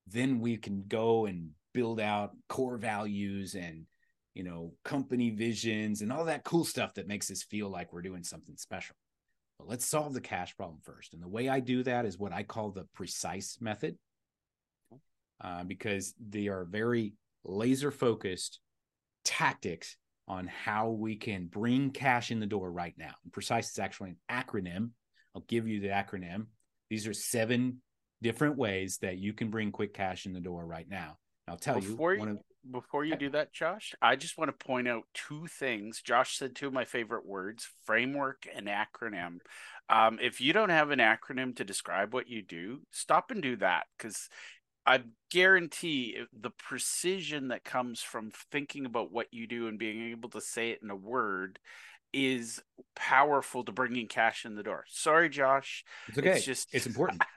then 0.08 0.39
we 0.39 0.58
can 0.58 0.86
go 0.88 1.26
and 1.26 1.50
build 1.74 2.00
out 2.00 2.32
core 2.47 2.78
values 2.78 3.56
and 3.56 3.86
you 4.34 4.43
know 4.43 4.74
company 4.84 5.30
visions 5.30 6.02
and 6.02 6.12
all 6.12 6.26
that 6.26 6.43
cool 6.43 6.64
stuff 6.64 6.93
that 6.95 7.08
makes 7.08 7.30
us 7.30 7.43
feel 7.43 7.70
like 7.70 7.91
we're 7.91 8.02
doing 8.02 8.24
something 8.24 8.56
special. 8.58 8.95
But 9.60 9.68
let's 9.68 9.86
solve 9.86 10.14
the 10.14 10.22
cash 10.22 10.56
problem 10.56 10.80
first. 10.82 11.14
And 11.14 11.22
the 11.22 11.28
way 11.28 11.50
I 11.50 11.60
do 11.60 11.84
that 11.84 12.06
is 12.06 12.18
what 12.18 12.32
I 12.32 12.43
call 12.43 12.72
the 12.72 12.88
precise 12.95 13.58
method, 13.60 13.97
uh, 15.42 15.64
because 15.64 16.14
they 16.20 16.48
are 16.48 16.66
very 16.66 17.14
laser 17.44 17.92
focused 17.92 18.60
tactics 19.24 19.96
on 20.28 20.48
how 20.48 20.90
we 20.90 21.16
can 21.16 21.46
bring 21.48 21.92
cash 21.92 22.32
in 22.32 22.40
the 22.40 22.46
door 22.46 22.72
right 22.72 22.94
now. 22.98 23.14
And 23.24 23.34
Precise 23.34 23.72
is 23.72 23.80
actually 23.80 24.12
an 24.12 24.18
acronym. 24.30 24.92
I'll 25.36 25.44
give 25.48 25.68
you 25.68 25.80
the 25.80 25.88
acronym. 25.88 26.48
These 26.90 27.08
are 27.08 27.14
seven 27.14 27.82
different 28.22 28.58
ways 28.58 28.98
that 29.02 29.18
you 29.18 29.34
can 29.34 29.50
bring 29.50 29.72
quick 29.72 29.94
cash 29.94 30.26
in 30.26 30.34
the 30.34 30.40
door 30.40 30.66
right 30.66 30.88
now. 30.88 31.18
I'll 31.48 31.58
tell 31.58 31.76
before 31.76 32.14
you, 32.14 32.22
you 32.22 32.30
of, 32.30 32.38
before 32.72 33.04
you 33.04 33.16
do 33.16 33.32
that, 33.32 33.52
Josh, 33.54 33.96
I 34.02 34.16
just 34.16 34.38
want 34.38 34.50
to 34.50 34.66
point 34.66 34.88
out 34.88 35.04
two 35.14 35.48
things. 35.48 36.02
Josh 36.02 36.38
said 36.38 36.56
two 36.56 36.68
of 36.68 36.74
my 36.74 36.86
favorite 36.86 37.26
words: 37.26 37.68
framework 37.86 38.48
and 38.54 38.68
acronym. 38.68 39.40
Um, 39.90 40.20
if 40.22 40.40
you 40.40 40.54
don't 40.54 40.70
have 40.70 40.92
an 40.92 41.00
acronym 41.00 41.56
to 41.56 41.64
describe 41.64 42.14
what 42.14 42.28
you 42.28 42.44
do, 42.44 42.82
stop 42.92 43.32
and 43.32 43.42
do 43.42 43.56
that 43.58 43.86
because 43.98 44.30
I 44.86 45.04
guarantee 45.30 46.18
the 46.34 46.50
precision 46.50 47.50
that 47.50 47.64
comes 47.64 48.02
from 48.02 48.32
thinking 48.52 48.86
about 48.86 49.12
what 49.12 49.28
you 49.32 49.46
do 49.46 49.68
and 49.68 49.78
being 49.78 50.12
able 50.12 50.30
to 50.30 50.42
say 50.42 50.72
it 50.72 50.80
in 50.82 50.90
a 50.90 50.96
word 50.96 51.60
is 52.14 52.62
powerful 52.96 53.64
to 53.64 53.72
bringing 53.72 54.08
cash 54.08 54.46
in 54.46 54.56
the 54.56 54.64
door. 54.64 54.86
Sorry, 54.90 55.30
Josh. 55.30 55.84
It's 56.08 56.18
okay. 56.18 56.32
It's 56.32 56.46
just 56.46 56.70
it's 56.74 56.88
important. 56.88 57.24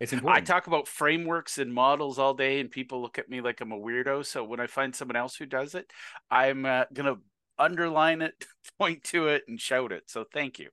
It's 0.00 0.14
important. 0.14 0.42
I 0.42 0.50
talk 0.50 0.66
about 0.66 0.88
frameworks 0.88 1.58
and 1.58 1.74
models 1.74 2.18
all 2.18 2.32
day, 2.32 2.58
and 2.58 2.70
people 2.70 3.02
look 3.02 3.18
at 3.18 3.28
me 3.28 3.42
like 3.42 3.60
I'm 3.60 3.70
a 3.70 3.78
weirdo. 3.78 4.24
So 4.24 4.42
when 4.44 4.60
I 4.60 4.66
find 4.66 4.96
someone 4.96 5.14
else 5.14 5.36
who 5.36 5.44
does 5.44 5.74
it, 5.74 5.92
I'm 6.30 6.64
uh, 6.64 6.84
gonna 6.90 7.16
underline 7.58 8.22
it, 8.22 8.32
point 8.78 9.04
to 9.04 9.28
it, 9.28 9.42
and 9.48 9.60
shout 9.60 9.92
it. 9.92 10.04
So 10.06 10.24
thank 10.32 10.58
you. 10.58 10.70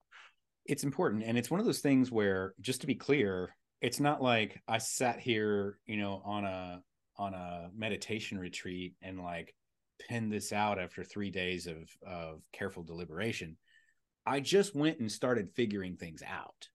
It's 0.65 0.85
important, 0.85 1.23
and 1.23 1.37
it's 1.37 1.51
one 1.51 1.59
of 1.59 1.65
those 1.65 1.79
things 1.79 2.09
where, 2.09 2.53
just 2.61 2.79
to 2.79 2.87
be 2.87 2.95
clear, 2.95 3.53
it's 3.81 3.99
not 3.99 4.21
like 4.21 4.61
I 4.67 4.77
sat 4.77 5.19
here, 5.19 5.77
you 5.85 5.97
know, 5.97 6.21
on 6.25 6.45
a 6.45 6.81
on 7.17 7.33
a 7.33 7.69
meditation 7.75 8.37
retreat 8.37 8.93
and 9.01 9.21
like 9.21 9.53
pinned 10.07 10.31
this 10.31 10.53
out 10.53 10.79
after 10.79 11.03
three 11.03 11.29
days 11.29 11.67
of 11.67 11.77
of 12.05 12.41
careful 12.53 12.83
deliberation. 12.83 13.57
I 14.25 14.39
just 14.39 14.75
went 14.75 14.99
and 14.99 15.11
started 15.11 15.49
figuring 15.55 15.95
things 15.95 16.21
out. 16.21 16.69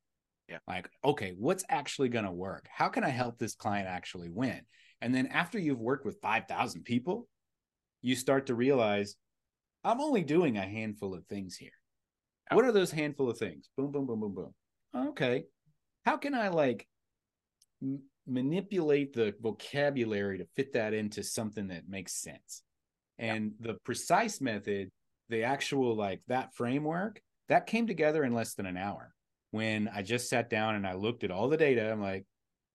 Yeah. 0.49 0.59
Like, 0.67 0.89
okay, 1.05 1.35
what's 1.39 1.65
actually 1.69 2.09
going 2.09 2.25
to 2.25 2.31
work? 2.31 2.67
How 2.71 2.89
can 2.89 3.05
I 3.05 3.09
help 3.09 3.39
this 3.39 3.55
client 3.55 3.89
actually 3.89 4.29
win? 4.29 4.61
And 5.01 5.15
then 5.15 5.29
after 5.29 5.59
you've 5.59 5.81
worked 5.81 6.05
with 6.05 6.21
5,000 6.21 6.83
people, 6.85 7.29
you 8.03 8.15
start 8.15 8.47
to 8.47 8.55
realize 8.55 9.17
I'm 9.85 10.01
only 10.01 10.23
doing 10.23 10.57
a 10.57 10.63
handful 10.63 11.15
of 11.15 11.27
things 11.27 11.57
here. 11.57 11.71
What 12.51 12.65
are 12.65 12.73
those 12.73 12.91
handful 12.91 13.31
of 13.31 13.39
things? 13.39 13.69
Boom, 13.77 13.91
boom, 13.91 14.07
boom, 14.07 14.21
boom, 14.21 14.35
boom. 14.35 15.09
Okay. 15.09 15.45
How 16.05 16.17
can 16.17 16.35
I 16.35 16.49
like 16.49 16.87
manipulate 18.27 19.13
the 19.13 19.35
vocabulary 19.41 20.39
to 20.39 20.47
fit 20.57 20.73
that 20.73 20.95
into 20.95 21.23
something 21.23 21.69
that 21.69 21.89
makes 21.89 22.15
sense. 22.15 22.63
And 23.19 23.53
yeah. 23.61 23.73
the 23.73 23.75
precise 23.85 24.41
method, 24.41 24.91
the 25.29 25.45
actual 25.45 25.95
like 25.95 26.23
that 26.29 26.55
framework, 26.55 27.21
that 27.49 27.67
came 27.67 27.87
together 27.87 28.25
in 28.25 28.33
less 28.33 28.55
than 28.55 28.67
an 28.67 28.77
hour. 28.77 29.15
When 29.51 29.89
I 29.95 30.03
just 30.03 30.29
sat 30.29 30.51
down 30.51 30.75
and 30.75 30.87
I 30.87 30.95
looked 30.95 31.23
at 31.23 31.31
all 31.31 31.49
the 31.49 31.57
data, 31.57 31.91
I'm 31.91 32.03
like, 32.03 32.25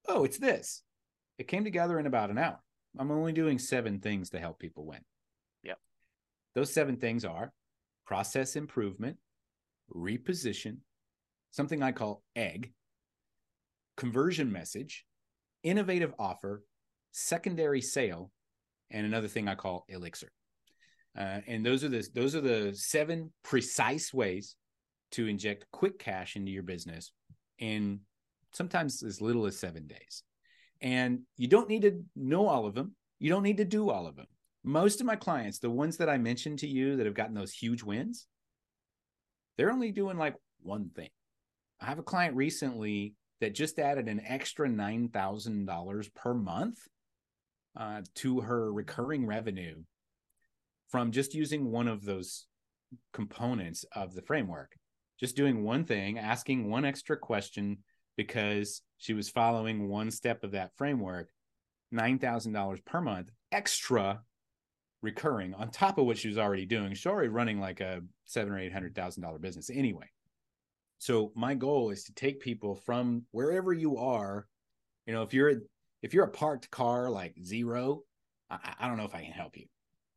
oh, 0.08 0.24
it's 0.24 0.38
this. 0.38 0.82
It 1.38 1.48
came 1.48 1.64
together 1.64 2.00
in 2.00 2.06
about 2.06 2.30
an 2.30 2.38
hour. 2.38 2.60
I'm 2.98 3.12
only 3.12 3.34
doing 3.34 3.60
seven 3.60 4.00
things 4.00 4.30
to 4.32 4.40
help 4.40 4.60
people 4.60 4.86
win. 4.86 5.02
Yep. 5.64 5.78
Those 6.56 6.74
seven 6.74 6.98
things 6.98 7.26
are 7.26 7.52
process 8.06 8.56
improvement, 8.56 9.18
reposition, 9.94 10.78
something 11.52 11.84
I 11.84 11.92
call 11.92 12.24
egg, 12.36 12.72
conversion 14.00 14.50
message, 14.52 15.06
innovative 15.62 16.14
offer, 16.18 16.64
secondary 17.12 17.82
sale, 17.82 18.32
and 18.90 19.06
another 19.06 19.28
thing 19.28 19.48
I 19.48 19.56
call 19.56 19.86
elixir. 19.90 20.32
Uh, 21.18 21.42
and 21.48 21.66
those 21.66 21.84
are 21.84 21.90
the 21.90 22.08
those 22.16 22.34
are 22.34 22.42
the 22.42 22.74
seven 22.74 23.32
precise 23.44 24.14
ways 24.14 24.56
to 25.12 25.28
inject 25.28 25.66
quick 25.72 26.00
cash 26.00 26.38
into 26.38 26.50
your 26.50 26.64
business 26.64 27.12
in 27.58 28.00
sometimes 28.54 29.04
as 29.04 29.22
little 29.22 29.46
as 29.46 29.60
seven 29.60 29.86
days. 29.86 30.24
And 30.82 31.22
you 31.36 31.48
don't 31.48 31.68
need 31.68 31.82
to 31.82 32.02
know 32.16 32.48
all 32.48 32.66
of 32.66 32.76
them. 32.76 32.96
You 33.20 33.30
don't 33.30 33.44
need 33.44 33.58
to 33.58 33.66
do 33.66 33.90
all 33.90 34.08
of 34.08 34.16
them. 34.16 34.28
Most 34.64 35.02
of 35.02 35.08
my 35.08 35.18
clients, 35.18 35.60
the 35.60 35.70
ones 35.70 35.98
that 35.98 36.10
I 36.10 36.18
mentioned 36.18 36.60
to 36.60 36.68
you 36.68 36.96
that 36.96 37.06
have 37.06 37.16
gotten 37.16 37.36
those 37.36 37.52
huge 37.52 37.84
wins, 37.84 38.28
they're 39.58 39.72
only 39.72 39.92
doing 39.92 40.18
like 40.18 40.36
one 40.62 40.90
thing. 40.96 41.10
I 41.82 41.88
have 41.88 42.00
a 42.00 42.04
client 42.04 42.36
recently 42.36 43.16
that 43.42 43.56
just 43.56 43.80
added 43.80 44.08
an 44.08 44.22
extra 44.26 44.68
$9,000 44.68 46.16
per 46.16 46.34
month 46.34 46.80
uh, 47.78 48.02
to 48.16 48.42
her 48.42 48.72
recurring 48.72 49.26
revenue 49.26 49.76
from 50.90 51.12
just 51.12 51.34
using 51.34 51.72
one 51.72 51.88
of 51.88 52.04
those 52.04 52.48
components 53.14 53.86
of 53.94 54.14
the 54.14 54.22
framework. 54.22 54.76
Just 55.20 55.36
doing 55.36 55.64
one 55.64 55.86
thing, 55.86 56.18
asking 56.18 56.70
one 56.70 56.86
extra 56.86 57.18
question 57.18 57.80
because 58.18 58.82
she 58.98 59.14
was 59.14 59.30
following 59.30 59.88
one 59.88 60.12
step 60.12 60.44
of 60.44 60.52
that 60.52 60.72
framework, 60.78 61.30
$9,000 61.94 62.86
per 62.86 63.02
month 63.02 63.32
extra 63.52 64.22
recurring 65.02 65.54
on 65.54 65.70
top 65.70 65.98
of 65.98 66.06
what 66.06 66.18
she 66.18 66.28
was 66.28 66.38
already 66.38 66.66
doing. 66.66 66.94
She's 66.94 67.06
already 67.06 67.30
running 67.30 67.60
like 67.60 67.80
a 67.80 68.02
seven 68.26 68.54
or 68.54 68.60
eight 68.60 68.74
hundred 68.74 68.96
thousand 68.96 69.24
dollar 69.24 69.40
business 69.40 69.70
anyway. 69.70 70.10
So 71.00 71.32
my 71.36 71.56
goal 71.56 71.90
is 71.90 72.04
to 72.06 72.14
take 72.14 72.42
people 72.42 72.76
from 72.76 73.24
wherever 73.32 73.74
you 73.74 73.98
are. 73.98 74.48
You 75.06 75.14
know, 75.14 75.24
if 75.24 75.34
you're 75.34 75.54
if 76.02 76.14
you're 76.14 76.26
a 76.26 76.30
parked 76.32 76.70
car 76.70 77.10
like 77.10 77.36
zero, 77.44 78.04
I, 78.50 78.76
I 78.80 78.88
don't 78.88 78.98
know 78.98 79.06
if 79.06 79.16
I 79.16 79.24
can 79.24 79.32
help 79.32 79.58
you. 79.58 79.66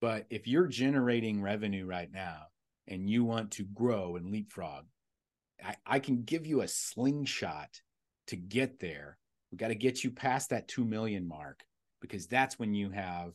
But 0.00 0.26
if 0.30 0.46
you're 0.48 0.66
generating 0.66 1.40
revenue 1.40 1.86
right 1.86 2.10
now 2.12 2.46
and 2.88 3.08
you 3.08 3.24
want 3.24 3.52
to 3.52 3.64
grow 3.64 4.16
and 4.16 4.30
leapfrog, 4.30 4.84
I, 5.64 5.76
I 5.86 5.98
can 6.00 6.24
give 6.24 6.46
you 6.46 6.62
a 6.62 6.68
slingshot 6.68 7.80
to 8.26 8.36
get 8.36 8.80
there. 8.80 9.18
We 9.50 9.58
got 9.58 9.68
to 9.68 9.76
get 9.76 10.02
you 10.02 10.10
past 10.10 10.50
that 10.50 10.66
2 10.66 10.84
million 10.84 11.26
mark 11.26 11.62
because 12.00 12.26
that's 12.26 12.58
when 12.58 12.74
you 12.74 12.90
have 12.90 13.32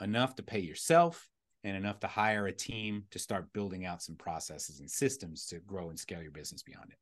enough 0.00 0.34
to 0.34 0.42
pay 0.42 0.60
yourself 0.60 1.26
and 1.66 1.76
enough 1.76 1.98
to 1.98 2.06
hire 2.06 2.46
a 2.46 2.52
team 2.52 3.02
to 3.10 3.18
start 3.18 3.52
building 3.52 3.84
out 3.84 4.00
some 4.00 4.14
processes 4.14 4.78
and 4.78 4.88
systems 4.88 5.46
to 5.46 5.58
grow 5.58 5.88
and 5.88 5.98
scale 5.98 6.22
your 6.22 6.30
business 6.30 6.62
beyond 6.62 6.90
it. 6.90 6.98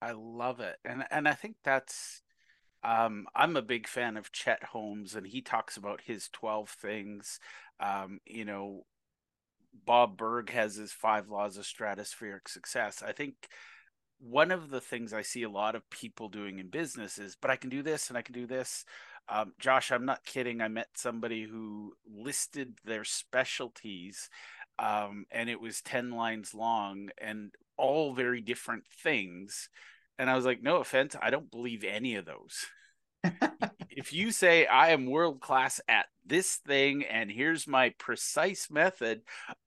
I 0.00 0.12
love 0.12 0.60
it. 0.60 0.76
And 0.86 1.04
and 1.10 1.28
I 1.28 1.34
think 1.34 1.56
that's 1.62 2.22
um, 2.82 3.26
I'm 3.36 3.56
a 3.56 3.62
big 3.62 3.86
fan 3.86 4.16
of 4.16 4.32
Chet 4.32 4.64
Holmes 4.64 5.14
and 5.14 5.26
he 5.26 5.42
talks 5.42 5.76
about 5.76 6.00
his 6.00 6.30
12 6.32 6.70
things. 6.70 7.38
Um, 7.78 8.20
you 8.24 8.46
know, 8.46 8.86
Bob 9.84 10.16
Burg 10.16 10.50
has 10.50 10.76
his 10.76 10.92
five 10.92 11.28
laws 11.28 11.58
of 11.58 11.64
stratospheric 11.64 12.48
success. 12.48 13.02
I 13.06 13.12
think 13.12 13.34
one 14.18 14.50
of 14.50 14.70
the 14.70 14.80
things 14.80 15.12
I 15.12 15.22
see 15.22 15.42
a 15.42 15.50
lot 15.50 15.74
of 15.74 15.88
people 15.90 16.28
doing 16.28 16.58
in 16.58 16.68
business 16.70 17.18
is, 17.18 17.36
but 17.40 17.50
I 17.50 17.56
can 17.56 17.70
do 17.70 17.82
this 17.82 18.08
and 18.08 18.16
I 18.16 18.22
can 18.22 18.34
do 18.34 18.46
this. 18.46 18.84
Um, 19.28 19.52
Josh, 19.58 19.92
I'm 19.92 20.04
not 20.04 20.24
kidding. 20.24 20.60
I 20.60 20.68
met 20.68 20.88
somebody 20.94 21.44
who 21.44 21.94
listed 22.06 22.74
their 22.84 23.04
specialties 23.04 24.28
um, 24.78 25.26
and 25.30 25.48
it 25.48 25.60
was 25.60 25.80
10 25.82 26.10
lines 26.10 26.54
long 26.54 27.10
and 27.18 27.52
all 27.76 28.14
very 28.14 28.40
different 28.40 28.84
things. 29.02 29.68
And 30.18 30.28
I 30.28 30.36
was 30.36 30.44
like, 30.44 30.62
no 30.62 30.76
offense, 30.76 31.16
I 31.20 31.30
don't 31.30 31.50
believe 31.50 31.84
any 31.84 32.16
of 32.16 32.24
those. 32.24 32.66
if 33.90 34.12
you 34.12 34.32
say 34.32 34.66
I 34.66 34.90
am 34.90 35.06
world 35.06 35.40
class 35.40 35.80
at 35.88 36.06
this 36.26 36.56
thing 36.56 37.04
and 37.04 37.30
here's 37.30 37.68
my 37.68 37.94
precise 37.98 38.70
method, 38.70 39.22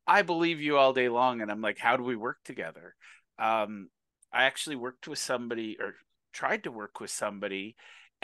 I 0.06 0.22
believe 0.22 0.62
you 0.62 0.78
all 0.78 0.94
day 0.94 1.10
long. 1.10 1.42
And 1.42 1.50
I'm 1.50 1.62
like, 1.62 1.78
how 1.78 1.98
do 1.98 2.04
we 2.04 2.16
work 2.16 2.40
together? 2.44 2.96
Um, 3.40 3.90
I 4.34 4.44
actually 4.46 4.76
worked 4.76 5.08
with 5.08 5.20
somebody 5.20 5.78
or 5.80 5.96
tried 6.34 6.64
to 6.64 6.72
work 6.72 7.00
with 7.00 7.12
somebody 7.12 7.76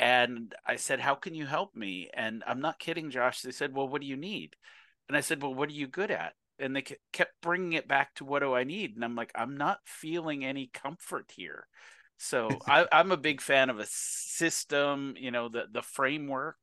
and 0.02 0.56
I 0.66 0.78
said, 0.78 0.99
How 0.99 1.14
can 1.14 1.36
you 1.36 1.45
help 1.45 1.76
me? 1.76 2.10
And 2.12 2.43
I'm 2.47 2.60
not 2.60 2.80
kidding, 2.80 3.12
Josh. 3.12 3.41
They 3.41 3.52
said, 3.52 3.74
Well, 3.74 3.88
what 3.88 4.02
do 4.02 4.08
you 4.08 4.18
need? 4.18 4.56
And 5.08 5.16
I 5.16 5.22
said, 5.22 5.41
Well, 5.41 5.54
what 5.54 5.70
are 5.70 5.74
you 5.74 5.88
good 5.88 6.10
at? 6.10 6.34
And 6.58 6.76
they 6.76 6.84
kept 7.14 7.41
bringing 7.41 7.74
it 7.74 7.88
back 7.88 8.16
to 8.16 8.26
what 8.26 8.39
do 8.39 8.54
I 8.54 8.64
need? 8.64 8.95
And 8.95 9.06
I'm 9.06 9.16
like, 9.16 9.32
I'm 9.36 9.56
not 9.56 9.80
feeling 9.86 10.43
any 10.43 10.72
comfort 10.74 11.32
here. 11.36 11.68
So 12.18 12.49
I, 12.68 12.88
am 12.91 13.12
a 13.12 13.18
big 13.18 13.41
fan 13.41 13.70
of 13.70 13.80
a 13.80 13.86
system, 13.88 15.14
you 15.18 15.30
know, 15.30 15.49
the 15.49 15.66
the 15.72 15.84
framework, 15.84 16.58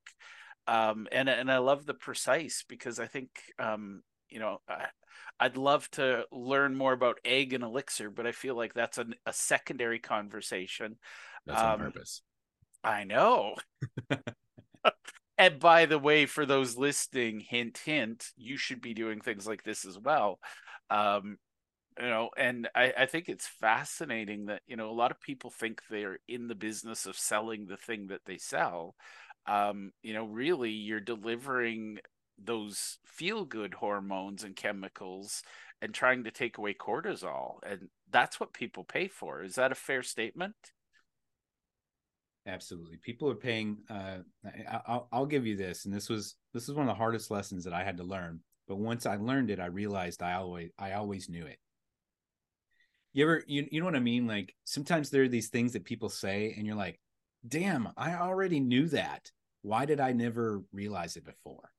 um, 0.67 1.07
and 1.09 1.29
and 1.29 1.49
I 1.49 1.59
love 1.59 1.85
the 1.85 1.93
precise 1.93 2.65
because 2.67 2.99
I 2.99 3.07
think, 3.07 3.29
um, 3.57 4.03
you 4.27 4.39
know, 4.39 4.59
I, 4.67 4.87
I'd 5.39 5.55
love 5.55 5.89
to 5.91 6.25
learn 6.29 6.75
more 6.75 6.91
about 6.91 7.19
egg 7.23 7.53
and 7.53 7.63
elixir, 7.63 8.09
but 8.09 8.27
I 8.27 8.33
feel 8.33 8.55
like 8.55 8.73
that's 8.73 8.97
a, 8.97 9.05
a 9.25 9.31
secondary 9.31 9.99
conversation. 9.99 10.97
That's 11.45 11.61
on 11.61 11.73
um, 11.75 11.79
purpose. 11.79 12.21
I 12.83 13.03
know. 13.03 13.55
and 15.37 15.59
by 15.59 15.85
the 15.85 15.99
way, 15.99 16.25
for 16.25 16.45
those 16.45 16.77
listening, 16.77 17.39
hint, 17.39 17.79
hint, 17.85 18.27
you 18.37 18.57
should 18.57 18.81
be 18.81 18.93
doing 18.93 19.21
things 19.21 19.47
like 19.47 19.63
this 19.63 19.85
as 19.85 19.97
well. 19.97 20.39
Um, 20.89 21.37
you 21.99 22.07
know, 22.09 22.29
and 22.37 22.69
I, 22.75 22.93
I 22.97 23.05
think 23.07 23.29
it's 23.29 23.47
fascinating 23.47 24.47
that, 24.47 24.61
you 24.67 24.77
know, 24.77 24.89
a 24.89 24.93
lot 24.93 25.11
of 25.11 25.21
people 25.21 25.51
think 25.51 25.81
they're 25.89 26.19
in 26.27 26.47
the 26.47 26.55
business 26.55 27.05
of 27.05 27.17
selling 27.17 27.67
the 27.67 27.77
thing 27.77 28.07
that 28.07 28.21
they 28.25 28.37
sell. 28.37 28.95
Um, 29.47 29.91
you 30.03 30.13
know, 30.13 30.25
really, 30.25 30.71
you're 30.71 31.01
delivering 31.01 31.99
those 32.43 32.99
feel 33.05 33.45
good 33.45 33.73
hormones 33.75 34.43
and 34.43 34.55
chemicals 34.55 35.43
and 35.81 35.93
trying 35.93 36.25
to 36.25 36.31
take 36.31 36.57
away 36.57 36.73
cortisol. 36.73 37.55
And 37.65 37.89
that's 38.11 38.39
what 38.39 38.53
people 38.53 38.83
pay 38.85 39.07
for. 39.07 39.43
Is 39.43 39.55
that 39.55 39.71
a 39.71 39.75
fair 39.75 40.03
statement? 40.03 40.55
Absolutely. 42.49 42.97
People 42.97 43.29
are 43.29 43.35
paying. 43.35 43.77
Uh, 43.89 44.17
I, 44.67 44.81
will 44.87 45.07
I'll 45.11 45.25
give 45.27 45.45
you 45.45 45.55
this, 45.55 45.85
and 45.85 45.93
this 45.93 46.09
was 46.09 46.35
this 46.53 46.67
is 46.67 46.73
one 46.73 46.87
of 46.87 46.91
the 46.91 46.97
hardest 46.97 47.29
lessons 47.29 47.63
that 47.65 47.73
I 47.73 47.83
had 47.83 47.97
to 47.97 48.03
learn. 48.03 48.39
But 48.67 48.77
once 48.77 49.05
I 49.05 49.17
learned 49.17 49.51
it, 49.51 49.59
I 49.59 49.67
realized 49.67 50.23
I 50.23 50.33
always 50.33 50.71
I 50.79 50.93
always 50.93 51.29
knew 51.29 51.45
it. 51.45 51.59
You 53.13 53.25
ever 53.25 53.43
you 53.47 53.67
you 53.71 53.79
know 53.79 53.85
what 53.85 53.95
I 53.95 53.99
mean? 53.99 54.25
Like 54.25 54.55
sometimes 54.63 55.09
there 55.09 55.23
are 55.23 55.27
these 55.27 55.49
things 55.49 55.73
that 55.73 55.85
people 55.85 56.09
say, 56.09 56.55
and 56.57 56.65
you're 56.65 56.75
like, 56.75 56.99
"Damn, 57.47 57.89
I 57.95 58.15
already 58.15 58.59
knew 58.59 58.87
that. 58.89 59.29
Why 59.61 59.85
did 59.85 59.99
I 59.99 60.13
never 60.13 60.63
realize 60.73 61.17
it 61.17 61.25
before?" 61.25 61.69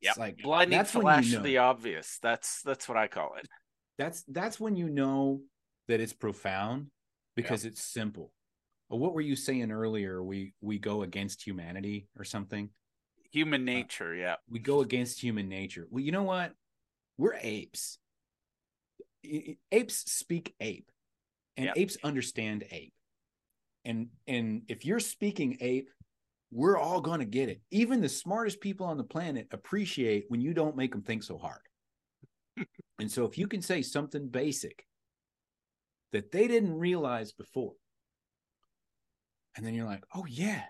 Yeah, 0.00 0.12
like 0.16 0.38
blinding 0.38 0.84
flash 0.84 1.26
you 1.26 1.38
know. 1.38 1.42
the 1.42 1.58
obvious. 1.58 2.18
That's 2.22 2.62
that's 2.62 2.88
what 2.88 2.96
I 2.96 3.08
call 3.08 3.34
it. 3.38 3.48
That's 3.98 4.22
that's 4.28 4.60
when 4.60 4.76
you 4.76 4.88
know 4.88 5.40
that 5.88 6.00
it's 6.00 6.12
profound 6.12 6.88
because 7.34 7.64
yep. 7.64 7.72
it's 7.72 7.82
simple 7.82 8.32
what 8.98 9.14
were 9.14 9.20
you 9.20 9.36
saying 9.36 9.72
earlier? 9.72 10.22
We 10.22 10.54
we 10.60 10.78
go 10.78 11.02
against 11.02 11.46
humanity 11.46 12.08
or 12.18 12.24
something. 12.24 12.70
Human 13.32 13.62
uh, 13.62 13.72
nature, 13.72 14.12
uh, 14.12 14.16
yeah. 14.16 14.34
We 14.48 14.58
go 14.58 14.80
against 14.80 15.20
human 15.20 15.48
nature. 15.48 15.86
Well, 15.90 16.02
you 16.02 16.12
know 16.12 16.24
what? 16.24 16.52
We're 17.16 17.38
apes. 17.40 17.98
Apes 19.70 20.12
speak 20.12 20.54
ape, 20.60 20.90
and 21.56 21.66
yep. 21.66 21.76
apes 21.76 21.96
understand 22.04 22.64
ape. 22.70 22.94
And 23.84 24.08
and 24.26 24.62
if 24.68 24.84
you're 24.84 25.00
speaking 25.00 25.58
ape, 25.60 25.88
we're 26.50 26.76
all 26.76 27.00
going 27.00 27.20
to 27.20 27.26
get 27.26 27.48
it. 27.48 27.62
Even 27.70 28.00
the 28.00 28.08
smartest 28.08 28.60
people 28.60 28.86
on 28.86 28.98
the 28.98 29.04
planet 29.04 29.48
appreciate 29.52 30.26
when 30.28 30.40
you 30.40 30.52
don't 30.52 30.76
make 30.76 30.92
them 30.92 31.02
think 31.02 31.22
so 31.22 31.38
hard. 31.38 31.62
and 33.00 33.10
so 33.10 33.24
if 33.24 33.38
you 33.38 33.46
can 33.46 33.62
say 33.62 33.80
something 33.80 34.28
basic 34.28 34.84
that 36.12 36.30
they 36.30 36.46
didn't 36.46 36.74
realize 36.74 37.32
before, 37.32 37.72
and 39.56 39.66
then 39.66 39.74
you're 39.74 39.86
like 39.86 40.04
oh 40.14 40.26
yeah. 40.26 40.62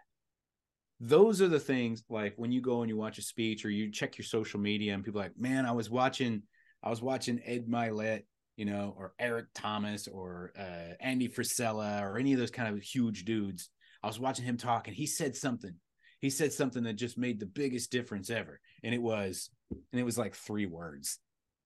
Those 1.05 1.43
are 1.43 1.49
the 1.49 1.59
things 1.59 2.05
like 2.09 2.35
when 2.37 2.53
you 2.53 2.61
go 2.61 2.83
and 2.83 2.89
you 2.89 2.97
watch 2.97 3.19
a 3.19 3.23
speech 3.23 3.65
or 3.65 3.71
you 3.71 3.91
check 3.91 4.17
your 4.17 4.25
social 4.25 4.61
media 4.61 4.95
and 4.95 5.05
people 5.05 5.21
like 5.21 5.37
man 5.37 5.67
i 5.67 5.73
was 5.73 5.91
watching 5.91 6.43
i 6.81 6.91
was 6.91 7.03
watching 7.03 7.41
ed 7.45 7.67
mylett 7.67 8.23
you 8.55 8.65
know 8.65 8.95
or 8.97 9.13
eric 9.19 9.47
thomas 9.53 10.07
or 10.07 10.53
uh, 10.57 10.95
andy 11.01 11.29
frisella 11.29 12.03
or 12.03 12.19
any 12.19 12.33
of 12.33 12.39
those 12.39 12.53
kind 12.53 12.73
of 12.73 12.81
huge 12.83 13.25
dudes. 13.25 13.69
I 14.03 14.07
was 14.07 14.21
watching 14.21 14.45
him 14.45 14.57
talk 14.57 14.89
and 14.89 14.97
he 14.97 15.07
said 15.07 15.37
something. 15.37 15.75
He 16.21 16.31
said 16.31 16.53
something 16.53 16.85
that 16.85 16.95
just 16.95 17.19
made 17.19 17.41
the 17.41 17.47
biggest 17.47 17.91
difference 17.91 18.31
ever. 18.31 18.61
And 18.85 18.95
it 18.95 19.03
was 19.03 19.51
and 19.71 20.01
it 20.01 20.05
was 20.05 20.19
like 20.19 20.35
three 20.35 20.67
words 20.67 21.19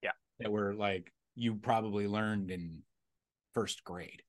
yeah. 0.02 0.12
that 0.40 0.50
were 0.50 0.74
like 0.74 1.12
you 1.34 1.56
probably 1.56 2.06
learned 2.06 2.50
in 2.50 2.78
first 3.52 3.84
grade 3.84 4.22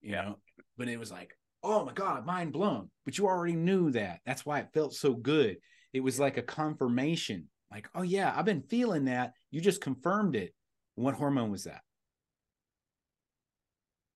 you 0.00 0.12
yeah. 0.12 0.22
know? 0.22 0.38
But 0.76 0.88
it 0.88 0.98
was 0.98 1.10
like 1.10 1.36
oh 1.62 1.84
my 1.84 1.92
god 1.92 2.26
mind 2.26 2.52
blown. 2.52 2.90
But 3.04 3.18
you 3.18 3.26
already 3.26 3.54
knew 3.54 3.90
that. 3.92 4.20
That's 4.26 4.44
why 4.44 4.60
it 4.60 4.68
felt 4.72 4.94
so 4.94 5.14
good. 5.14 5.56
It 5.92 6.00
was 6.00 6.20
like 6.20 6.36
a 6.36 6.42
confirmation. 6.42 7.48
Like 7.70 7.88
oh 7.94 8.02
yeah 8.02 8.32
i've 8.34 8.44
been 8.44 8.62
feeling 8.62 9.06
that. 9.06 9.32
You 9.50 9.60
just 9.60 9.80
confirmed 9.80 10.36
it. 10.36 10.54
What 10.94 11.14
hormone 11.14 11.50
was 11.50 11.64
that? 11.64 11.80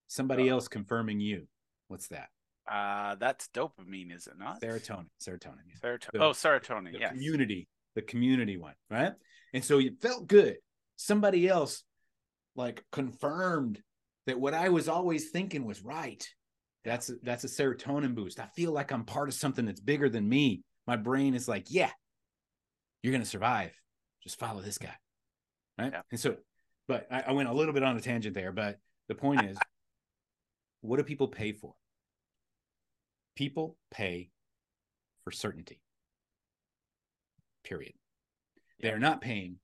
Somebody 0.07 0.49
uh, 0.49 0.53
else 0.53 0.67
confirming 0.67 1.19
you. 1.19 1.47
What's 1.87 2.07
that? 2.09 2.29
Uh 2.69 3.15
that's 3.15 3.49
dopamine 3.49 4.15
is 4.15 4.27
it 4.27 4.37
not? 4.37 4.61
Serotonin 4.61 5.07
serotonin 5.21 5.79
serotonin 5.83 6.11
the, 6.13 6.23
oh 6.23 6.31
serotonin 6.31 6.99
yeah 6.99 7.09
community 7.09 7.67
the 7.95 8.01
community 8.01 8.57
one 8.57 8.75
right? 8.89 9.13
And 9.53 9.63
so 9.63 9.79
it 9.79 10.01
felt 10.01 10.27
good. 10.27 10.57
Somebody 10.95 11.47
else 11.47 11.83
like 12.55 12.83
confirmed 12.91 13.81
that 14.25 14.39
what 14.39 14.53
i 14.53 14.69
was 14.69 14.87
always 14.87 15.29
thinking 15.29 15.65
was 15.65 15.83
right 15.83 16.27
that's 16.83 17.09
a, 17.09 17.15
that's 17.23 17.43
a 17.43 17.47
serotonin 17.47 18.15
boost. 18.15 18.39
I 18.39 18.47
feel 18.55 18.71
like 18.71 18.91
I'm 18.91 19.05
part 19.05 19.29
of 19.29 19.33
something 19.33 19.65
that's 19.65 19.79
bigger 19.79 20.09
than 20.09 20.27
me. 20.27 20.63
My 20.85 20.95
brain 20.97 21.33
is 21.33 21.47
like, 21.47 21.67
yeah, 21.69 21.91
you're 23.01 23.13
gonna 23.13 23.25
survive. 23.25 23.71
Just 24.21 24.39
follow 24.39 24.61
this 24.61 24.77
guy, 24.77 24.95
right? 25.77 25.91
Yeah. 25.93 26.01
And 26.11 26.19
so, 26.19 26.37
but 26.87 27.07
I, 27.11 27.23
I 27.27 27.31
went 27.31 27.49
a 27.49 27.53
little 27.53 27.73
bit 27.73 27.83
on 27.83 27.97
a 27.97 28.01
tangent 28.01 28.35
there. 28.35 28.51
But 28.51 28.79
the 29.07 29.15
point 29.15 29.43
is, 29.43 29.57
what 30.81 30.97
do 30.97 31.03
people 31.03 31.27
pay 31.27 31.53
for? 31.53 31.73
People 33.35 33.77
pay 33.91 34.29
for 35.23 35.31
certainty. 35.31 35.81
Period. 37.63 37.93
Yeah. 38.77 38.89
They're 38.91 38.99
not 38.99 39.21
paying 39.21 39.57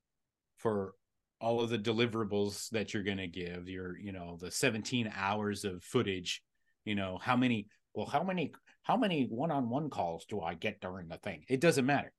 for 0.57 0.93
all 1.41 1.61
of 1.61 1.69
the 1.69 1.77
deliverables 1.77 2.69
that 2.69 2.93
you're 2.93 3.03
going 3.03 3.17
to 3.17 3.27
give 3.27 3.69
your 3.69 3.97
you 3.97 4.11
know 4.11 4.37
the 4.39 4.51
17 4.51 5.11
hours 5.15 5.63
of 5.63 5.83
footage 5.83 6.41
you 6.85 6.95
know 6.95 7.19
how 7.21 7.35
many 7.35 7.67
well 7.93 8.05
how 8.05 8.23
many 8.23 8.53
how 8.83 8.97
many 8.97 9.27
one-on-one 9.29 9.89
calls 9.89 10.25
do 10.25 10.41
i 10.41 10.53
get 10.53 10.81
during 10.81 11.07
the 11.07 11.17
thing? 11.17 11.43
It 11.47 11.61
doesn't 11.61 11.85
matter. 11.85 12.11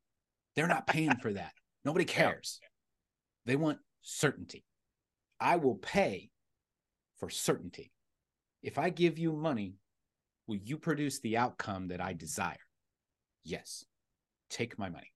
They're 0.55 0.67
not 0.67 0.87
paying 0.87 1.17
for 1.17 1.33
that. 1.33 1.53
Nobody 1.85 2.05
cares. 2.21 2.61
They 3.47 3.57
want 3.57 3.79
certainty. 4.03 4.65
I 5.41 5.57
will 5.57 5.77
pay 5.77 6.31
for 7.19 7.31
certainty. 7.31 7.93
If 8.63 8.79
i 8.79 8.91
give 8.91 9.19
you 9.19 9.33
money 9.33 9.75
will 10.47 10.59
you 10.65 10.77
produce 10.77 11.21
the 11.21 11.37
outcome 11.37 11.89
that 11.89 12.01
i 12.01 12.13
desire? 12.13 12.57
Yes. 13.45 13.85
Take 14.51 14.79
my 14.79 14.89
money. 14.89 15.13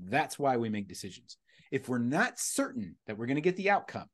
That's 0.00 0.38
why 0.38 0.56
we 0.56 0.68
make 0.68 0.88
decisions. 0.88 1.36
If 1.72 1.88
we're 1.88 1.98
not 1.98 2.38
certain 2.38 2.94
that 3.06 3.18
we're 3.18 3.26
going 3.26 3.36
to 3.36 3.40
get 3.40 3.56
the 3.56 3.70
outcome 3.70 4.08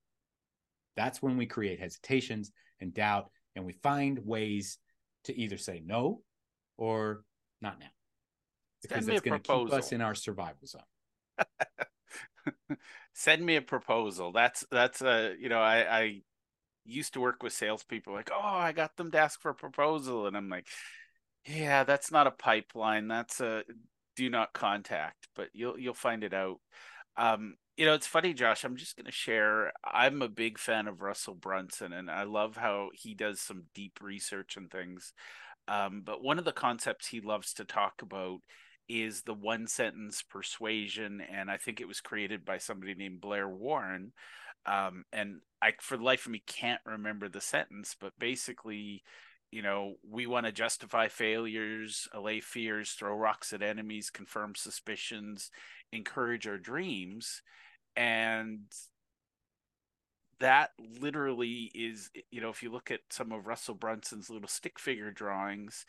that's 0.96 1.22
when 1.22 1.36
we 1.36 1.46
create 1.46 1.80
hesitations 1.80 2.52
and 2.80 2.92
doubt 2.92 3.30
and 3.54 3.64
we 3.64 3.72
find 3.72 4.18
ways 4.24 4.78
to 5.24 5.38
either 5.38 5.56
say 5.56 5.82
no 5.84 6.22
or 6.76 7.24
not 7.60 7.78
now. 7.78 7.86
Because 8.82 9.06
it's 9.08 9.20
going 9.20 9.40
to 9.40 9.52
keep 9.58 9.72
us 9.72 9.92
in 9.92 10.00
our 10.00 10.14
survival 10.14 10.66
zone. 10.66 10.82
Send 13.14 13.44
me 13.44 13.56
a 13.56 13.62
proposal. 13.62 14.32
That's 14.32 14.64
that's 14.70 15.02
a 15.02 15.34
you 15.38 15.48
know 15.48 15.60
i 15.60 16.00
i 16.00 16.20
used 16.84 17.12
to 17.12 17.20
work 17.20 17.44
with 17.44 17.52
salespeople 17.52 18.12
like 18.12 18.30
oh 18.34 18.40
i 18.40 18.72
got 18.72 18.96
them 18.96 19.12
to 19.12 19.18
ask 19.18 19.40
for 19.40 19.50
a 19.52 19.54
proposal 19.54 20.26
and 20.26 20.36
i'm 20.36 20.48
like 20.48 20.66
yeah 21.46 21.84
that's 21.84 22.10
not 22.10 22.26
a 22.26 22.32
pipeline. 22.32 23.06
That's 23.06 23.40
a 23.40 23.62
do 24.16 24.28
not 24.28 24.52
contact 24.52 25.28
but 25.36 25.48
you'll 25.52 25.78
you'll 25.78 25.94
find 25.94 26.24
it 26.24 26.34
out. 26.34 26.58
Um, 27.16 27.54
you 27.76 27.86
know, 27.86 27.94
it's 27.94 28.06
funny, 28.06 28.34
Josh. 28.34 28.64
I'm 28.64 28.76
just 28.76 28.96
going 28.96 29.06
to 29.06 29.12
share. 29.12 29.72
I'm 29.84 30.20
a 30.20 30.28
big 30.28 30.58
fan 30.58 30.88
of 30.88 31.00
Russell 31.00 31.34
Brunson, 31.34 31.92
and 31.92 32.10
I 32.10 32.24
love 32.24 32.56
how 32.56 32.90
he 32.92 33.14
does 33.14 33.40
some 33.40 33.64
deep 33.74 33.98
research 34.02 34.56
and 34.56 34.70
things. 34.70 35.12
Um, 35.68 36.02
but 36.04 36.22
one 36.22 36.38
of 36.38 36.44
the 36.44 36.52
concepts 36.52 37.08
he 37.08 37.20
loves 37.20 37.54
to 37.54 37.64
talk 37.64 38.02
about 38.02 38.40
is 38.88 39.22
the 39.22 39.34
one 39.34 39.66
sentence 39.66 40.22
persuasion, 40.22 41.22
and 41.32 41.50
I 41.50 41.56
think 41.56 41.80
it 41.80 41.88
was 41.88 42.00
created 42.00 42.44
by 42.44 42.58
somebody 42.58 42.94
named 42.94 43.20
Blair 43.20 43.48
Warren. 43.48 44.12
Um, 44.66 45.04
and 45.12 45.40
I, 45.62 45.72
for 45.80 45.96
the 45.96 46.04
life 46.04 46.26
of 46.26 46.32
me, 46.32 46.42
can't 46.46 46.80
remember 46.84 47.28
the 47.28 47.40
sentence, 47.40 47.96
but 47.98 48.12
basically, 48.18 49.02
you 49.50 49.62
know, 49.62 49.94
we 50.08 50.26
want 50.26 50.46
to 50.46 50.52
justify 50.52 51.08
failures, 51.08 52.08
allay 52.12 52.40
fears, 52.40 52.92
throw 52.92 53.14
rocks 53.14 53.52
at 53.52 53.62
enemies, 53.62 54.10
confirm 54.10 54.54
suspicions, 54.54 55.50
encourage 55.92 56.46
our 56.46 56.58
dreams. 56.58 57.42
And 57.96 58.62
that 60.40 60.70
literally 61.00 61.70
is, 61.74 62.10
you 62.30 62.40
know, 62.40 62.50
if 62.50 62.62
you 62.62 62.72
look 62.72 62.90
at 62.90 63.00
some 63.10 63.32
of 63.32 63.46
Russell 63.46 63.74
Brunson's 63.74 64.30
little 64.30 64.48
stick 64.48 64.78
figure 64.78 65.10
drawings, 65.10 65.86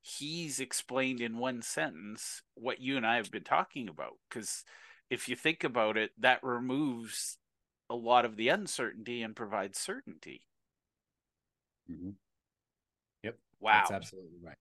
he's 0.00 0.60
explained 0.60 1.20
in 1.20 1.38
one 1.38 1.62
sentence 1.62 2.42
what 2.54 2.80
you 2.80 2.96
and 2.96 3.06
I 3.06 3.16
have 3.16 3.30
been 3.30 3.42
talking 3.44 3.88
about. 3.88 4.14
Because 4.28 4.64
if 5.10 5.28
you 5.28 5.34
think 5.34 5.64
about 5.64 5.96
it, 5.96 6.10
that 6.18 6.42
removes 6.42 7.38
a 7.90 7.94
lot 7.94 8.24
of 8.24 8.36
the 8.36 8.48
uncertainty 8.48 9.22
and 9.22 9.34
provides 9.34 9.78
certainty. 9.78 10.42
Mm-hmm. 11.90 12.10
Yep. 13.22 13.38
Wow. 13.60 13.72
That's 13.78 13.90
absolutely 13.92 14.38
right. 14.42 14.56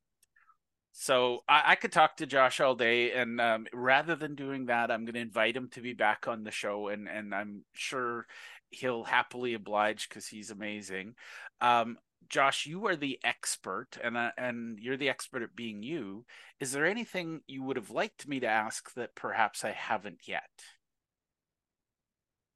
So 0.98 1.44
I, 1.46 1.72
I, 1.72 1.76
could 1.76 1.92
talk 1.92 2.16
to 2.18 2.26
Josh 2.26 2.62
all 2.62 2.74
day, 2.74 3.12
and 3.12 3.42
um, 3.42 3.68
rather 3.74 4.16
than 4.16 4.34
doing 4.34 4.68
that, 4.68 4.90
I'm 4.90 5.04
going 5.04 5.16
to 5.16 5.20
invite 5.20 5.54
him 5.54 5.68
to 5.74 5.82
be 5.82 5.92
back 5.92 6.26
on 6.26 6.46
the 6.46 6.52
show, 6.52 6.88
and 6.88 7.10
and 7.10 7.36
I'm 7.36 7.66
sure 7.74 8.26
he'll 8.70 9.04
happily 9.04 9.56
oblige 9.56 10.08
because 10.08 10.26
he's 10.26 10.52
amazing. 10.52 11.16
Um, 11.60 11.98
Josh, 12.30 12.66
you 12.66 12.88
are 12.88 12.96
the 12.96 13.20
expert, 13.26 13.98
and 14.02 14.16
uh, 14.16 14.32
and 14.38 14.80
you're 14.80 14.96
the 14.96 15.10
expert 15.10 15.44
at 15.44 15.54
being 15.54 15.84
you. 15.84 16.24
Is 16.62 16.72
there 16.72 16.86
anything 16.86 17.42
you 17.46 17.62
would 17.64 17.76
have 17.76 17.92
liked 17.92 18.26
me 18.26 18.40
to 18.40 18.48
ask 18.48 18.94
that 18.94 19.16
perhaps 19.16 19.66
I 19.66 19.72
haven't 19.72 20.30
yet? 20.30 20.50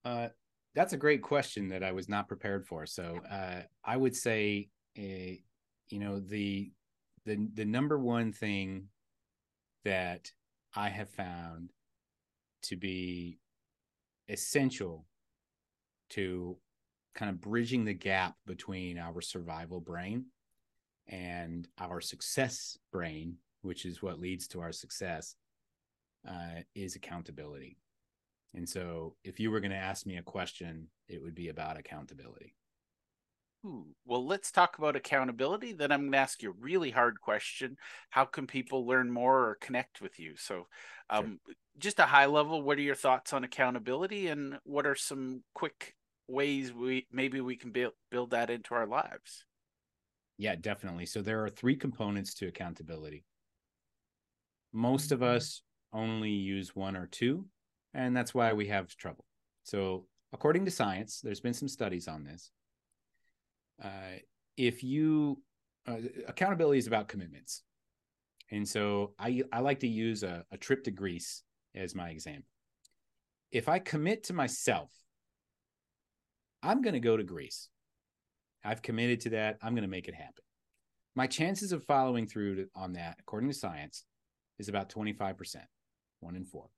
Uh, 0.06 0.30
that's 0.76 0.94
a 0.94 0.98
great 0.98 1.22
question 1.24 1.68
that 1.70 1.84
I 1.84 1.92
was 1.92 2.08
not 2.08 2.30
prepared 2.30 2.66
for. 2.66 2.86
So 2.86 3.20
uh, 3.30 3.64
I 3.84 3.98
would 3.98 4.16
say, 4.16 4.70
uh, 4.98 5.36
you 5.90 6.00
know, 6.00 6.22
the 6.22 6.72
the 7.30 7.48
the 7.54 7.66
number 7.66 7.98
one 7.98 8.34
thing 8.34 8.88
that 9.86 10.32
I 10.76 10.90
have 10.90 11.10
found 11.10 11.72
to 12.64 12.76
be 12.76 13.40
essential 14.28 15.06
to 16.10 16.58
kind 17.14 17.30
of 17.30 17.40
bridging 17.40 17.86
the 17.86 17.94
gap 17.94 18.36
between 18.48 18.98
our 18.98 19.22
survival 19.22 19.80
brain 19.80 20.26
and 21.08 21.68
our 21.80 22.02
success 22.02 22.78
brain, 22.92 23.38
which 23.62 23.86
is 23.86 24.02
what 24.02 24.20
leads 24.20 24.48
to 24.48 24.62
our 24.62 24.72
success, 24.72 25.36
uh, 26.28 26.62
is 26.74 26.96
accountability. 26.96 27.78
And 28.56 28.68
so, 28.68 29.16
if 29.24 29.40
you 29.40 29.52
were 29.52 29.60
going 29.60 29.72
to 29.72 29.78
ask 29.78 30.08
me 30.08 30.18
a 30.18 30.24
question, 30.24 30.88
it 31.08 31.22
would 31.22 31.36
be 31.36 31.50
about 31.50 31.78
accountability. 31.78 32.56
Ooh, 33.66 33.88
well, 34.06 34.26
let's 34.26 34.52
talk 34.52 34.78
about 34.78 34.96
accountability. 34.96 35.74
Then 35.74 35.92
I'm 35.92 36.02
going 36.02 36.12
to 36.14 36.18
ask 36.18 36.42
you 36.42 36.52
a 36.52 36.62
really 36.62 36.92
hard 36.92 37.20
question. 37.20 37.76
How 38.10 38.24
can 38.24 38.48
people 38.48 38.88
learn 38.88 39.12
more 39.12 39.50
or 39.50 39.58
connect 39.60 40.00
with 40.00 40.18
you? 40.18 40.36
So, 40.38 40.68
um, 41.10 41.40
sure. 41.46 41.56
just 41.78 42.00
a 42.00 42.04
high 42.04 42.28
level, 42.28 42.62
what 42.62 42.78
are 42.78 42.82
your 42.82 42.96
thoughts 42.96 43.34
on 43.34 43.44
accountability 43.44 44.28
and 44.28 44.60
what 44.64 44.88
are 44.88 44.96
some 44.96 45.44
quick 45.54 45.96
ways 46.30 46.72
we 46.72 47.08
maybe 47.12 47.42
we 47.42 47.56
can 47.56 47.72
build 47.72 47.94
build 48.12 48.32
that 48.32 48.50
into 48.50 48.76
our 48.76 48.86
lives? 48.86 49.44
Yeah, 50.38 50.56
definitely. 50.56 51.06
So 51.06 51.22
there 51.22 51.44
are 51.44 51.50
three 51.50 51.76
components 51.76 52.34
to 52.36 52.48
accountability. 52.48 53.26
Most 54.72 55.12
of 55.12 55.22
us 55.22 55.64
only 55.92 56.30
use 56.30 56.76
one 56.76 56.96
or 56.96 57.08
two, 57.08 57.46
and 57.94 58.16
that's 58.16 58.34
why 58.34 58.54
we 58.54 58.68
have 58.68 58.96
trouble. 58.96 59.26
So, 59.64 60.06
according 60.32 60.64
to 60.66 60.72
science, 60.72 61.20
there's 61.22 61.42
been 61.42 61.54
some 61.54 61.68
studies 61.68 62.08
on 62.08 62.24
this 62.24 62.52
uh, 63.84 64.18
if 64.58 64.84
you 64.84 65.42
uh, 65.88 65.98
accountability 66.28 66.80
is 66.80 66.88
about 66.88 67.08
commitments. 67.08 67.64
And 68.52 68.68
so 68.68 69.14
i 69.20 69.44
i 69.52 69.60
like 69.60 69.80
to 69.80 69.88
use 69.88 70.24
a, 70.24 70.44
a 70.52 70.58
trip 70.58 70.84
to 70.86 70.92
greece 70.92 71.44
as 71.76 71.96
my 71.96 72.10
example. 72.10 72.50
If 73.52 73.70
i 73.70 73.80
commit 73.80 74.24
to 74.26 74.34
myself 74.34 74.92
i'm 76.62 76.82
going 76.82 76.94
to 76.94 77.00
go 77.00 77.16
to 77.16 77.24
greece. 77.24 77.70
I've 78.66 78.82
committed 78.82 79.22
to 79.22 79.30
that. 79.30 79.58
I'm 79.62 79.74
going 79.74 79.84
to 79.84 79.90
make 79.90 80.10
it 80.10 80.14
happen. 80.14 80.44
My 81.16 81.28
chances 81.28 81.72
of 81.72 81.86
following 81.86 82.28
through 82.28 82.56
to, 82.56 82.66
on 82.76 82.94
that 82.94 83.16
according 83.20 83.50
to 83.50 83.56
science 83.56 84.04
is 84.58 84.68
about 84.68 84.90
25% 84.90 85.56
one 86.20 86.36
in 86.36 86.44
four. 86.44 86.70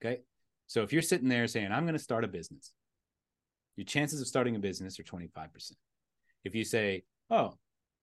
Okay? 0.00 0.20
So 0.68 0.82
if 0.82 0.92
you're 0.92 1.02
sitting 1.02 1.28
there 1.28 1.46
saying 1.46 1.72
i'm 1.72 1.84
going 1.84 1.98
to 1.98 2.02
start 2.02 2.24
a 2.24 2.28
business 2.28 2.72
your 3.76 3.84
chances 3.84 4.20
of 4.20 4.26
starting 4.26 4.56
a 4.56 4.58
business 4.58 4.98
are 4.98 5.04
25%. 5.04 5.72
If 6.44 6.54
you 6.54 6.64
say, 6.64 7.04
oh, 7.30 7.54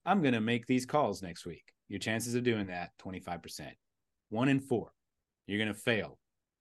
I'm 0.05 0.22
going 0.22 0.34
to 0.34 0.41
make 0.41 0.65
these 0.65 0.86
calls 0.86 1.22
next 1.22 1.45
week, 1.45 1.63
your 1.88 1.99
chances 1.99 2.36
of 2.36 2.43
doing 2.43 2.67
that, 2.67 2.91
25%. 3.03 3.67
One 4.30 4.49
in 4.49 4.59
four, 4.59 4.91
you're 5.47 5.59
going 5.59 5.74
to 5.74 5.80
fail 5.80 6.17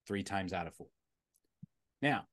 three 0.07 0.23
times 0.23 0.53
out 0.53 0.67
of 0.67 0.75
four. 0.75 0.89
Now, 2.03 2.25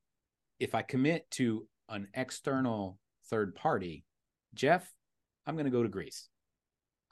if 0.60 0.76
I 0.76 0.82
commit 0.82 1.30
to 1.32 1.68
an 1.90 2.08
external 2.14 3.00
third 3.30 3.56
party, 3.56 4.04
Jeff, 4.54 4.92
I'm 5.46 5.56
going 5.56 5.66
to 5.66 5.72
go 5.72 5.84
to 5.84 5.90
Greece. 5.90 6.28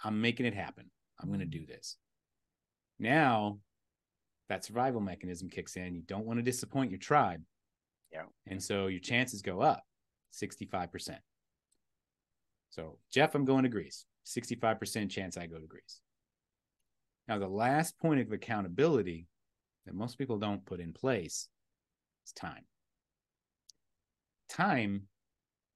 I'm 0.03 0.21
making 0.21 0.45
it 0.45 0.53
happen. 0.53 0.89
I'm 1.19 1.29
going 1.29 1.39
to 1.39 1.45
do 1.45 1.65
this. 1.65 1.97
Now, 2.99 3.59
that 4.49 4.65
survival 4.65 5.01
mechanism 5.01 5.49
kicks 5.49 5.75
in. 5.75 5.95
You 5.95 6.01
don't 6.01 6.25
want 6.25 6.39
to 6.39 6.43
disappoint 6.43 6.91
your 6.91 6.99
tribe. 6.99 7.41
Yeah. 8.15 8.23
And 8.47 8.63
so 8.63 8.87
your 8.87 9.01
chances 9.01 9.41
go 9.41 9.59
up 9.59 9.83
65%. 10.33 11.17
So, 12.69 12.97
Jeff, 13.11 13.35
I'm 13.35 13.43
going 13.43 13.63
to 13.63 13.69
Greece. 13.69 14.05
65% 14.25 15.09
chance 15.09 15.37
I 15.37 15.47
go 15.47 15.59
to 15.59 15.67
Greece. 15.67 15.99
Now, 17.27 17.39
the 17.39 17.47
last 17.47 17.99
point 17.99 18.21
of 18.21 18.31
accountability 18.31 19.27
that 19.85 19.95
most 19.95 20.17
people 20.17 20.37
don't 20.37 20.65
put 20.65 20.79
in 20.79 20.93
place 20.93 21.49
is 22.25 22.31
time. 22.31 22.63
Time, 24.49 25.03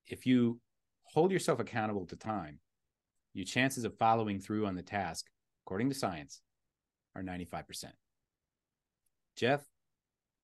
if 0.07 0.25
you 0.25 0.59
hold 1.03 1.31
yourself 1.31 1.59
accountable 1.59 2.05
to 2.05 2.15
time, 2.15 2.59
your 3.33 3.45
chances 3.45 3.83
of 3.83 3.97
following 3.97 4.39
through 4.39 4.65
on 4.65 4.75
the 4.75 4.81
task, 4.81 5.25
according 5.65 5.89
to 5.89 5.95
science, 5.95 6.41
are 7.15 7.21
95%. 7.21 7.85
Jeff, 9.35 9.61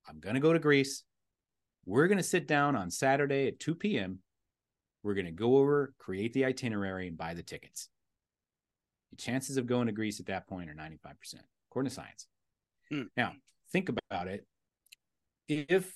I'm 0.08 0.20
going 0.20 0.36
to 0.36 0.42
go 0.42 0.52
to 0.52 0.60
Greece. 0.60 1.04
We're 1.86 2.08
going 2.08 2.18
to 2.18 2.24
sit 2.24 2.48
down 2.48 2.76
on 2.76 2.90
Saturday 2.90 3.48
at 3.48 3.60
2 3.60 3.76
p.m. 3.76 4.20
We're 5.04 5.14
going 5.14 5.26
to 5.26 5.32
go 5.32 5.58
over, 5.58 5.94
create 6.00 6.34
the 6.34 6.46
itinerary, 6.46 7.08
and 7.08 7.18
buy 7.18 7.36
the 7.36 7.44
tickets. 7.44 7.90
The 9.12 9.18
chances 9.18 9.58
of 9.58 9.68
going 9.68 9.86
to 9.86 9.94
Greece 9.94 10.20
at 10.20 10.26
that 10.28 10.48
point 10.48 10.70
are 10.70 10.74
95%, 10.74 10.98
according 11.70 11.90
to 11.90 11.96
science. 11.96 12.28
Hmm. 12.92 13.04
Now, 13.16 13.34
think 13.72 13.90
about 13.90 14.28
it. 14.28 14.46
If 15.48 15.94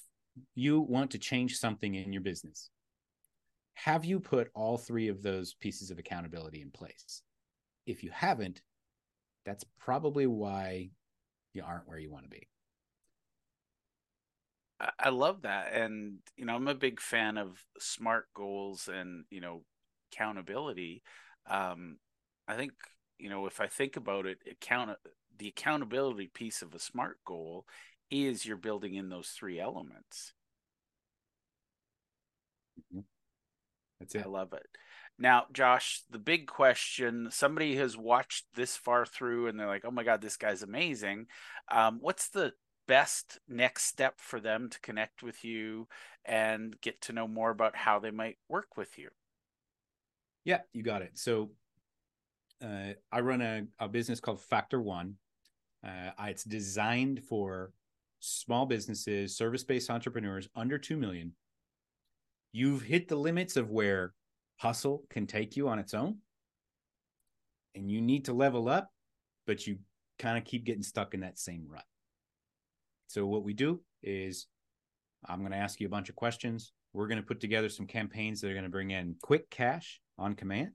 you 0.53 0.79
want 0.79 1.11
to 1.11 1.17
change 1.17 1.57
something 1.57 1.95
in 1.95 2.13
your 2.13 2.21
business, 2.21 2.69
have 3.73 4.05
you 4.05 4.19
put 4.19 4.51
all 4.53 4.77
three 4.77 5.07
of 5.07 5.23
those 5.23 5.53
pieces 5.55 5.89
of 5.89 5.97
accountability 5.97 6.61
in 6.61 6.69
place? 6.69 7.23
If 7.87 8.03
you 8.03 8.11
haven't, 8.11 8.61
that's 9.45 9.63
probably 9.79 10.27
why 10.27 10.91
you 11.53 11.63
aren't 11.65 11.87
where 11.87 11.97
you 11.97 12.11
want 12.11 12.25
to 12.25 12.29
be. 12.29 12.47
I 14.97 15.09
love 15.09 15.41
that. 15.41 15.73
And, 15.73 16.19
you 16.37 16.45
know, 16.45 16.55
I'm 16.55 16.67
a 16.67 16.75
big 16.75 17.01
fan 17.01 17.37
of 17.37 17.63
smart 17.79 18.27
goals 18.33 18.87
and, 18.87 19.25
you 19.29 19.41
know, 19.41 19.63
accountability. 20.11 21.03
Um, 21.49 21.97
I 22.47 22.55
think, 22.55 22.71
you 23.17 23.29
know, 23.29 23.45
if 23.45 23.59
I 23.59 23.67
think 23.67 23.97
about 23.97 24.25
it, 24.25 24.37
account 24.49 24.91
the 25.37 25.49
accountability 25.49 26.27
piece 26.27 26.61
of 26.61 26.73
a 26.73 26.79
smart 26.79 27.17
goal 27.25 27.65
is 28.09 28.45
you're 28.45 28.57
building 28.57 28.95
in 28.95 29.09
those 29.09 29.29
three 29.29 29.59
elements. 29.59 30.33
Mm-hmm. 32.79 33.01
That's 33.99 34.15
it. 34.15 34.23
I 34.25 34.29
love 34.29 34.53
it. 34.53 34.65
Now, 35.17 35.45
Josh, 35.51 36.03
the 36.09 36.19
big 36.19 36.47
question 36.47 37.27
somebody 37.31 37.75
has 37.75 37.97
watched 37.97 38.45
this 38.55 38.77
far 38.77 39.05
through 39.05 39.47
and 39.47 39.59
they're 39.59 39.67
like, 39.67 39.83
oh 39.83 39.91
my 39.91 40.03
God, 40.03 40.21
this 40.21 40.37
guy's 40.37 40.63
amazing. 40.63 41.27
Um, 41.69 41.99
what's 42.01 42.29
the 42.29 42.53
best 42.89 43.37
next 43.47 43.83
step 43.83 44.15
for 44.17 44.39
them 44.39 44.67
to 44.67 44.79
connect 44.79 45.21
with 45.21 45.45
you 45.45 45.87
and 46.25 46.75
get 46.81 46.99
to 47.01 47.13
know 47.13 47.27
more 47.27 47.51
about 47.51 47.75
how 47.75 47.99
they 47.99 48.09
might 48.09 48.37
work 48.49 48.75
with 48.75 48.97
you? 48.97 49.09
Yeah, 50.43 50.61
you 50.73 50.81
got 50.81 51.03
it. 51.03 51.11
So 51.13 51.51
uh, 52.63 52.93
I 53.11 53.19
run 53.19 53.41
a, 53.41 53.67
a 53.77 53.87
business 53.87 54.19
called 54.19 54.41
Factor 54.41 54.81
One. 54.81 55.17
Uh, 55.85 56.09
it's 56.25 56.43
designed 56.43 57.23
for 57.23 57.71
small 58.21 58.65
businesses, 58.65 59.37
service 59.37 59.63
based 59.63 59.91
entrepreneurs 59.91 60.49
under 60.55 60.79
2 60.79 60.97
million. 60.97 61.33
You've 62.51 62.81
hit 62.81 63.07
the 63.07 63.15
limits 63.15 63.55
of 63.55 63.69
where 63.69 64.15
hustle 64.57 65.03
can 65.11 65.27
take 65.27 65.55
you 65.55 65.69
on 65.69 65.77
its 65.77 65.93
own. 65.93 66.17
And 67.75 67.91
you 67.91 68.01
need 68.01 68.25
to 68.25 68.33
level 68.33 68.67
up, 68.67 68.91
but 69.45 69.67
you 69.67 69.77
kind 70.17 70.39
of 70.39 70.43
keep 70.43 70.65
getting 70.65 70.81
stuck 70.81 71.13
in 71.13 71.19
that 71.19 71.37
same 71.37 71.67
rut. 71.69 71.85
So, 73.09 73.25
what 73.25 73.43
we 73.43 73.53
do 73.53 73.81
is 74.03 74.45
I'm 75.25 75.39
going 75.39 75.51
to 75.51 75.57
ask 75.57 75.79
you 75.79 75.87
a 75.87 75.89
bunch 75.89 76.09
of 76.09 76.15
questions. 76.15 76.73
We're 76.93 77.07
going 77.07 77.19
to 77.19 77.25
put 77.25 77.39
together 77.39 77.67
some 77.67 77.87
campaigns 77.87 78.39
that 78.39 78.51
are 78.51 78.53
going 78.53 78.65
to 78.65 78.69
bring 78.69 78.91
in 78.91 79.15
quick 79.19 79.49
cash 79.49 79.99
on 80.19 80.35
command 80.35 80.73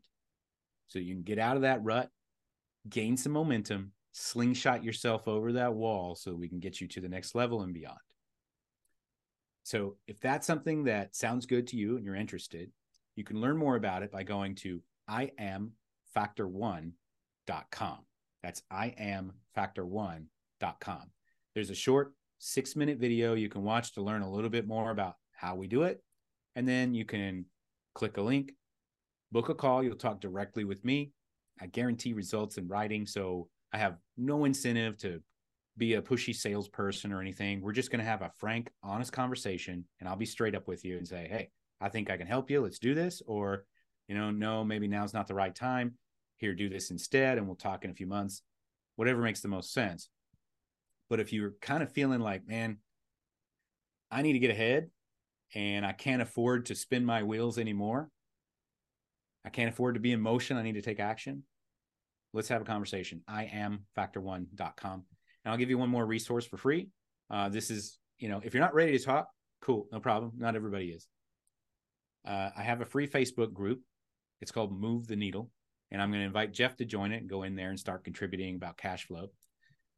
so 0.88 0.98
you 0.98 1.14
can 1.14 1.22
get 1.22 1.38
out 1.38 1.54
of 1.54 1.62
that 1.62 1.84
rut, 1.84 2.10
gain 2.88 3.16
some 3.16 3.30
momentum, 3.30 3.92
slingshot 4.10 4.82
yourself 4.82 5.28
over 5.28 5.52
that 5.52 5.74
wall 5.74 6.16
so 6.16 6.34
we 6.34 6.48
can 6.48 6.58
get 6.58 6.80
you 6.80 6.88
to 6.88 7.00
the 7.00 7.08
next 7.08 7.36
level 7.36 7.62
and 7.62 7.72
beyond. 7.72 7.98
So, 9.62 9.96
if 10.08 10.18
that's 10.18 10.46
something 10.46 10.82
that 10.84 11.14
sounds 11.14 11.46
good 11.46 11.68
to 11.68 11.76
you 11.76 11.96
and 11.96 12.04
you're 12.04 12.16
interested, 12.16 12.72
you 13.14 13.22
can 13.22 13.40
learn 13.40 13.56
more 13.56 13.76
about 13.76 14.02
it 14.02 14.10
by 14.10 14.24
going 14.24 14.56
to 14.56 14.82
iamfactor1.com. 15.08 17.98
That's 18.42 18.62
iamfactor1.com. 18.72 21.10
There's 21.54 21.70
a 21.70 21.74
short 21.74 22.12
six 22.44 22.76
minute 22.76 22.98
video 22.98 23.32
you 23.32 23.48
can 23.48 23.62
watch 23.62 23.94
to 23.94 24.02
learn 24.02 24.20
a 24.20 24.30
little 24.30 24.50
bit 24.50 24.66
more 24.66 24.90
about 24.90 25.14
how 25.32 25.54
we 25.54 25.66
do 25.66 25.84
it. 25.84 26.02
And 26.54 26.68
then 26.68 26.94
you 26.94 27.06
can 27.06 27.46
click 27.94 28.18
a 28.18 28.20
link, 28.20 28.52
book 29.32 29.48
a 29.48 29.54
call. 29.54 29.82
You'll 29.82 29.96
talk 29.96 30.20
directly 30.20 30.64
with 30.64 30.84
me. 30.84 31.12
I 31.58 31.66
guarantee 31.66 32.12
results 32.12 32.58
in 32.58 32.68
writing. 32.68 33.06
So 33.06 33.48
I 33.72 33.78
have 33.78 33.96
no 34.18 34.44
incentive 34.44 34.98
to 34.98 35.22
be 35.78 35.94
a 35.94 36.02
pushy 36.02 36.36
salesperson 36.36 37.12
or 37.12 37.22
anything. 37.22 37.62
We're 37.62 37.72
just 37.72 37.90
going 37.90 38.04
to 38.04 38.10
have 38.10 38.20
a 38.20 38.30
frank, 38.36 38.70
honest 38.82 39.12
conversation, 39.12 39.84
and 39.98 40.08
I'll 40.08 40.14
be 40.14 40.26
straight 40.26 40.54
up 40.54 40.68
with 40.68 40.84
you 40.84 40.98
and 40.98 41.08
say, 41.08 41.26
hey, 41.30 41.48
I 41.80 41.88
think 41.88 42.10
I 42.10 42.18
can 42.18 42.26
help 42.26 42.50
you. 42.50 42.60
Let's 42.60 42.78
do 42.78 42.94
this. 42.94 43.22
Or, 43.26 43.64
you 44.06 44.14
know, 44.14 44.30
no, 44.30 44.64
maybe 44.64 44.86
now's 44.86 45.14
not 45.14 45.28
the 45.28 45.34
right 45.34 45.54
time. 45.54 45.94
Here, 46.36 46.54
do 46.54 46.68
this 46.68 46.90
instead, 46.90 47.38
and 47.38 47.46
we'll 47.46 47.56
talk 47.56 47.86
in 47.86 47.90
a 47.90 47.94
few 47.94 48.06
months. 48.06 48.42
Whatever 48.96 49.22
makes 49.22 49.40
the 49.40 49.48
most 49.48 49.72
sense. 49.72 50.10
But 51.10 51.20
if 51.20 51.32
you're 51.32 51.54
kind 51.60 51.82
of 51.82 51.92
feeling 51.92 52.20
like, 52.20 52.46
man, 52.46 52.78
I 54.10 54.22
need 54.22 54.34
to 54.34 54.38
get 54.38 54.50
ahead 54.50 54.90
and 55.54 55.84
I 55.84 55.92
can't 55.92 56.22
afford 56.22 56.66
to 56.66 56.74
spin 56.74 57.04
my 57.04 57.22
wheels 57.22 57.58
anymore, 57.58 58.08
I 59.44 59.50
can't 59.50 59.68
afford 59.68 59.94
to 59.94 60.00
be 60.00 60.12
in 60.12 60.20
motion. 60.20 60.56
I 60.56 60.62
need 60.62 60.74
to 60.74 60.82
take 60.82 61.00
action 61.00 61.44
let's 62.34 62.48
have 62.48 62.60
a 62.60 62.66
conversation. 62.66 63.22
I 63.26 63.44
am 63.44 63.86
factor1.com. 63.96 65.04
And 65.44 65.52
I'll 65.52 65.56
give 65.56 65.70
you 65.70 65.78
one 65.78 65.88
more 65.88 66.04
resource 66.04 66.44
for 66.44 66.58
free. 66.58 66.88
Uh, 67.30 67.48
this 67.48 67.70
is, 67.70 67.98
you 68.18 68.28
know, 68.28 68.40
if 68.44 68.52
you're 68.52 68.62
not 68.62 68.74
ready 68.74 68.98
to 68.98 69.02
talk, 69.02 69.28
cool, 69.62 69.86
no 69.90 70.00
problem. 70.00 70.32
Not 70.36 70.56
everybody 70.56 70.88
is. 70.88 71.06
Uh, 72.26 72.50
I 72.56 72.62
have 72.62 72.80
a 72.80 72.86
free 72.86 73.06
Facebook 73.06 73.52
group. 73.52 73.80
It's 74.40 74.50
called 74.50 74.78
Move 74.78 75.06
the 75.06 75.16
Needle. 75.16 75.50
And 75.90 76.02
I'm 76.02 76.10
going 76.10 76.20
to 76.20 76.26
invite 76.26 76.52
Jeff 76.52 76.76
to 76.76 76.84
join 76.84 77.12
it 77.12 77.18
and 77.18 77.30
go 77.30 77.44
in 77.44 77.54
there 77.54 77.70
and 77.70 77.78
start 77.78 78.04
contributing 78.04 78.56
about 78.56 78.76
cash 78.76 79.06
flow. 79.06 79.28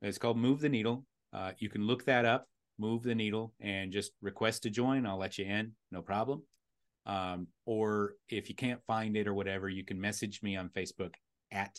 It's 0.02 0.18
called 0.18 0.38
Move 0.38 0.60
the 0.60 0.68
Needle. 0.68 1.04
Uh, 1.32 1.52
you 1.58 1.68
can 1.68 1.86
look 1.86 2.04
that 2.04 2.24
up, 2.24 2.46
Move 2.78 3.02
the 3.02 3.14
Needle, 3.14 3.52
and 3.60 3.92
just 3.92 4.12
request 4.22 4.62
to 4.62 4.70
join. 4.70 5.06
I'll 5.06 5.18
let 5.18 5.38
you 5.38 5.44
in, 5.44 5.72
no 5.90 6.02
problem. 6.02 6.42
Um, 7.06 7.48
or 7.64 8.14
if 8.28 8.48
you 8.48 8.54
can't 8.54 8.80
find 8.86 9.16
it 9.16 9.28
or 9.28 9.34
whatever, 9.34 9.68
you 9.68 9.84
can 9.84 10.00
message 10.00 10.42
me 10.42 10.56
on 10.56 10.68
Facebook 10.70 11.14
at 11.52 11.78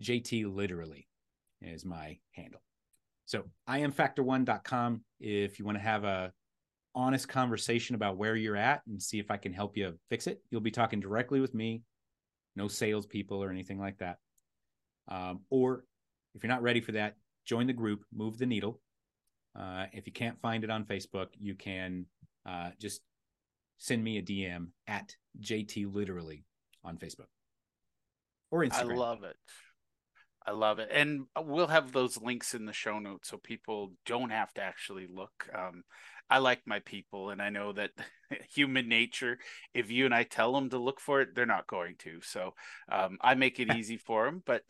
JT 0.00 0.54
literally 0.54 1.06
is 1.60 1.84
my 1.84 2.18
handle. 2.32 2.62
So 3.26 3.44
I 3.66 3.80
am 3.80 3.92
factor1.com 3.92 5.02
if 5.20 5.58
you 5.58 5.64
want 5.64 5.76
to 5.76 5.84
have 5.84 6.04
a 6.04 6.32
honest 6.94 7.28
conversation 7.28 7.94
about 7.94 8.16
where 8.16 8.34
you're 8.34 8.56
at 8.56 8.80
and 8.86 9.02
see 9.02 9.18
if 9.18 9.30
I 9.30 9.36
can 9.36 9.52
help 9.52 9.76
you 9.76 9.98
fix 10.08 10.26
it. 10.26 10.40
You'll 10.50 10.62
be 10.62 10.70
talking 10.70 11.00
directly 11.00 11.40
with 11.40 11.54
me, 11.54 11.82
no 12.56 12.68
salespeople 12.68 13.42
or 13.42 13.50
anything 13.50 13.78
like 13.78 13.98
that. 13.98 14.16
Um, 15.08 15.40
or 15.50 15.84
if 16.34 16.42
you're 16.42 16.52
not 16.52 16.62
ready 16.62 16.80
for 16.80 16.92
that, 16.92 17.16
join 17.48 17.66
the 17.66 17.72
group, 17.72 18.04
Move 18.14 18.38
the 18.38 18.46
Needle. 18.46 18.80
Uh, 19.58 19.86
if 19.92 20.06
you 20.06 20.12
can't 20.12 20.38
find 20.40 20.62
it 20.62 20.70
on 20.70 20.84
Facebook, 20.84 21.28
you 21.38 21.54
can 21.54 22.06
uh, 22.46 22.70
just 22.78 23.00
send 23.78 24.04
me 24.04 24.18
a 24.18 24.22
DM 24.22 24.68
at 24.86 25.16
JT 25.40 25.92
Literally 25.92 26.44
on 26.84 26.98
Facebook 26.98 27.26
or 28.50 28.64
Instagram. 28.64 28.92
I 28.92 28.96
love 28.96 29.22
it. 29.24 29.36
I 30.46 30.52
love 30.52 30.78
it. 30.78 30.88
And 30.92 31.26
we'll 31.38 31.66
have 31.66 31.92
those 31.92 32.20
links 32.20 32.54
in 32.54 32.66
the 32.66 32.72
show 32.72 32.98
notes 32.98 33.28
so 33.28 33.36
people 33.36 33.92
don't 34.06 34.30
have 34.30 34.52
to 34.54 34.62
actually 34.62 35.06
look. 35.06 35.48
Um, 35.54 35.82
I 36.30 36.38
like 36.38 36.60
my 36.66 36.80
people, 36.80 37.30
and 37.30 37.40
I 37.40 37.48
know 37.48 37.72
that 37.72 37.90
human 38.54 38.88
nature, 38.88 39.38
if 39.74 39.90
you 39.90 40.04
and 40.04 40.14
I 40.14 40.24
tell 40.24 40.52
them 40.52 40.70
to 40.70 40.78
look 40.78 41.00
for 41.00 41.22
it, 41.22 41.34
they're 41.34 41.46
not 41.46 41.66
going 41.66 41.96
to. 42.00 42.20
So 42.22 42.54
um, 42.90 43.18
I 43.20 43.34
make 43.34 43.60
it 43.60 43.74
easy 43.76 43.96
for 43.96 44.26
them. 44.26 44.42
But 44.44 44.62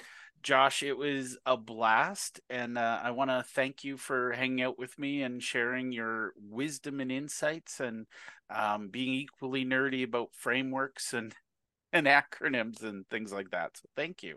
Josh, 0.43 0.83
it 0.83 0.97
was 0.97 1.39
a 1.47 1.57
blast. 1.57 2.41
And 2.49 2.79
uh, 2.79 3.01
I 3.03 3.11
want 3.11 3.31
to 3.31 3.45
thank 3.47 3.85
you 3.85 3.97
for 3.97 4.33
hanging 4.33 4.63
out 4.63 4.79
with 4.79 4.99
me 4.99 5.23
and 5.23 5.43
sharing 5.43 5.93
your 5.93 6.33
wisdom 6.49 7.01
and 7.01 7.11
insights 7.13 7.81
and 7.81 8.07
um, 8.51 8.89
being 8.89 9.15
equally 9.15 9.65
nerdy 9.65 10.05
about 10.05 10.31
frameworks 10.33 11.13
and, 11.13 11.35
and 11.93 12.07
acronyms 12.07 12.83
and 12.83 13.09
things 13.09 13.33
like 13.33 13.51
that. 13.51 13.77
So 13.77 13.89
thank 13.97 14.23
you. 14.23 14.37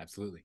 Absolutely. 0.00 0.44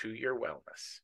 to 0.00 0.12
your 0.14 0.38
wellness. 0.38 1.00